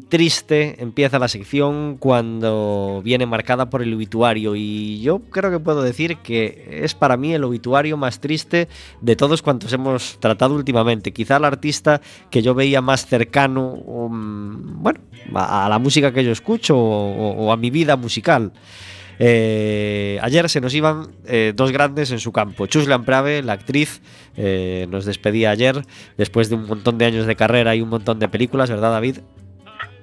triste 0.07 0.81
empieza 0.81 1.19
la 1.19 1.27
sección 1.27 1.97
cuando 1.97 3.01
viene 3.03 3.25
marcada 3.25 3.69
por 3.69 3.81
el 3.81 3.93
obituario 3.93 4.55
y 4.55 5.01
yo 5.01 5.19
creo 5.19 5.51
que 5.51 5.59
puedo 5.59 5.81
decir 5.81 6.15
que 6.17 6.79
es 6.83 6.95
para 6.95 7.17
mí 7.17 7.33
el 7.33 7.43
obituario 7.43 7.97
más 7.97 8.21
triste 8.21 8.69
de 9.01 9.15
todos 9.17 9.41
cuantos 9.41 9.73
hemos 9.73 10.17
tratado 10.19 10.55
últimamente. 10.55 11.11
Quizá 11.11 11.35
el 11.37 11.45
artista 11.45 11.99
que 12.29 12.41
yo 12.41 12.55
veía 12.55 12.79
más 12.81 13.05
cercano, 13.05 13.73
um, 13.73 14.81
bueno, 14.81 15.01
a, 15.35 15.67
la 15.67 15.77
música 15.79 16.13
que 16.13 16.23
yo 16.23 16.31
escucho 16.31 16.77
o- 16.77 17.33
o 17.47 17.51
a 17.51 17.57
mi 17.57 17.69
vida 17.69 17.97
musical. 17.97 18.53
Eh, 19.23 20.17
ayer 20.23 20.49
se 20.49 20.61
nos 20.61 20.73
iban 20.73 21.11
eh, 21.27 21.53
dos 21.55 21.71
grandes 21.71 22.09
en 22.11 22.19
su 22.19 22.31
campo. 22.31 22.65
Chuslan 22.65 23.05
Prave, 23.05 23.43
la 23.43 23.53
actriz, 23.53 24.01
eh, 24.35 24.87
nos 24.89 25.05
despedía 25.05 25.51
ayer 25.51 25.83
después 26.17 26.49
de 26.49 26.55
un 26.55 26.65
montón 26.65 26.97
de 26.97 27.05
años 27.05 27.27
de 27.27 27.35
carrera 27.35 27.75
y 27.75 27.81
un 27.81 27.89
montón 27.89 28.17
de 28.17 28.27
películas, 28.29 28.71
¿verdad, 28.71 28.89
David? 28.91 29.19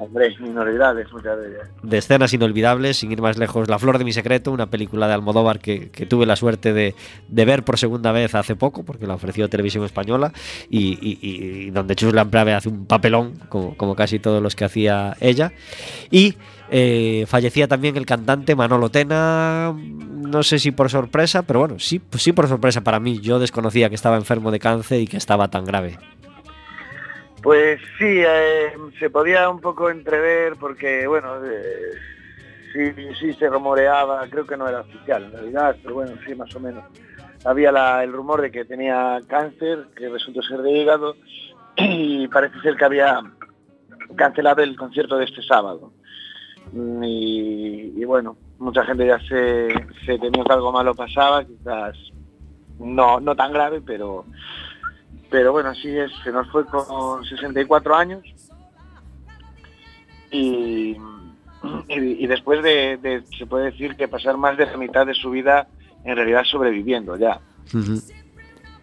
Hombre, 0.00 0.32
inolvidables 0.38 1.10
muchas 1.12 1.36
de 1.36 1.48
ellas. 1.48 1.68
de 1.82 1.98
escenas 1.98 2.32
inolvidables, 2.32 2.98
sin 2.98 3.10
ir 3.10 3.20
más 3.20 3.36
lejos, 3.36 3.68
La 3.68 3.80
Flor 3.80 3.98
de 3.98 4.04
mi 4.04 4.12
Secreto, 4.12 4.52
una 4.52 4.66
película 4.70 5.08
de 5.08 5.14
Almodóvar 5.14 5.58
que, 5.58 5.90
que 5.90 6.06
tuve 6.06 6.24
la 6.24 6.36
suerte 6.36 6.72
de, 6.72 6.94
de 7.26 7.44
ver 7.44 7.64
por 7.64 7.76
segunda 7.78 8.12
vez 8.12 8.36
hace 8.36 8.54
poco, 8.54 8.84
porque 8.84 9.08
la 9.08 9.14
ofreció 9.14 9.48
Televisión 9.48 9.84
Española, 9.84 10.32
y, 10.70 10.90
y- 11.02 11.18
y 11.20 11.70
donde 11.70 11.96
Chuslan 11.96 12.30
Prave 12.30 12.54
hace 12.54 12.68
un 12.68 12.86
papelón, 12.86 13.40
como, 13.48 13.76
como 13.76 13.96
casi 13.96 14.20
todos 14.20 14.40
los 14.40 14.54
que 14.54 14.64
hacía 14.66 15.16
ella. 15.18 15.52
Y 16.12 16.36
eh, 16.70 17.24
fallecía 17.26 17.66
también 17.66 17.96
el 17.96 18.04
cantante 18.06 18.54
Manolo 18.54 18.90
Tena, 18.90 19.74
no 19.74 20.42
sé 20.42 20.58
si 20.58 20.70
por 20.70 20.90
sorpresa, 20.90 21.42
pero 21.42 21.60
bueno, 21.60 21.78
sí, 21.78 21.98
pues 21.98 22.22
sí 22.22 22.32
por 22.32 22.46
sorpresa 22.48 22.82
para 22.82 23.00
mí. 23.00 23.20
Yo 23.20 23.38
desconocía 23.38 23.88
que 23.88 23.94
estaba 23.94 24.16
enfermo 24.16 24.50
de 24.50 24.58
cáncer 24.58 25.00
y 25.00 25.06
que 25.06 25.16
estaba 25.16 25.48
tan 25.48 25.64
grave. 25.64 25.98
Pues 27.42 27.80
sí, 27.98 28.04
eh, 28.04 28.72
se 28.98 29.10
podía 29.10 29.48
un 29.48 29.60
poco 29.60 29.88
entrever 29.90 30.56
porque, 30.56 31.06
bueno, 31.06 31.36
eh, 31.44 31.92
sí, 32.72 32.92
sí 33.18 33.32
se 33.34 33.48
rumoreaba, 33.48 34.26
creo 34.28 34.46
que 34.46 34.56
no 34.56 34.68
era 34.68 34.80
oficial 34.80 35.24
en 35.24 35.32
realidad, 35.32 35.76
pero 35.82 35.94
bueno, 35.94 36.12
sí, 36.26 36.34
más 36.34 36.54
o 36.54 36.60
menos. 36.60 36.84
Había 37.44 38.02
el 38.02 38.12
rumor 38.12 38.42
de 38.42 38.50
que 38.50 38.64
tenía 38.64 39.20
cáncer, 39.28 39.86
que 39.96 40.08
resultó 40.08 40.42
ser 40.42 40.60
de 40.62 40.72
hígado, 40.72 41.16
y 41.76 42.26
parece 42.28 42.60
ser 42.60 42.76
que 42.76 42.84
había 42.84 43.22
cancelado 44.16 44.62
el 44.62 44.76
concierto 44.76 45.16
de 45.16 45.24
este 45.24 45.42
sábado. 45.42 45.92
Mm, 46.72 47.02
Y, 47.04 48.04
bueno, 48.04 48.36
mucha 48.58 48.84
gente 48.84 49.06
ya 49.06 49.18
se, 49.20 49.68
se 50.06 50.18
temió 50.18 50.44
que 50.44 50.52
algo 50.52 50.72
malo 50.72 50.94
pasaba, 50.94 51.44
quizás 51.44 51.96
no, 52.78 53.20
no 53.20 53.34
tan 53.36 53.52
grave, 53.52 53.80
pero 53.80 54.24
pero 55.30 55.52
bueno, 55.52 55.70
así 55.70 55.94
es, 55.94 56.10
se 56.24 56.32
nos 56.32 56.50
fue 56.50 56.64
con 56.64 57.22
64 57.24 57.94
años 57.94 58.22
y, 60.30 60.96
y, 61.88 61.94
y 62.24 62.26
después 62.26 62.62
de, 62.62 63.22
se 63.38 63.46
puede 63.46 63.66
decir 63.66 63.94
que 63.96 64.08
pasar 64.08 64.38
más 64.38 64.56
de 64.56 64.64
la 64.66 64.76
mitad 64.78 65.06
de 65.06 65.14
su 65.14 65.30
vida 65.30 65.68
en 66.04 66.16
realidad 66.16 66.44
sobreviviendo 66.44 67.16
ya. 67.16 67.40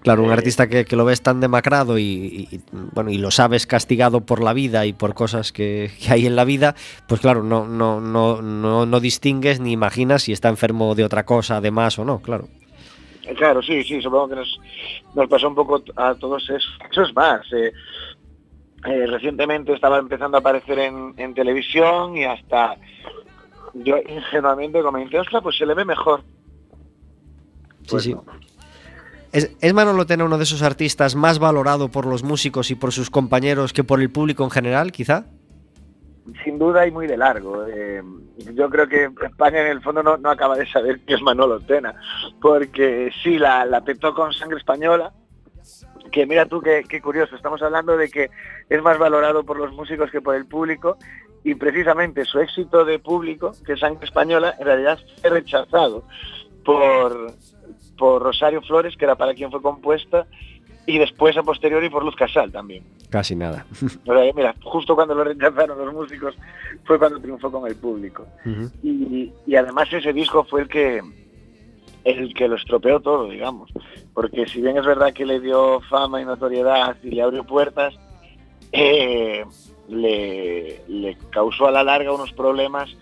Claro, 0.06 0.24
un 0.24 0.30
Eh, 0.30 0.34
artista 0.34 0.68
que, 0.70 0.86
que 0.86 0.96
lo 0.96 1.04
ves 1.04 1.22
tan 1.22 1.42
demacrado 1.42 2.00
y, 2.00 2.62
bueno 2.94 3.10
y 3.10 3.18
lo 3.18 3.30
sabes 3.32 3.68
castigado 3.68 4.22
por 4.22 4.42
la 4.42 4.54
vida 4.54 4.86
y 4.86 4.94
por 4.94 5.14
cosas 5.14 5.52
que, 5.52 5.92
que 6.02 6.14
hay 6.14 6.26
en 6.26 6.36
la 6.38 6.46
vida, 6.46 6.76
pues 7.08 7.20
claro, 7.20 7.44
no, 7.44 7.68
no, 7.68 8.00
no, 8.00 8.42
no, 8.42 8.86
no 8.86 9.00
distingues 9.02 9.60
ni 9.60 9.74
imaginas 9.74 10.24
si 10.24 10.32
está 10.32 10.48
enfermo 10.50 10.96
de 10.96 11.04
otra 11.04 11.26
cosa, 11.26 11.58
además 11.58 12.00
o 12.00 12.06
no, 12.06 12.20
claro. 12.22 12.48
Eh, 13.24 13.34
Claro, 13.36 13.62
sí, 13.64 13.84
sí, 13.84 14.00
supongo 14.02 14.30
que 14.30 14.36
nos, 14.36 14.60
nos 15.16 15.28
pasó 15.28 15.48
un 15.50 15.56
poco 15.56 15.84
a 15.96 16.14
todos 16.16 16.48
eso. 16.50 16.70
Eso 16.92 17.02
es 17.02 17.14
más. 17.16 17.42
eh, 17.54 17.74
eh, 18.88 19.08
recientemente 19.08 19.74
estaba 19.74 19.98
empezando 19.98 20.38
a 20.38 20.42
aparecer 20.42 20.78
en, 20.78 21.16
en 21.18 21.34
televisión 21.34 22.16
y 22.16 22.24
hasta 22.26 22.76
yo 23.74 23.96
ingenuamente 24.08 24.84
comenté, 24.84 25.20
ostras, 25.20 25.42
pues 25.42 25.58
se 25.58 25.66
le 25.66 25.74
ve 25.74 25.84
mejor. 25.86 26.22
Sí, 27.82 27.88
Pues 27.90 28.04
sí. 28.04 28.14
no. 28.14 28.24
¿Es, 29.36 29.52
¿Es 29.60 29.74
Manolo 29.74 30.06
Tena 30.06 30.24
uno 30.24 30.38
de 30.38 30.46
esos 30.46 30.62
artistas 30.62 31.14
más 31.14 31.40
valorado 31.40 31.90
por 31.90 32.06
los 32.06 32.24
músicos 32.24 32.72
y 32.72 32.76
por 32.76 32.94
sus 32.94 33.10
compañeros 33.10 33.74
que 33.74 33.84
por 33.84 34.00
el 34.00 34.10
público 34.10 34.46
en 34.46 34.50
general, 34.50 34.94
quizá? 34.94 35.26
sin 36.44 36.58
duda 36.58 36.88
y 36.88 36.92
muy 36.92 37.06
de 37.06 37.18
largo. 37.18 37.66
Eh, 37.68 38.02
yo 38.54 38.70
creo 38.70 38.88
que 38.88 39.10
España 39.26 39.62
en 39.62 39.68
el 39.68 39.82
fondo 39.82 40.02
no, 40.02 40.18
no 40.18 40.30
acaba 40.30 40.56
de 40.56 40.66
saber 40.66 41.02
qué 41.06 41.16
es 41.16 41.22
Manolo 41.22 41.60
Tena, 41.60 41.94
porque 42.42 43.12
sí, 43.24 43.38
la, 43.38 43.66
la 43.66 43.84
con 44.16 44.34
sangre 44.34 44.58
española, 44.58 45.12
que 46.14 46.26
mira 46.26 46.46
tú 46.46 46.62
qué, 46.62 46.84
qué 46.88 47.02
curioso, 47.02 47.36
estamos 47.36 47.62
hablando 47.62 47.98
de 47.98 48.10
que 48.10 48.30
es 48.70 48.82
más 48.82 48.98
valorado 48.98 49.44
por 49.44 49.58
los 49.58 49.74
músicos 49.74 50.10
que 50.12 50.22
por 50.22 50.36
el 50.36 50.46
público 50.46 50.98
y 51.44 51.56
precisamente 51.56 52.24
su 52.24 52.40
éxito 52.40 52.86
de 52.86 53.00
público, 53.00 53.52
que 53.66 53.76
Sangre 53.76 54.06
Española, 54.06 54.56
en 54.58 54.66
realidad 54.66 54.98
fue 55.22 55.30
rechazado 55.30 56.06
por, 56.64 57.34
por 57.98 58.22
Rosario 58.22 58.62
Flores, 58.62 58.96
que 58.98 59.06
era 59.06 59.16
para 59.16 59.34
quien 59.34 59.52
fue 59.52 59.62
compuesta, 59.62 60.26
y 60.86 61.00
después 61.00 61.36
a 61.38 61.44
posteriori 61.44 61.90
por 61.90 62.04
Luz 62.04 62.16
Casal 62.16 62.52
también. 62.52 62.84
Casi 63.10 63.36
nada. 63.36 63.66
Mira, 64.36 64.56
justo 64.64 64.96
cuando 64.96 65.16
lo 65.16 65.24
rechazaron 65.24 65.78
los 65.78 65.94
músicos 65.94 66.36
fue 66.84 67.00
cuando 67.00 67.20
triunfó 67.20 67.52
con 67.52 67.68
el 67.68 67.76
público. 67.76 68.28
Y, 68.84 69.32
y 69.48 69.56
además 69.56 69.92
ese 69.92 70.14
disco 70.14 70.44
fue 70.44 70.62
el 70.62 70.68
que 70.68 71.02
el 72.06 72.34
que 72.36 72.48
lo 72.48 72.56
estropeó 72.56 73.00
todo, 73.00 73.30
digamos. 73.30 73.72
Porque 74.14 74.48
si 74.48 74.62
bien 74.62 74.78
es 74.78 74.86
verdad 74.86 75.12
que 75.12 75.26
le 75.26 75.40
dio 75.40 75.82
fama 75.82 76.22
y 76.22 76.26
notoriedad 76.26 76.96
y 77.04 77.10
le 77.10 77.22
abrió 77.24 77.44
puertas, 77.44 77.96
eh, 78.72 79.44
le, 79.90 80.82
le 80.88 81.18
causó 81.32 81.68
a 81.68 81.72
la 81.72 81.84
larga 81.84 82.14
unos 82.14 82.32
problemas 82.32 82.96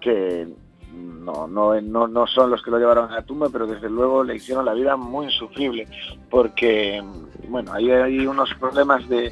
que 0.00 0.48
no, 0.94 1.46
no, 1.46 1.80
no, 1.80 2.08
no 2.08 2.26
son 2.26 2.50
los 2.50 2.62
que 2.62 2.70
lo 2.70 2.78
llevaron 2.78 3.10
a 3.10 3.16
la 3.16 3.22
tumba, 3.22 3.48
pero 3.50 3.66
desde 3.66 3.88
luego 3.88 4.24
le 4.24 4.36
hicieron 4.36 4.64
la 4.64 4.74
vida 4.74 4.96
muy 4.96 5.26
insufrible, 5.26 5.86
porque 6.30 7.02
bueno, 7.48 7.72
hay 7.72 8.26
unos 8.26 8.52
problemas 8.54 9.08
de, 9.08 9.30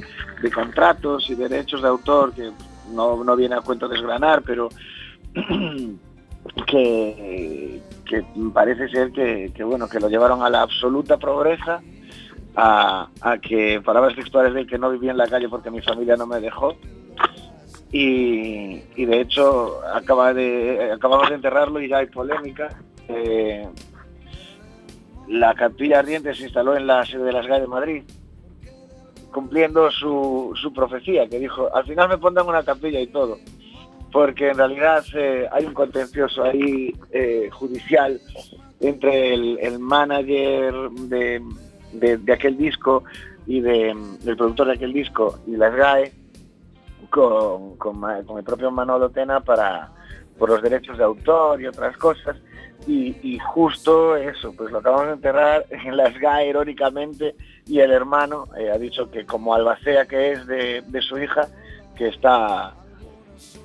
contratos 0.54 1.28
y 1.30 1.34
derechos 1.34 1.82
de 1.82 1.88
autor 1.88 2.32
que 2.32 2.50
no, 2.92 3.22
no 3.22 3.36
viene 3.36 3.54
a 3.54 3.60
cuento 3.60 3.88
desgranar, 3.88 4.42
pero 4.42 4.68
que, 6.66 7.80
que 8.04 8.24
parece 8.52 8.88
ser 8.88 9.12
que, 9.12 9.52
que, 9.54 9.64
bueno 9.64 9.88
que 9.88 10.00
lo 10.00 10.08
llevaron 10.08 10.42
a 10.42 10.50
la 10.50 10.62
absoluta 10.62 11.16
pobreza 11.16 11.80
a, 12.56 13.08
a 13.20 13.38
que 13.38 13.80
palabras 13.84 14.16
textuales 14.16 14.54
de 14.54 14.66
que 14.66 14.78
no 14.78 14.90
vivía 14.90 15.10
en 15.10 15.18
la 15.18 15.28
calle 15.28 15.48
porque 15.48 15.70
mi 15.70 15.80
familia 15.80 16.16
no 16.16 16.26
me 16.26 16.40
dejó 16.40 16.76
y, 17.90 19.04
de 19.04 19.20
hecho 19.20 19.80
acabamos 19.86 20.36
de 20.36 21.34
enterrarlo 21.34 21.80
y 21.80 21.88
ya 21.88 21.98
hay 21.98 22.06
polémica. 22.06 22.68
Eh, 23.08 23.66
la 25.28 25.54
capilla 25.54 26.00
ardiente 26.00 26.34
se 26.34 26.44
instaló 26.44 26.76
en 26.76 26.86
la 26.86 27.04
sede 27.04 27.24
de 27.24 27.32
las 27.32 27.46
GAE 27.46 27.60
de 27.60 27.66
Madrid 27.66 28.02
cumpliendo 29.30 29.90
su, 29.90 30.52
su 30.60 30.72
profecía 30.72 31.28
que 31.28 31.38
dijo 31.38 31.68
al 31.74 31.84
final 31.84 32.08
me 32.08 32.16
pondrán 32.16 32.48
una 32.48 32.62
capilla 32.62 32.98
y 32.98 33.08
todo 33.08 33.38
porque 34.10 34.48
en 34.48 34.56
realidad 34.56 35.04
eh, 35.14 35.46
hay 35.52 35.66
un 35.66 35.74
contencioso 35.74 36.44
ahí 36.44 36.94
eh, 37.12 37.50
judicial 37.52 38.20
entre 38.80 39.34
el, 39.34 39.78
manager 39.78 40.72
de, 40.92 41.42
de, 41.92 42.16
de 42.16 42.32
aquel 42.32 42.56
disco 42.56 43.04
y 43.46 43.60
de, 43.60 43.94
del 44.22 44.36
productor 44.36 44.68
de 44.68 44.74
aquel 44.74 44.94
disco 44.94 45.38
y 45.46 45.56
las 45.56 45.74
GAE 45.74 46.12
con, 47.10 47.76
con, 47.76 48.02
el 48.38 48.44
propio 48.44 48.70
Manolo 48.70 49.10
Tena 49.10 49.40
para 49.40 49.90
por 50.38 50.50
los 50.50 50.62
derechos 50.62 50.96
de 50.98 51.04
autor 51.04 51.60
y 51.60 51.66
otras 51.66 51.96
cosas. 51.96 52.36
Y, 52.86 53.38
justo 53.38 54.16
eso, 54.16 54.54
pues 54.56 54.70
lo 54.70 54.78
acabamos 54.78 55.08
de 55.08 55.12
enterrar 55.14 55.66
en 55.70 55.96
las 55.96 56.18
GAE 56.18 56.48
irónicamente 56.48 57.34
y 57.66 57.80
el 57.80 57.90
hermano 57.90 58.48
eh, 58.56 58.70
ha 58.70 58.78
dicho 58.78 59.10
que 59.10 59.26
como 59.26 59.54
albacea 59.54 60.06
que 60.06 60.32
es 60.32 60.46
de, 60.46 60.82
de 60.86 61.02
su 61.02 61.18
hija 61.18 61.48
que 61.96 62.08
está 62.08 62.74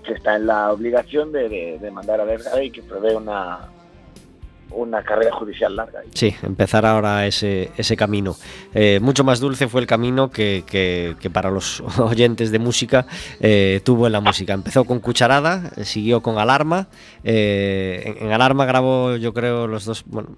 que 0.04 0.14
está 0.14 0.36
en 0.36 0.48
la 0.48 0.74
obligación 0.74 1.32
de, 1.32 1.48
de, 1.48 1.80
de 1.80 1.92
mandar 1.92 2.20
a 2.20 2.26
Vergara 2.26 2.62
y 2.62 2.70
que 2.70 2.84
prevé 2.84 3.16
una, 3.16 3.70
una 4.76 5.04
carrera 5.04 5.32
judicial 5.36 5.76
larga. 5.76 6.02
Sí, 6.14 6.34
empezar 6.44 6.86
ahora 6.86 7.26
ese, 7.28 7.72
ese 7.78 7.96
camino. 7.96 8.36
Eh, 8.74 9.00
mucho 9.02 9.24
más 9.24 9.40
dulce 9.40 9.68
fue 9.68 9.82
el 9.82 9.88
camino 9.88 10.32
que, 10.32 10.64
que- 10.66 11.16
que 11.20 11.30
para 11.30 11.50
los 11.52 11.82
oyentes 12.00 12.52
de 12.52 12.60
música 12.60 13.06
eh, 13.40 13.82
tuvo 13.84 14.08
en 14.08 14.14
la 14.14 14.20
música. 14.22 14.54
Empezó 14.54 14.84
con 14.86 15.00
Cucharada, 15.00 15.72
eh, 15.78 15.86
siguió 15.86 16.22
con 16.22 16.38
Alarma. 16.38 16.88
eh, 17.24 18.16
en, 18.20 18.28
en 18.28 18.32
Alarma 18.34 18.66
grabó, 18.66 19.16
yo 19.16 19.34
creo, 19.34 19.68
los 19.68 19.86
dos, 19.86 20.04
bueno, 20.08 20.30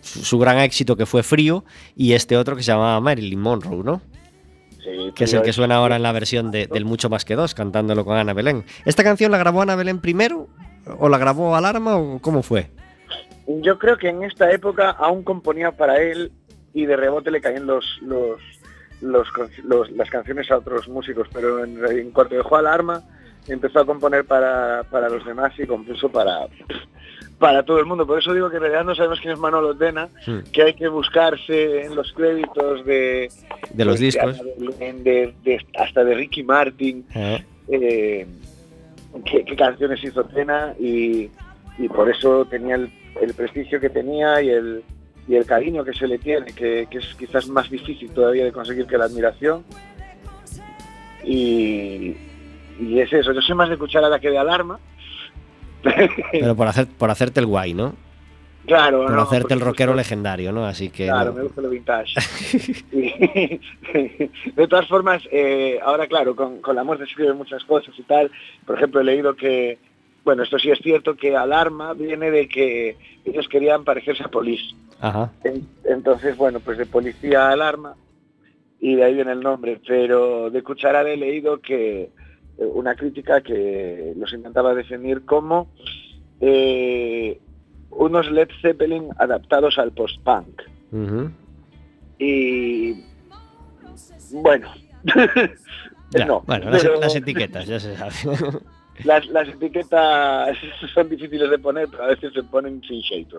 su, 0.00 0.24
su 0.24 0.38
gran 0.38 0.58
éxito 0.58 0.96
que 0.96 1.06
fue 1.06 1.22
Frío 1.22 1.64
y 1.96 2.12
este 2.14 2.36
otro 2.36 2.56
que 2.56 2.62
se 2.62 2.72
llamaba 2.72 3.00
Marilyn 3.00 3.40
Monroe, 3.40 3.82
¿no? 3.84 4.00
Sí, 4.82 5.12
Que 5.14 5.24
es 5.24 5.32
el 5.32 5.42
que 5.42 5.52
suena 5.52 5.76
ahora 5.76 5.94
en 5.96 6.02
la 6.02 6.10
versión 6.12 6.50
de- 6.50 6.66
del 6.66 6.84
Mucho 6.84 7.08
Más 7.08 7.24
que 7.24 7.36
Dos, 7.36 7.54
cantándolo 7.54 8.04
con 8.04 8.16
Ana 8.16 8.32
Belén. 8.32 8.64
¿Esta 8.84 9.04
canción 9.04 9.30
la 9.30 9.38
grabó 9.38 9.62
Ana 9.62 9.76
Belén 9.76 10.00
primero? 10.00 10.48
¿O 10.98 11.08
la 11.08 11.18
grabó 11.18 11.54
Alarma? 11.54 11.96
¿O 11.96 12.18
cómo 12.18 12.42
fue? 12.42 12.70
Yo 13.46 13.78
creo 13.78 13.96
que 13.98 14.08
en 14.08 14.22
esta 14.22 14.50
época 14.52 14.90
aún 14.90 15.22
componía 15.22 15.72
para 15.72 16.00
él 16.00 16.30
y 16.74 16.86
de 16.86 16.96
rebote 16.96 17.30
le 17.30 17.40
caían 17.40 17.66
los, 17.66 17.84
los, 18.02 18.40
los, 19.00 19.28
los- 19.64 19.90
las 19.92 20.08
canciones 20.10 20.50
a 20.50 20.58
otros 20.58 20.88
músicos, 20.88 21.28
pero 21.32 21.64
en, 21.64 21.84
en 21.84 22.10
cuanto 22.12 22.34
dejó 22.36 22.56
Alarma 22.56 23.02
empezó 23.48 23.80
a 23.80 23.84
componer 23.86 24.24
para, 24.24 24.84
para 24.90 25.08
los 25.08 25.24
demás 25.26 25.52
y 25.58 25.66
compuso 25.66 26.08
para, 26.08 26.46
para 27.40 27.64
todo 27.64 27.80
el 27.80 27.86
mundo. 27.86 28.06
Por 28.06 28.20
eso 28.20 28.32
digo 28.32 28.48
que 28.48 28.56
en 28.56 28.62
realidad 28.62 28.84
no 28.84 28.94
sabemos 28.94 29.18
quién 29.20 29.32
es 29.32 29.38
Manolo 29.40 29.76
Tena, 29.76 30.08
Hmm. 30.24 30.38
que 30.52 30.62
hay 30.62 30.74
que 30.74 30.86
buscarse 30.86 31.82
en 31.82 31.96
los 31.96 32.12
créditos 32.12 32.84
de, 32.86 33.28
De 33.74 33.84
los 33.84 33.98
de 33.98 34.04
discos. 34.06 34.40
De- 34.58 35.34
de- 35.42 35.66
hasta 35.76 36.04
de 36.04 36.14
Ricky 36.14 36.44
Martin, 36.44 37.04
Eh, 37.14 37.44
eh, 37.68 38.26
qué, 39.24 39.44
qué 39.44 39.56
canciones 39.56 40.02
hizo 40.04 40.22
Tena 40.24 40.74
y, 40.78 41.28
y 41.78 41.88
por 41.88 42.08
eso 42.08 42.44
tenía 42.44 42.76
el, 42.76 42.92
el 43.20 43.34
prestigio 43.34 43.80
que 43.80 43.90
tenía 43.90 44.40
y 44.42 44.50
el, 44.50 44.82
y 45.28 45.36
el 45.36 45.46
cariño 45.46 45.84
que 45.84 45.92
se 45.92 46.06
le 46.06 46.18
tiene, 46.18 46.46
que, 46.52 46.86
que 46.90 46.98
es 46.98 47.14
quizás 47.14 47.48
más 47.48 47.70
difícil 47.70 48.10
todavía 48.10 48.44
de 48.44 48.52
conseguir 48.52 48.86
que 48.86 48.98
la 48.98 49.04
admiración. 49.04 49.64
Y, 51.24 52.16
y 52.80 52.98
es 52.98 53.12
eso, 53.12 53.32
yo 53.32 53.40
soy 53.40 53.54
más 53.54 53.68
de 53.68 53.78
cucharada 53.78 54.18
que 54.18 54.30
de 54.30 54.38
alarma. 54.38 54.78
pero 56.32 56.54
por, 56.54 56.68
hacer, 56.68 56.86
por 56.86 57.10
hacerte 57.10 57.40
el 57.40 57.46
guay, 57.46 57.74
¿no? 57.74 57.94
claro, 58.66 59.02
Por 59.02 59.12
no, 59.12 59.22
hacerte 59.22 59.54
el 59.54 59.60
rockero 59.60 59.94
legendario, 59.94 60.52
¿no? 60.52 60.64
Así 60.64 60.90
que. 60.90 61.06
Claro, 61.06 61.30
no. 61.30 61.38
me 61.38 61.42
gusta 61.42 61.60
lo 61.60 61.70
vintage. 61.70 62.14
De 64.54 64.68
todas 64.68 64.86
formas, 64.86 65.22
eh, 65.30 65.80
ahora 65.82 66.06
claro, 66.06 66.36
con, 66.36 66.60
con 66.60 66.76
la 66.76 66.84
muerte 66.84 67.04
se 67.04 67.10
escriben 67.10 67.36
muchas 67.36 67.64
cosas 67.64 67.94
y 67.98 68.02
tal. 68.02 68.30
Por 68.64 68.76
ejemplo, 68.76 69.00
he 69.00 69.04
leído 69.04 69.34
que, 69.34 69.78
bueno, 70.24 70.42
esto 70.42 70.58
sí 70.58 70.70
es 70.70 70.78
cierto, 70.80 71.16
que 71.16 71.36
Alarma 71.36 71.94
viene 71.94 72.30
de 72.30 72.48
que 72.48 72.96
ellos 73.24 73.48
querían 73.48 73.84
parecerse 73.84 74.22
a. 74.24 74.74
Ajá. 75.00 75.32
En- 75.44 75.66
Entonces, 75.84 76.36
bueno, 76.36 76.60
pues 76.60 76.78
de 76.78 76.86
policía 76.86 77.48
a 77.48 77.52
alarma 77.52 77.96
y 78.80 78.94
de 78.94 79.04
ahí 79.04 79.14
viene 79.14 79.32
el 79.32 79.40
nombre. 79.40 79.80
Pero 79.86 80.50
de 80.50 80.62
Cucharada 80.62 81.10
he 81.10 81.16
leído 81.16 81.60
que 81.60 82.02
eh, 82.02 82.10
una 82.58 82.94
crítica 82.94 83.40
que 83.40 84.12
los 84.16 84.32
intentaba 84.32 84.74
definir 84.74 85.24
como 85.24 85.68
eh, 86.40 87.40
unos 87.90 88.30
Led 88.30 88.48
Zeppelin 88.60 89.08
adaptados 89.18 89.76
al 89.78 89.92
post-punk. 89.92 90.62
Ujú. 90.92 91.30
Y 92.18 92.94
bueno, 94.30 94.68
Ya, 96.10 96.26
no, 96.26 96.42
bueno, 96.46 96.70
las, 96.70 96.84
las 97.00 97.16
etiquetas, 97.16 97.66
ya 97.66 97.80
se 97.80 97.96
sabe. 97.96 98.12
las, 99.04 99.26
las 99.28 99.48
etiquetas 99.48 100.56
son 100.94 101.08
difíciles 101.08 101.50
de 101.50 101.58
poner, 101.58 101.88
pero 101.88 102.04
a 102.04 102.08
veces 102.08 102.32
se 102.32 102.42
ponen 102.42 102.82
sin 102.82 103.00
shape. 103.00 103.36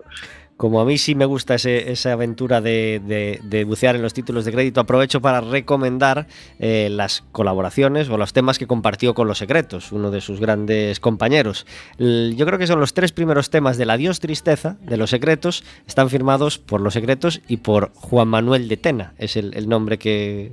Como 0.56 0.80
a 0.80 0.84
mí 0.84 0.98
sí 0.98 1.16
me 1.16 1.24
gusta 1.24 1.56
ese- 1.56 1.90
esa 1.90 2.12
aventura 2.12 2.60
de, 2.60 3.00
de- 3.04 3.40
de 3.42 3.64
bucear 3.64 3.96
en 3.96 4.02
los 4.02 4.14
títulos 4.14 4.44
de 4.44 4.52
crédito, 4.52 4.80
aprovecho 4.80 5.20
para 5.20 5.40
recomendar 5.40 6.28
eh, 6.60 6.88
las 6.92 7.24
colaboraciones 7.32 8.08
o 8.08 8.16
los 8.16 8.32
temas 8.32 8.58
que 8.58 8.68
compartió 8.68 9.14
con 9.14 9.26
Los 9.26 9.38
Secretos, 9.38 9.90
uno 9.90 10.12
de 10.12 10.20
sus 10.20 10.38
grandes 10.38 11.00
compañeros. 11.00 11.66
Yo 11.98 12.46
creo 12.46 12.58
que 12.58 12.68
son 12.68 12.78
los 12.78 12.94
tres 12.94 13.10
primeros 13.10 13.50
temas 13.50 13.76
del 13.78 13.90
Adiós 13.90 14.20
Tristeza 14.20 14.76
de 14.80 14.96
Los 14.96 15.10
Secretos, 15.10 15.64
están 15.88 16.08
firmados 16.08 16.58
por 16.58 16.80
Los 16.80 16.94
Secretos 16.94 17.40
y 17.48 17.56
por 17.56 17.90
Juan 17.94 18.28
Manuel 18.28 18.68
de 18.68 18.76
Tena, 18.76 19.14
es 19.18 19.36
el, 19.36 19.68
nombre 19.68 19.98
que, 19.98 20.52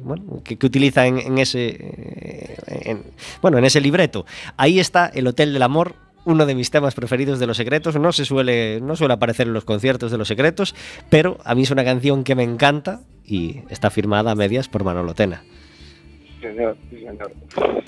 utiliza 0.63 1.05
en, 1.05 1.37
ese, 1.37 1.77
eh, 1.79 2.57
en- 2.85 3.03
bueno, 3.41 3.59
en 3.59 3.65
ese 3.65 3.79
libreto. 3.81 4.25
Ahí 4.57 4.79
está 4.79 5.05
El 5.05 5.27
Hotel 5.27 5.53
del 5.53 5.61
Amor, 5.61 5.93
uno 6.25 6.45
de 6.45 6.55
mis 6.55 6.71
temas 6.71 6.95
preferidos 6.95 7.39
de 7.39 7.47
Los 7.47 7.57
Secretos. 7.57 7.95
No 7.99 8.11
se 8.11 8.25
suele, 8.25 8.79
no 8.81 8.95
suele 8.95 9.13
aparecer 9.13 9.47
en 9.47 9.53
los 9.53 9.65
conciertos 9.65 10.11
de 10.11 10.17
Los 10.17 10.27
Secretos, 10.27 10.75
pero 11.09 11.37
a 11.43 11.55
mí 11.55 11.63
es 11.63 11.71
una 11.71 11.83
canción 11.83 12.23
que 12.23 12.35
me 12.35 12.43
encanta 12.43 13.01
y 13.25 13.61
está 13.69 13.89
firmada 13.89 14.31
a 14.31 14.35
medias 14.35 14.67
por 14.67 14.83
Manolo 14.83 15.13
Tena. 15.13 15.43
Señor, 16.41 16.75
señor. 16.89 17.31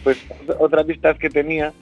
Pues 0.04 0.24
otra 0.60 0.82
amistad 0.82 1.18
que 1.18 1.30
tenía 1.30 1.74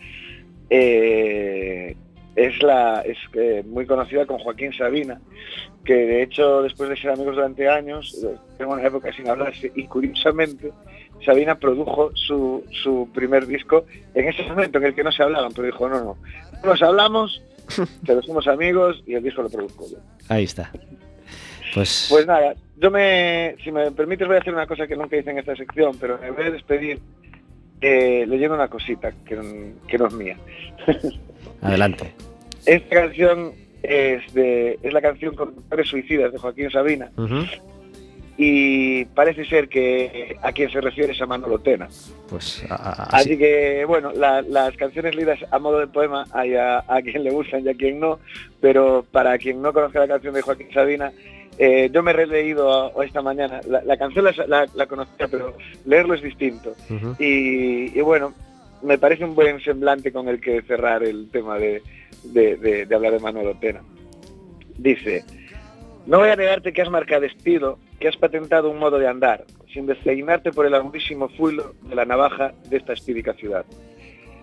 eh, 0.70 1.95
es 2.36 2.64
la 2.64 3.02
es 3.02 3.18
eh, 3.34 3.64
muy 3.66 3.86
conocida 3.86 4.26
con 4.26 4.39
Joaquín 4.39 4.72
Sabina, 4.74 5.20
que 5.84 5.93
de 5.93 6.24
hecho 6.24 6.62
después 6.62 6.89
de 6.89 6.95
ser 6.95 7.12
amigos 7.12 7.36
durante 7.36 7.68
años, 7.68 8.18
eh, 8.24 8.36
tengo 8.58 8.74
una 8.74 8.88
época 8.88 9.12
sin 9.12 9.28
hablarse 9.28 9.72
y 9.76 9.86
curiosamente 9.86 10.72
Sabina 11.26 11.55
produjo 11.55 12.11
su, 12.15 12.63
su 12.84 13.09
primer 13.13 13.45
disco 13.47 13.86
en 14.13 14.28
ese 14.28 14.43
momento 14.43 14.78
en 14.80 14.86
el 14.86 14.95
que 14.95 15.03
no 15.03 15.11
se 15.11 15.24
hablaban, 15.24 15.51
pero 15.53 15.67
dijo, 15.67 15.88
no, 15.89 15.99
no, 15.99 16.17
no 16.63 16.69
nos 16.69 16.82
hablamos, 16.82 17.41
pero 18.05 18.22
somos 18.22 18.47
amigos 18.47 19.03
y 19.05 19.15
el 19.15 19.24
disco 19.24 19.41
lo 19.41 19.49
produjo 19.49 19.86
yo. 19.89 19.97
Ahí 20.30 20.43
está. 20.43 20.72
Pues, 21.74 22.07
Pues 22.09 22.28
nada, 22.28 22.55
yo 22.78 22.91
me, 22.91 23.55
si 23.63 23.72
me 23.72 23.91
permites 23.91 24.28
voy 24.28 24.38
a 24.38 24.39
hacer 24.39 24.53
una 24.53 24.67
cosa 24.67 24.88
que 24.88 24.95
nunca 24.95 25.17
hice 25.17 25.32
en 25.32 25.39
esta 25.39 25.55
sección, 25.55 25.95
pero 25.99 26.17
me 26.17 26.32
voy 26.32 26.45
a 26.45 26.51
despedir 26.51 26.99
eh, 27.80 28.26
leyendo 28.28 28.55
una 28.55 28.67
cosita 28.67 29.11
que, 29.26 29.74
que 29.88 29.97
no 29.97 30.07
es 30.07 30.13
mía. 30.13 30.38
adelante. 31.61 32.13
Esta 32.65 33.01
canción 33.01 33.53
es, 33.84 34.34
de, 34.34 34.80
es 34.82 34.93
la 34.93 35.01
canción 35.01 35.36
Conductores 35.36 35.88
Suicidas 35.88 36.32
de 36.32 36.38
Joaquín 36.38 36.69
Sabina. 36.69 37.11
Y 38.38 39.05
parece 39.05 39.45
ser 39.45 39.67
que 39.69 40.36
a 40.41 40.51
quien 40.51 40.69
se 40.71 40.82
refiere 40.82 41.13
es 41.13 41.21
a 41.21 41.25
Manolo 41.25 41.59
Tena. 41.59 41.88
Pues 42.29 42.63
a- 42.69 42.75
a- 42.75 43.03
así- 43.03 43.29
Así 43.32 43.38
que, 43.38 43.84
bueno, 43.86 44.11
la- 44.13 44.41
las 44.41 44.75
canciones 44.77 45.15
leídas 45.15 45.39
a 45.51 45.59
modo 45.59 45.79
de 45.79 45.88
poema 45.88 46.25
hay 46.32 46.55
a, 46.55 46.79
a 46.88 47.01
quien 47.01 47.23
le 47.23 47.32
gustan 47.32 47.63
y 47.65 47.69
a 47.69 47.73
quien 47.73 47.99
no, 47.99 48.19
pero 48.61 49.05
para 49.11 49.38
quien 49.38 49.61
no 49.61 49.73
conozca 49.73 49.99
la 49.99 50.07
canción 50.07 50.34
de 50.34 50.41
Joaquín 50.41 50.67
Sabina, 50.73 51.11
eh, 51.57 51.89
yo 51.93 52.01
me 52.01 52.11
he 52.11 52.13
releído 52.15 52.91
esta 53.03 53.21
mañana. 53.21 53.59
La, 53.67 53.84
la 53.84 53.97
canción 53.97 54.25
la, 54.47 54.88
conocía, 54.88 55.27
pero 55.29 55.55
leerlo 55.86 56.13
es 56.15 56.21
distinto. 56.23 56.73
Y, 57.19 57.97
y 57.97 58.01
bueno, 58.01 58.34
me 58.82 58.97
parece 58.97 59.25
un 59.25 59.36
buen 59.36 59.59
semblante 59.61 60.11
con 60.11 60.27
el 60.29 60.39
que 60.41 60.61
cerrar 60.63 61.03
el 61.03 61.29
tema 61.29 61.59
de, 61.59 61.84
de- 62.23 62.55
de- 62.55 62.86
de 62.86 62.95
hablar 62.95 63.11
de 63.13 63.19
Manolo 63.19 63.53
Tena. 63.55 63.82
Dice, 64.77 65.23
no 66.07 66.19
voy 66.19 66.29
a 66.29 66.36
negarte 66.36 66.73
que 66.73 66.82
has 66.82 66.89
marcado 66.89 67.25
estilo, 67.25 67.77
que 68.02 68.08
has 68.08 68.18
patentado 68.18 68.70
un 68.72 68.80
modo 68.80 68.97
de 68.97 69.08
andar, 69.08 69.45
sin 69.72 69.86
despeinarte 69.86 70.52
por 70.52 70.66
el 70.66 70.74
agudísimo 70.74 71.30
fuilo 71.30 71.76
de 71.84 71.95
la 71.95 72.04
navaja 72.04 72.52
de 72.68 72.78
esta 72.78 72.93
espírica 72.93 73.34
ciudad. 73.34 73.64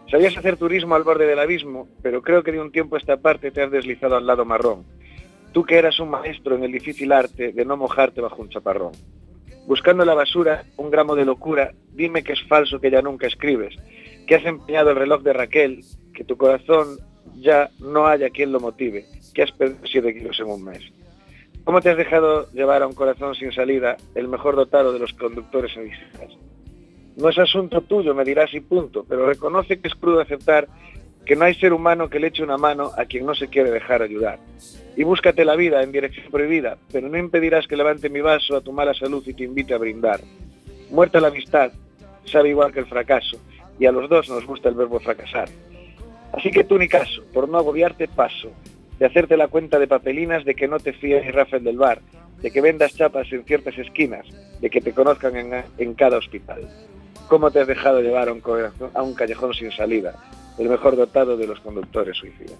Sabías 0.09 0.37
hacer 0.39 0.57
turismo 0.57 0.95
al 0.95 1.03
borde 1.03 1.27
del 1.27 1.41
abismo, 1.41 1.89
pero 2.01 2.23
creo 2.23 2.45
que 2.45 2.53
de 2.53 2.61
un 2.61 2.71
tiempo 2.71 2.95
a 2.95 2.99
esta 3.01 3.17
parte 3.17 3.51
te 3.51 3.61
has 3.61 3.71
deslizado 3.73 4.17
al 4.17 4.27
lado 4.27 4.45
marrón. 4.45 4.85
Tú 5.53 5.65
que 5.65 5.77
eras 5.77 5.99
un 5.99 6.09
maestro 6.09 6.55
en 6.55 6.63
el 6.63 6.71
difícil 6.71 7.11
arte 7.11 7.53
de 7.53 7.65
no 7.65 7.77
mojarte 7.77 8.21
bajo 8.21 8.41
un 8.41 8.49
chaparrón. 8.49 8.93
Buscando 9.67 10.05
la 10.05 10.15
basura 10.15 10.65
un 10.77 10.91
gramo 10.91 11.17
de 11.17 11.25
locura, 11.25 11.73
dime 11.93 12.23
que 12.23 12.35
es 12.35 12.43
falso 12.45 12.81
que 12.81 12.93
ya 12.93 13.03
nunca 13.03 13.27
escribes, 13.27 13.75
que 14.29 14.37
has 14.37 14.45
empeñado 14.47 14.91
el 14.91 14.97
reloj 14.97 15.23
de 15.23 15.33
Raquel, 15.33 15.85
que 16.15 16.23
tu 16.23 16.37
corazón 16.37 16.97
ya 17.35 17.71
no 17.81 18.07
haya 18.07 18.31
quien 18.31 18.53
lo 18.53 18.61
motive, 18.61 19.05
que 19.35 19.43
has 19.43 19.51
perdido 19.51 19.81
7 19.85 20.15
kilos 20.15 20.39
en 20.39 20.47
un 20.47 20.65
mes. 20.65 20.93
¿Cómo 21.69 21.83
te 21.83 21.91
has 21.91 21.99
dejado 21.99 22.51
llevar 22.53 22.83
a 22.83 22.87
un 22.87 22.95
corazón 22.95 23.35
sin 23.35 23.53
salida, 23.53 23.99
el 24.14 24.27
mejor 24.27 24.57
dotado 24.57 24.91
de 24.91 24.99
los 24.99 25.12
conductores 25.12 25.77
en 25.77 25.85
visitas? 25.85 26.33
No 27.19 27.29
es 27.29 27.39
asunto 27.39 27.83
tuyo, 27.83 28.14
me 28.14 28.25
dirás 28.25 28.55
y 28.55 28.61
punto, 28.61 29.05
pero 29.07 29.27
reconoce 29.27 29.79
que 29.79 29.89
es 29.89 29.95
crudo 29.95 30.23
aceptar 30.23 30.66
que 31.27 31.37
no 31.37 31.45
hay 31.45 31.55
ser 31.57 31.75
humano 31.75 32.09
que 32.09 32.21
le 32.21 32.29
eche 32.29 32.43
una 32.43 32.57
mano 32.57 32.93
a 32.97 33.05
quien 33.05 33.27
no 33.27 33.35
se 33.35 33.49
quiere 33.49 33.71
dejar 33.71 34.01
ayudar. 34.01 34.39
Y 34.97 35.05
búscate 35.05 35.45
la 35.45 35.57
vida 35.57 35.83
en 35.83 35.93
dirección 35.93 36.31
prohibida, 36.31 36.79
pero 36.91 37.07
no 37.11 37.19
impedirás 37.19 37.66
que 37.66 37.77
levante 37.77 38.09
mi 38.09 38.23
vaso 38.23 38.57
a 38.57 38.62
tu 38.62 38.73
mala 38.73 38.95
salud 38.95 39.23
y 39.27 39.35
te 39.35 39.45
invite 39.45 39.75
a 39.75 39.79
brindar. 39.79 40.21
Muerta 40.91 41.21
la 41.21 41.29
amistad, 41.29 41.71
sabe 42.25 42.49
igual 42.49 42.73
que 42.73 42.81
el 42.81 42.87
fracaso, 42.87 43.37
y 43.79 43.85
a 43.85 43.93
los 43.93 44.09
dos 44.09 44.31
nos 44.31 44.47
gusta 44.47 44.71
el 44.71 44.75
verbo 44.75 45.01
fracasar. 45.01 45.51
Así 46.33 46.51
que 46.51 46.64
tú 46.64 46.79
ni 46.79 46.89
caso, 46.89 47.25
por 47.35 47.47
no 47.47 47.59
agobiarte 47.59 48.09
paso, 48.09 48.53
de 48.99 49.07
hacerte 49.07 49.37
la 49.37 49.49
cuenta 49.49 49.79
de 49.79 49.87
papelinas 49.87 50.45
de 50.45 50.55
que 50.55 50.69
no 50.69 50.79
te 50.79 50.93
fíes 50.93 51.33
Rafael 51.33 51.65
del 51.65 51.79
bar, 51.79 52.01
de 52.43 52.51
que 52.51 52.61
vendas 52.61 52.95
chapas 52.95 53.33
en 53.33 53.45
ciertas 53.45 53.77
esquinas, 53.79 54.27
de 54.61 54.71
que 54.71 54.81
te 54.81 54.93
conozcan 54.93 55.65
en, 55.79 55.95
cada 55.95 56.19
hospital. 56.19 56.69
¿Cómo 57.29 57.51
te 57.51 57.61
has 57.61 57.67
dejado 57.67 58.01
llevar 58.01 58.29
a 58.29 59.03
un 59.03 59.15
callejón 59.15 59.55
sin 59.55 59.71
salida, 59.71 60.15
el 60.59 60.69
mejor 60.69 60.97
dotado 60.97 61.37
de 61.37 61.47
los 61.47 61.61
conductores 61.61 62.17
suicidas? 62.17 62.59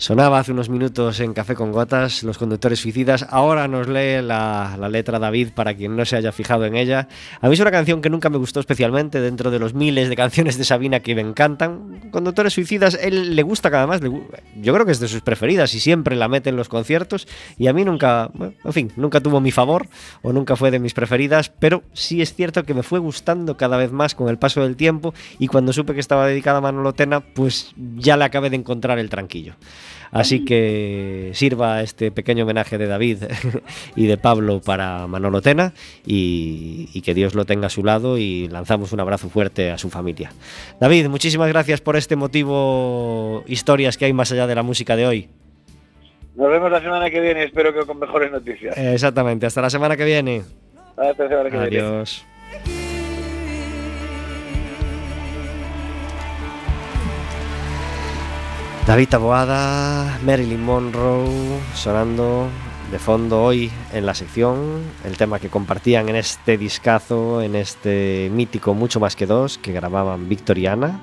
Sonaba 0.00 0.38
hace 0.38 0.52
unos 0.52 0.70
minutos 0.70 1.20
en 1.20 1.34
Café 1.34 1.54
con 1.54 1.72
Gotas, 1.72 2.22
Los 2.22 2.38
Conductores 2.38 2.80
Suicidas. 2.80 3.26
Ahora 3.28 3.68
nos 3.68 3.86
lee 3.86 4.22
la, 4.22 4.78
letra 4.90 5.18
David 5.18 5.48
para 5.54 5.74
quien 5.74 5.94
no 5.94 6.06
se 6.06 6.16
haya 6.16 6.32
fijado 6.32 6.64
en 6.64 6.74
ella. 6.74 7.06
A 7.42 7.48
mí 7.48 7.52
es 7.52 7.60
una 7.60 7.70
canción 7.70 8.00
que 8.00 8.08
nunca 8.08 8.30
me 8.30 8.38
gustó 8.38 8.60
especialmente 8.60 9.20
dentro 9.20 9.50
de 9.50 9.58
los 9.58 9.74
miles 9.74 10.08
de 10.08 10.16
canciones 10.16 10.56
de 10.56 10.64
Sabina 10.64 11.00
que 11.00 11.14
me 11.14 11.20
encantan. 11.20 12.00
Conductores 12.12 12.54
Suicidas, 12.54 12.98
él 12.98 13.36
le 13.36 13.42
gusta 13.42 13.70
cada 13.70 13.86
más. 13.86 14.00
le 14.00 14.08
gu- 14.08 14.24
yo 14.56 14.72
creo 14.72 14.86
que 14.86 14.92
es 14.92 15.00
de 15.00 15.08
sus 15.08 15.20
preferidas 15.20 15.74
y 15.74 15.80
siempre 15.80 16.16
la 16.16 16.28
mete 16.28 16.48
en 16.48 16.56
los 16.56 16.70
conciertos. 16.70 17.28
Y 17.58 17.66
a 17.66 17.74
mí 17.74 17.84
nunca, 17.84 18.30
en 18.64 18.72
fin, 18.72 18.90
nunca 18.96 19.20
tuvo 19.20 19.42
mi 19.42 19.50
favor 19.50 19.86
o 20.22 20.32
nunca 20.32 20.56
fue 20.56 20.70
de 20.70 20.78
mis 20.78 20.94
preferidas. 20.94 21.50
Pero 21.50 21.82
sí 21.92 22.22
es 22.22 22.32
cierto 22.32 22.64
que 22.64 22.72
me 22.72 22.82
fue 22.82 23.00
gustando 23.00 23.58
cada 23.58 23.76
vez 23.76 23.92
más 23.92 24.14
con 24.14 24.30
el 24.30 24.38
paso 24.38 24.62
del 24.62 24.76
tiempo. 24.76 25.12
Y 25.38 25.48
cuando 25.48 25.74
supe 25.74 25.92
que 25.92 26.00
estaba 26.00 26.26
dedicada 26.26 26.56
a 26.56 26.62
Manolo 26.62 26.94
Tena, 26.94 27.20
pues 27.20 27.74
ya 27.96 28.16
le 28.16 28.24
acabé 28.24 28.48
de 28.48 28.56
encontrar 28.56 28.98
el 28.98 29.10
tranquillo. 29.10 29.56
Así 30.10 30.44
que 30.44 31.30
sirva 31.34 31.82
este 31.82 32.10
pequeño 32.10 32.44
homenaje 32.44 32.78
de 32.78 32.86
David 32.86 33.24
y 33.96 34.06
de 34.06 34.16
Pablo 34.16 34.60
para 34.60 35.06
Manolo 35.06 35.40
Tena 35.40 35.72
y, 36.06 36.88
y 36.92 37.02
que 37.02 37.14
Dios 37.14 37.34
lo 37.34 37.44
tenga 37.44 37.68
a 37.68 37.70
su 37.70 37.84
lado 37.84 38.18
y 38.18 38.48
lanzamos 38.48 38.92
un 38.92 39.00
abrazo 39.00 39.28
fuerte 39.28 39.70
a 39.70 39.78
su 39.78 39.90
familia. 39.90 40.32
David, 40.80 41.08
muchísimas 41.08 41.48
gracias 41.48 41.80
por 41.80 41.96
este 41.96 42.16
motivo, 42.16 43.44
historias 43.46 43.96
que 43.96 44.06
hay 44.06 44.12
más 44.12 44.32
allá 44.32 44.46
de 44.46 44.54
la 44.54 44.62
música 44.62 44.96
de 44.96 45.06
hoy. 45.06 45.28
Nos 46.34 46.50
vemos 46.50 46.70
la 46.70 46.80
semana 46.80 47.10
que 47.10 47.20
viene, 47.20 47.44
espero 47.44 47.74
que 47.74 47.84
con 47.84 47.98
mejores 47.98 48.30
noticias. 48.32 48.76
Exactamente, 48.76 49.46
hasta 49.46 49.60
la 49.60 49.70
semana 49.70 49.96
que 49.96 50.04
viene. 50.04 50.42
Hasta 50.96 51.24
la 51.24 51.28
semana 51.28 51.50
que 51.50 51.68
viene. 51.68 52.04
David 58.90 59.08
Taboada, 59.08 60.18
Marilyn 60.24 60.64
Monroe, 60.64 61.60
sonando 61.76 62.48
de 62.90 62.98
fondo 62.98 63.40
hoy 63.40 63.70
en 63.92 64.04
la 64.04 64.14
sección, 64.14 64.82
el 65.04 65.16
tema 65.16 65.38
que 65.38 65.48
compartían 65.48 66.08
en 66.08 66.16
este 66.16 66.58
discazo, 66.58 67.40
en 67.40 67.54
este 67.54 68.28
mítico 68.32 68.74
Mucho 68.74 68.98
más 68.98 69.14
que 69.14 69.26
dos, 69.26 69.58
que 69.58 69.70
grababan 69.70 70.28
Victoriana, 70.28 71.00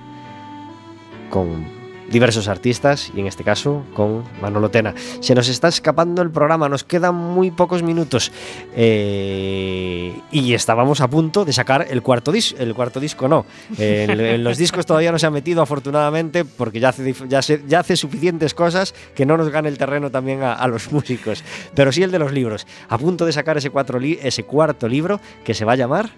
con 1.29 1.76
diversos 2.09 2.47
artistas 2.47 3.11
y 3.15 3.19
en 3.19 3.27
este 3.27 3.43
caso 3.43 3.83
con 3.93 4.23
Manolo 4.41 4.69
Tena. 4.69 4.93
Se 5.19 5.35
nos 5.35 5.47
está 5.49 5.67
escapando 5.67 6.21
el 6.21 6.31
programa, 6.31 6.69
nos 6.69 6.83
quedan 6.83 7.15
muy 7.15 7.51
pocos 7.51 7.83
minutos. 7.83 8.31
Eh, 8.75 10.13
y 10.31 10.53
estábamos 10.53 11.01
a 11.01 11.09
punto 11.09 11.43
de 11.45 11.53
sacar 11.53 11.87
el 11.89 12.01
cuarto 12.01 12.31
disco, 12.31 12.57
el 12.59 12.73
cuarto 12.73 12.99
disco 12.99 13.27
no, 13.27 13.45
en, 13.77 14.43
los 14.43 14.57
discos 14.57 14.85
todavía 14.85 15.11
no 15.11 15.19
se 15.19 15.25
ha 15.27 15.31
metido 15.31 15.61
afortunadamente 15.61 16.45
porque 16.45 16.79
ya 16.79 16.89
hace, 16.89 17.13
ya, 17.27 17.41
se- 17.41 17.61
hace 17.75 17.95
suficientes 17.95 18.53
cosas 18.53 18.93
que 19.15 19.25
no 19.25 19.37
nos 19.37 19.49
gane 19.49 19.69
el 19.69 19.77
terreno 19.77 20.09
también 20.11 20.43
a, 20.43 20.53
a 20.53 20.67
los 20.67 20.91
músicos, 20.91 21.43
pero 21.75 21.91
sí 21.91 22.03
el 22.03 22.11
de 22.11 22.19
los 22.19 22.31
libros, 22.31 22.65
a 22.89 22.97
punto 22.97 23.25
de 23.25 23.31
sacar 23.33 23.57
ese, 23.57 23.69
cuatro 23.69 23.99
li- 23.99 24.19
ese 24.21 24.43
cuarto 24.43 24.87
libro 24.87 25.19
que 25.43 25.53
se 25.53 25.65
va 25.65 25.73
a 25.73 25.75
llamar... 25.75 26.09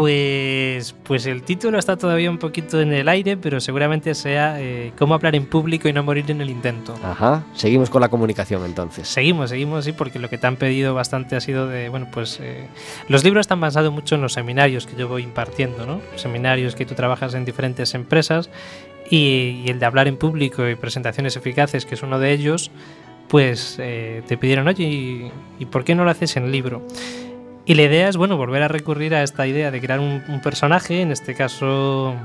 Pues, 0.00 0.94
pues 1.02 1.26
el 1.26 1.42
título 1.42 1.78
está 1.78 1.98
todavía 1.98 2.30
un 2.30 2.38
poquito 2.38 2.80
en 2.80 2.90
el 2.94 3.06
aire, 3.06 3.36
pero 3.36 3.60
seguramente 3.60 4.14
sea 4.14 4.58
eh, 4.58 4.94
Cómo 4.98 5.12
hablar 5.12 5.34
en 5.34 5.44
público 5.44 5.88
y 5.88 5.92
no 5.92 6.02
morir 6.02 6.30
en 6.30 6.40
el 6.40 6.48
intento. 6.48 6.94
Ajá, 7.04 7.44
seguimos 7.52 7.90
con 7.90 8.00
la 8.00 8.08
comunicación 8.08 8.64
entonces. 8.64 9.06
Seguimos, 9.06 9.50
seguimos, 9.50 9.84
sí, 9.84 9.92
porque 9.92 10.18
lo 10.18 10.30
que 10.30 10.38
te 10.38 10.46
han 10.46 10.56
pedido 10.56 10.94
bastante 10.94 11.36
ha 11.36 11.40
sido 11.42 11.68
de, 11.68 11.90
bueno, 11.90 12.08
pues 12.10 12.40
eh, 12.40 12.66
los 13.08 13.24
libros 13.24 13.42
están 13.42 13.60
basados 13.60 13.92
mucho 13.92 14.14
en 14.14 14.22
los 14.22 14.32
seminarios 14.32 14.86
que 14.86 14.96
yo 14.96 15.06
voy 15.06 15.22
impartiendo, 15.22 15.84
¿no? 15.84 16.00
Seminarios 16.16 16.74
que 16.74 16.86
tú 16.86 16.94
trabajas 16.94 17.34
en 17.34 17.44
diferentes 17.44 17.92
empresas 17.92 18.48
y, 19.10 19.64
y 19.66 19.68
el 19.68 19.80
de 19.80 19.84
hablar 19.84 20.08
en 20.08 20.16
público 20.16 20.66
y 20.66 20.76
presentaciones 20.76 21.36
eficaces, 21.36 21.84
que 21.84 21.96
es 21.96 22.02
uno 22.02 22.18
de 22.18 22.32
ellos, 22.32 22.70
pues 23.28 23.76
eh, 23.78 24.22
te 24.26 24.38
pidieron, 24.38 24.66
oye, 24.66 24.84
¿y, 24.84 25.30
y 25.58 25.66
por 25.66 25.84
qué 25.84 25.94
no 25.94 26.04
lo 26.04 26.10
haces 26.10 26.38
en 26.38 26.50
libro? 26.50 26.86
Y 27.70 27.74
la 27.76 27.82
idea 27.82 28.08
es, 28.08 28.16
bueno, 28.16 28.36
volver 28.36 28.64
a 28.64 28.66
recurrir 28.66 29.14
a 29.14 29.22
esta 29.22 29.46
idea 29.46 29.70
de 29.70 29.80
crear 29.80 30.00
un, 30.00 30.24
un 30.26 30.40
personaje, 30.40 31.02
en 31.02 31.12
este 31.12 31.36
caso 31.36 32.16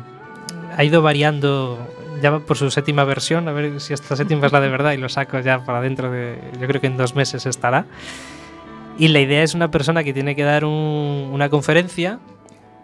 ha 0.75 0.83
ido 0.83 1.03
variando 1.03 1.77
ya 2.19 2.39
por 2.39 2.57
su 2.57 2.71
séptima 2.71 3.03
versión, 3.03 3.47
a 3.47 3.51
ver 3.51 3.79
si 3.79 3.93
esta 3.93 4.15
séptima 4.15 4.47
es 4.47 4.51
la 4.51 4.59
de 4.59 4.69
verdad 4.69 4.93
y 4.93 4.97
lo 4.97 5.07
saco 5.07 5.39
ya 5.41 5.63
para 5.63 5.81
dentro 5.81 6.09
de, 6.09 6.39
yo 6.59 6.65
creo 6.65 6.81
que 6.81 6.87
en 6.87 6.97
dos 6.97 7.13
meses 7.13 7.45
estará. 7.45 7.85
Y 8.97 9.09
la 9.09 9.19
idea 9.19 9.43
es 9.43 9.53
una 9.53 9.69
persona 9.69 10.03
que 10.03 10.13
tiene 10.13 10.35
que 10.35 10.41
dar 10.41 10.65
un- 10.65 11.29
una 11.31 11.47
conferencia 11.49 12.17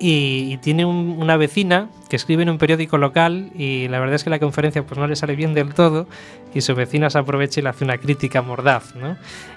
y, 0.02 0.52
y 0.52 0.58
tiene 0.58 0.84
un- 0.84 1.18
una 1.20 1.38
vecina 1.38 1.88
que 2.10 2.16
escribe 2.18 2.44
en 2.44 2.50
un 2.50 2.58
periódico 2.58 2.98
local 2.98 3.52
y 3.56 3.88
la 3.88 4.00
verdad 4.00 4.16
es 4.16 4.24
que 4.26 4.30
la 4.30 4.40
conferencia 4.40 4.84
pues 4.86 4.98
no 5.00 5.08
le 5.08 5.16
sale 5.16 5.36
bien 5.36 5.54
del 5.54 5.74
todo 5.74 6.08
y 6.54 6.62
su 6.62 6.76
vecina 6.76 7.10
se 7.10 7.20
aprovecha 7.20 7.60
y 7.60 7.64
le 7.64 7.70
hace 7.70 7.86
una 7.86 7.98
crítica 7.98 8.42
mordaz, 8.42 8.96
¿no? 8.96 9.16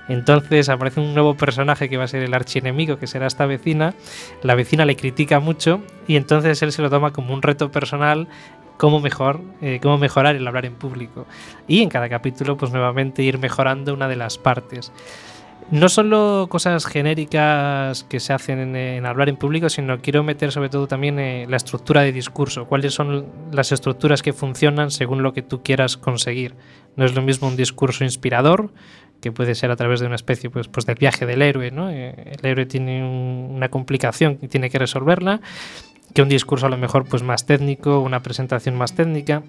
Entonces 0.09 0.69
aparece 0.69 1.01
un 1.01 1.15
nuevo 1.15 1.35
personaje 1.35 1.89
que 1.89 1.97
va 1.97 2.05
a 2.05 2.09
ser 2.09 2.23
el 2.23 2.35
archienemigo, 2.35 2.99
que 2.99 3.07
será 3.07 3.27
esta 3.27 3.47
vecina. 3.47 3.95
La 4.43 4.55
vecina 4.55 4.85
le 4.85 4.95
critica 4.97 5.41
mucho 5.41 5.81
y 6.07 6.17
entonces 6.17 6.63
él 6.63 6.71
se 6.71 6.83
lo 6.83 6.91
toma 6.91 7.11
como 7.13 7.33
un 7.35 7.43
reto 7.43 7.71
personal 7.73 8.29
cómo 8.77 9.01
mejor 9.01 9.41
eh, 9.63 9.79
cómo 9.81 9.99
mejorar 9.99 10.35
el 10.35 10.47
hablar 10.47 10.67
en 10.67 10.75
público 10.75 11.27
y 11.69 11.81
en 11.83 11.89
cada 11.89 12.09
capítulo 12.09 12.57
pues 12.57 12.73
nuevamente 12.73 13.23
ir 13.23 13.39
mejorando 13.39 13.95
una 13.95 14.09
de 14.09 14.17
las 14.17 14.37
partes 14.37 14.91
no 15.75 15.89
solo 15.89 16.47
cosas 16.49 16.87
genéricas 16.87 18.05
que 18.05 18.20
se 18.20 18.33
hacen 18.33 18.77
en, 18.77 19.07
hablar 19.07 19.29
en 19.29 19.37
público, 19.37 19.68
sino 19.68 19.99
quiero 20.01 20.22
meter 20.22 20.53
sobre 20.53 20.68
todo 20.68 20.87
también 20.87 21.18
eh, 21.18 21.47
la 21.49 21.57
estructura 21.57 22.03
de 22.03 22.12
discurso, 22.12 22.66
cuáles 22.66 22.95
son 22.95 23.27
las 23.53 23.72
estructuras 23.72 24.22
que 24.22 24.33
funcionan 24.33 24.91
según 24.91 25.22
lo 25.22 25.33
que 25.33 25.43
tú 25.43 25.62
quieras 25.62 25.97
conseguir. 25.97 26.55
No 26.97 27.05
es 27.05 27.14
lo 27.14 27.22
mismo 27.22 27.49
un 27.49 27.57
discurso 27.57 28.05
inspirador 28.05 28.70
que 29.20 29.33
puede 29.33 29.55
ser 29.57 29.70
a 29.70 29.77
través 29.77 30.01
de 30.01 30.07
una 30.07 30.14
especie 30.16 30.49
pues, 30.51 30.68
pues 30.68 30.87
del 30.87 30.97
viaje 30.97 31.27
del 31.27 31.43
héroe. 31.43 31.70
¿no? 31.72 31.91
Eh, 31.91 32.33
el 32.39 32.47
héroe 32.47 32.66
tiene 32.66 33.03
un- 33.03 33.51
una 33.57 33.68
complicación 33.68 34.39
y 34.43 34.49
tiene 34.49 34.70
que 34.70 34.79
resolverla, 34.79 35.41
que 36.13 36.23
un 36.23 36.29
discurso 36.29 36.67
a 36.67 36.69
lo 36.69 36.77
mejor 36.77 37.07
pues, 37.07 37.23
más 37.23 37.45
técnico, 37.47 38.01
una 38.01 38.21
presentación 38.21 38.77
más 38.77 38.95
técnica. 38.95 39.43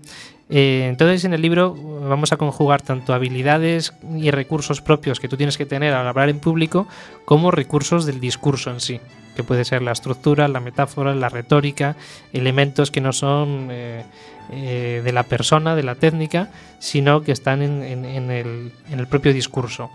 Eh, 0.49 0.85
entonces 0.89 1.25
en 1.25 1.33
el 1.33 1.41
libro 1.41 1.75
vamos 2.07 2.31
a 2.31 2.37
conjugar 2.37 2.81
tanto 2.81 3.13
habilidades 3.13 3.93
y 4.15 4.29
recursos 4.31 4.81
propios 4.81 5.19
que 5.19 5.27
tú 5.27 5.37
tienes 5.37 5.57
que 5.57 5.65
tener 5.65 5.93
al 5.93 6.07
hablar 6.07 6.29
en 6.29 6.39
público 6.39 6.87
como 7.25 7.49
recursos 7.51 8.05
del 8.05 8.19
discurso 8.19 8.69
en 8.71 8.79
sí, 8.79 8.99
que 9.35 9.43
puede 9.43 9.65
ser 9.65 9.81
la 9.81 9.91
estructura, 9.91 10.47
la 10.47 10.59
metáfora, 10.59 11.13
la 11.15 11.29
retórica, 11.29 11.95
elementos 12.31 12.91
que 12.91 13.01
no 13.01 13.11
son 13.11 13.67
eh, 13.71 14.03
eh, 14.51 15.01
de 15.03 15.11
la 15.11 15.23
persona, 15.23 15.75
de 15.75 15.83
la 15.83 15.95
técnica, 15.95 16.49
sino 16.79 17.21
que 17.21 17.31
están 17.31 17.61
en, 17.63 17.83
en- 17.83 18.05
en 18.05 18.29
el, 18.31 18.71
en 18.91 18.99
el 18.99 19.07
propio 19.07 19.33
discurso. 19.33 19.89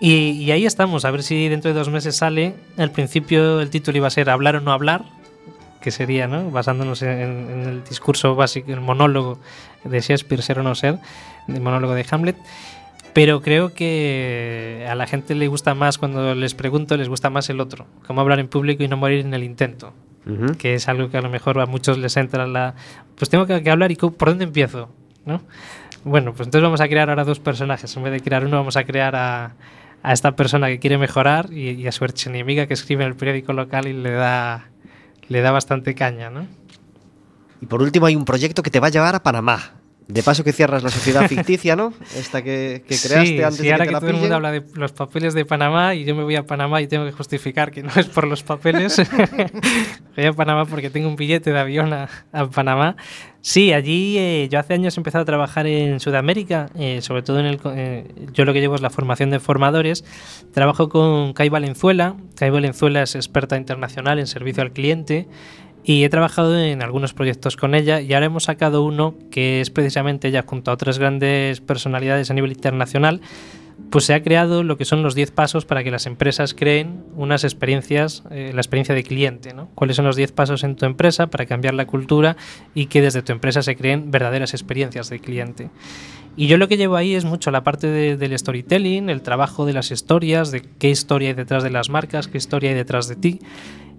Y, 0.00 0.30
y 0.42 0.50
ahí 0.52 0.66
estamos, 0.66 1.04
a 1.04 1.10
ver 1.10 1.22
si 1.22 1.48
dentro 1.48 1.72
de 1.72 1.78
dos 1.78 1.88
meses 1.88 2.16
sale. 2.16 2.54
Al 2.76 2.90
principio 2.90 3.60
el 3.60 3.70
título 3.70 3.96
iba 3.96 4.06
a 4.06 4.10
ser 4.10 4.28
Hablar 4.30 4.56
o 4.56 4.60
no 4.60 4.72
hablar, 4.72 5.04
que 5.80 5.90
sería, 5.90 6.26
¿no? 6.26 6.50
Basándonos 6.50 7.02
en, 7.02 7.10
en 7.10 7.60
el 7.68 7.84
discurso 7.84 8.34
básico, 8.34 8.72
el 8.72 8.80
monólogo 8.80 9.38
de 9.84 10.00
Shakespeare, 10.00 10.42
ser 10.42 10.58
o 10.58 10.62
no 10.62 10.74
ser, 10.74 10.98
el 11.48 11.60
monólogo 11.60 11.94
de 11.94 12.04
Hamlet. 12.10 12.36
Pero 13.12 13.40
creo 13.40 13.72
que 13.72 14.86
a 14.90 14.94
la 14.94 15.06
gente 15.06 15.34
le 15.34 15.48
gusta 15.48 15.74
más, 15.74 15.96
cuando 15.96 16.34
les 16.34 16.54
pregunto, 16.54 16.96
les 16.98 17.08
gusta 17.08 17.30
más 17.30 17.48
el 17.48 17.60
otro. 17.60 17.86
Cómo 18.06 18.20
hablar 18.20 18.40
en 18.40 18.48
público 18.48 18.82
y 18.82 18.88
no 18.88 18.98
morir 18.98 19.24
en 19.24 19.32
el 19.32 19.42
intento. 19.42 19.94
Ujú. 20.26 20.58
Que 20.58 20.74
es 20.74 20.86
algo 20.88 21.08
que 21.08 21.16
a 21.16 21.22
lo 21.22 21.30
mejor 21.30 21.58
a 21.60 21.66
muchos 21.66 21.96
les 21.96 22.16
entra 22.18 22.46
la... 22.46 22.74
Pues 23.16 23.30
tengo 23.30 23.46
que, 23.46 23.62
que 23.62 23.70
hablar 23.70 23.90
y 23.90 23.96
¿por 23.96 24.28
dónde 24.28 24.44
empiezo? 24.44 24.90
¿No? 25.24 25.40
Bueno, 26.04 26.32
pues 26.34 26.46
entonces 26.46 26.62
vamos 26.62 26.80
a 26.82 26.88
crear 26.88 27.08
ahora 27.08 27.24
dos 27.24 27.40
personajes. 27.40 27.96
En 27.96 28.02
vez 28.02 28.12
de 28.12 28.20
crear 28.20 28.44
uno, 28.44 28.58
vamos 28.58 28.76
a 28.76 28.84
crear 28.84 29.16
a, 29.16 29.54
a 30.02 30.12
esta 30.12 30.36
persona 30.36 30.68
que 30.68 30.78
quiere 30.78 30.98
mejorar 30.98 31.48
y, 31.50 31.70
y 31.70 31.86
a 31.86 31.92
su 31.92 32.04
archienemiga 32.04 32.66
que 32.66 32.74
escribe 32.74 33.04
en 33.04 33.10
el 33.10 33.16
periódico 33.16 33.54
local 33.54 33.88
y 33.88 33.94
le 33.94 34.10
da, 34.10 34.68
le 35.28 35.40
da 35.40 35.50
bastante 35.52 35.94
caña, 35.94 36.30
¿no? 36.30 36.46
Y 37.60 37.66
por 37.66 37.82
último 37.82 38.06
hay 38.06 38.16
un 38.16 38.24
proyecto 38.24 38.62
que 38.62 38.70
te 38.70 38.80
va 38.80 38.88
a 38.88 38.90
llevar 38.90 39.14
a 39.14 39.22
Panamá. 39.22 39.75
De 40.08 40.22
paso 40.22 40.44
que 40.44 40.52
cierras 40.52 40.82
la 40.82 40.90
sociedad 40.90 41.26
ficticia, 41.28 41.74
¿no? 41.74 41.92
Esta 42.16 42.42
que, 42.42 42.84
que 42.86 42.96
creaste 42.96 43.26
sí, 43.26 43.42
antes 43.42 43.56
sí, 43.56 43.62
de 43.64 43.72
ahora 43.72 43.84
que, 43.84 43.88
que, 43.88 43.90
te 43.90 43.92
la 43.92 44.00
todo 44.00 44.10
el 44.10 44.16
mundo 44.16 44.34
habla 44.36 44.52
de 44.52 44.64
los 44.74 44.92
papeles 44.92 45.34
de 45.34 45.44
Panamá 45.44 45.94
y 45.94 46.04
yo 46.04 46.14
me 46.14 46.22
voy 46.22 46.36
a 46.36 46.46
Panamá 46.46 46.80
y 46.80 46.86
tengo 46.86 47.04
que 47.04 47.12
justificar 47.12 47.70
que 47.72 47.82
no 47.82 47.90
es 47.96 48.06
por 48.06 48.26
los 48.26 48.42
papeles. 48.42 48.96
voy 50.16 50.24
a 50.24 50.32
Panamá 50.32 50.64
porque 50.64 50.90
tengo 50.90 51.08
un 51.08 51.16
billete 51.16 51.52
de 51.52 51.58
avión 51.58 51.92
a, 51.92 52.08
a 52.32 52.46
Panamá. 52.46 52.96
Sí, 53.46 53.72
allí 53.72 54.18
eh, 54.18 54.48
yo 54.50 54.58
hace 54.58 54.74
años 54.74 54.96
he 54.96 55.00
empezado 55.00 55.22
a 55.22 55.24
trabajar 55.24 55.68
en 55.68 56.00
Sudamérica, 56.00 56.68
eh, 56.74 57.00
sobre 57.00 57.22
todo 57.22 57.38
en 57.38 57.46
el... 57.46 57.60
eh, 57.76 58.12
yo 58.32 58.44
lo 58.44 58.52
que 58.52 58.58
llevo 58.58 58.74
es 58.74 58.80
la 58.80 58.90
formación 58.90 59.30
de 59.30 59.38
formadores. 59.38 60.04
Trabajo 60.52 60.88
con 60.88 61.32
Kai 61.32 61.48
Valenzuela. 61.48 62.16
Kai 62.34 62.50
Valenzuela 62.50 63.02
es 63.02 63.14
experta 63.14 63.56
internacional 63.56 64.18
en 64.18 64.26
servicio 64.26 64.64
al 64.64 64.72
cliente 64.72 65.28
y 65.88 66.02
he 66.04 66.08
trabajado 66.10 66.58
en 66.58 66.82
algunos 66.82 67.14
proyectos 67.14 67.56
con 67.56 67.74
ella 67.76 68.00
y 68.00 68.12
ahora 68.12 68.26
hemos 68.26 68.44
sacado 68.44 68.82
uno 68.82 69.14
que 69.30 69.60
es 69.60 69.70
precisamente 69.70 70.28
ella 70.28 70.44
junto 70.46 70.70
a 70.70 70.74
otras 70.74 70.98
grandes 70.98 71.60
personalidades 71.60 72.30
a 72.30 72.34
nivel 72.34 72.50
internacional 72.52 73.20
pues 73.90 74.06
se 74.06 74.14
ha 74.14 74.22
creado 74.22 74.62
lo 74.64 74.78
que 74.78 74.86
son 74.86 75.02
los 75.02 75.14
10 75.14 75.30
pasos 75.32 75.66
para 75.66 75.84
que 75.84 75.90
las 75.90 76.06
empresas 76.06 76.54
creen 76.54 77.04
unas 77.14 77.44
experiencias, 77.44 78.24
eh, 78.30 78.50
la 78.54 78.60
experiencia 78.62 78.94
de 78.94 79.02
cliente. 79.04 79.52
¿no? 79.52 79.68
¿Cuáles 79.74 79.96
son 79.96 80.06
los 80.06 80.16
10 80.16 80.32
pasos 80.32 80.64
en 80.64 80.76
tu 80.76 80.86
empresa 80.86 81.26
para 81.26 81.44
cambiar 81.44 81.74
la 81.74 81.86
cultura 81.86 82.38
y 82.74 82.86
que 82.86 83.02
desde 83.02 83.20
tu 83.20 83.32
empresa 83.32 83.60
se 83.62 83.76
creen 83.76 84.10
verdaderas 84.10 84.54
experiencias 84.54 85.10
de 85.10 85.20
cliente? 85.20 85.68
Y 86.38 86.46
yo 86.46 86.56
lo 86.56 86.68
que 86.68 86.78
llevo 86.78 86.96
ahí 86.96 87.14
es 87.14 87.26
mucho 87.26 87.50
la 87.50 87.64
parte 87.64 87.86
de- 87.86 88.16
del 88.16 88.36
storytelling, 88.38 89.10
el 89.10 89.20
trabajo 89.20 89.66
de 89.66 89.74
las 89.74 89.90
historias, 89.90 90.50
de 90.50 90.62
qué 90.78 90.88
historia 90.88 91.28
hay 91.28 91.34
detrás 91.34 91.62
de 91.62 91.70
las 91.70 91.90
marcas, 91.90 92.28
qué 92.28 92.38
historia 92.38 92.70
hay 92.70 92.76
detrás 92.76 93.08
de 93.08 93.16
ti. 93.16 93.40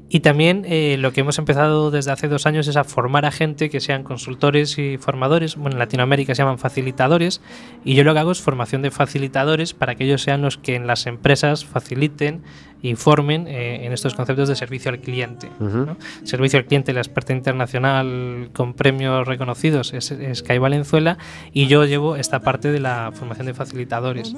Y 0.10 0.22
también 0.22 0.64
eh, 0.66 0.96
lo 1.00 1.12
que 1.12 1.22
hemos 1.22 1.38
empezado 1.38 1.92
desde 1.92 2.12
hace 2.12 2.28
dos 2.28 2.46
años 2.46 2.68
es 2.68 2.78
a 2.78 2.84
formar 2.84 3.26
a 3.26 3.32
gente 3.32 3.70
que 3.70 3.82
sean 3.82 4.04
consultores 4.04 4.78
y 4.78 4.98
formadores. 4.98 5.58
Bueno, 5.58 5.76
en 5.76 5.80
Latinoamérica 5.80 6.34
se 6.34 6.44
llaman 6.44 6.60
facilitadores. 6.60 7.42
Y 7.84 7.96
yo 7.96 8.04
lo 8.04 8.14
que 8.14 8.20
hago 8.20 8.32
es 8.32 8.42
formación 8.42 8.82
de 8.82 8.92
facilitadores 8.92 9.74
para 9.74 9.96
que 9.96 10.06
ellos 10.06 10.22
sean 10.22 10.42
los 10.42 10.58
que 10.58 10.76
en 10.76 10.88
las 10.88 11.08
empresas 11.08 11.66
faciliten 11.66 12.44
y 12.82 12.96
formen 12.96 13.48
eh, 13.48 13.86
en 13.86 13.92
estos 13.92 14.14
conceptos 14.14 14.48
de 14.48 14.56
servicio 14.56 14.92
al 14.92 15.00
cliente. 15.00 15.50
Ujú. 15.60 15.78
¿no? 15.78 15.98
Servicio 16.24 16.60
al 16.60 16.66
cliente, 16.66 16.94
la 16.94 17.02
experta 17.02 17.34
internacional 17.34 18.50
con 18.54 18.74
premios 18.76 19.28
reconocidos 19.28 19.94
es, 19.94 20.12
es 20.12 20.44
Kai 20.44 20.60
Valenzuela. 20.60 21.18
Y 21.52 21.68
yo 21.68 21.86
llevo 21.86 22.16
esta 22.16 22.40
parte 22.42 22.72
de 22.72 22.80
la 22.80 23.12
formación 23.14 23.48
de 23.48 23.54
facilitadores. 23.54 24.36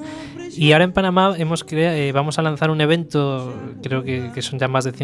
Y 0.56 0.72
ahora 0.72 0.84
en 0.84 0.92
Panamá 0.92 1.34
hemos 1.36 1.64
eh, 1.70 2.10
vamos 2.14 2.38
a 2.38 2.42
lanzar 2.42 2.70
un 2.70 2.80
evento, 2.80 3.54
creo 3.82 4.02
que, 4.02 4.30
que 4.34 4.42
son 4.42 4.58
ya 4.58 4.68
más 4.68 4.84
de 4.84 4.92
100 4.92 4.98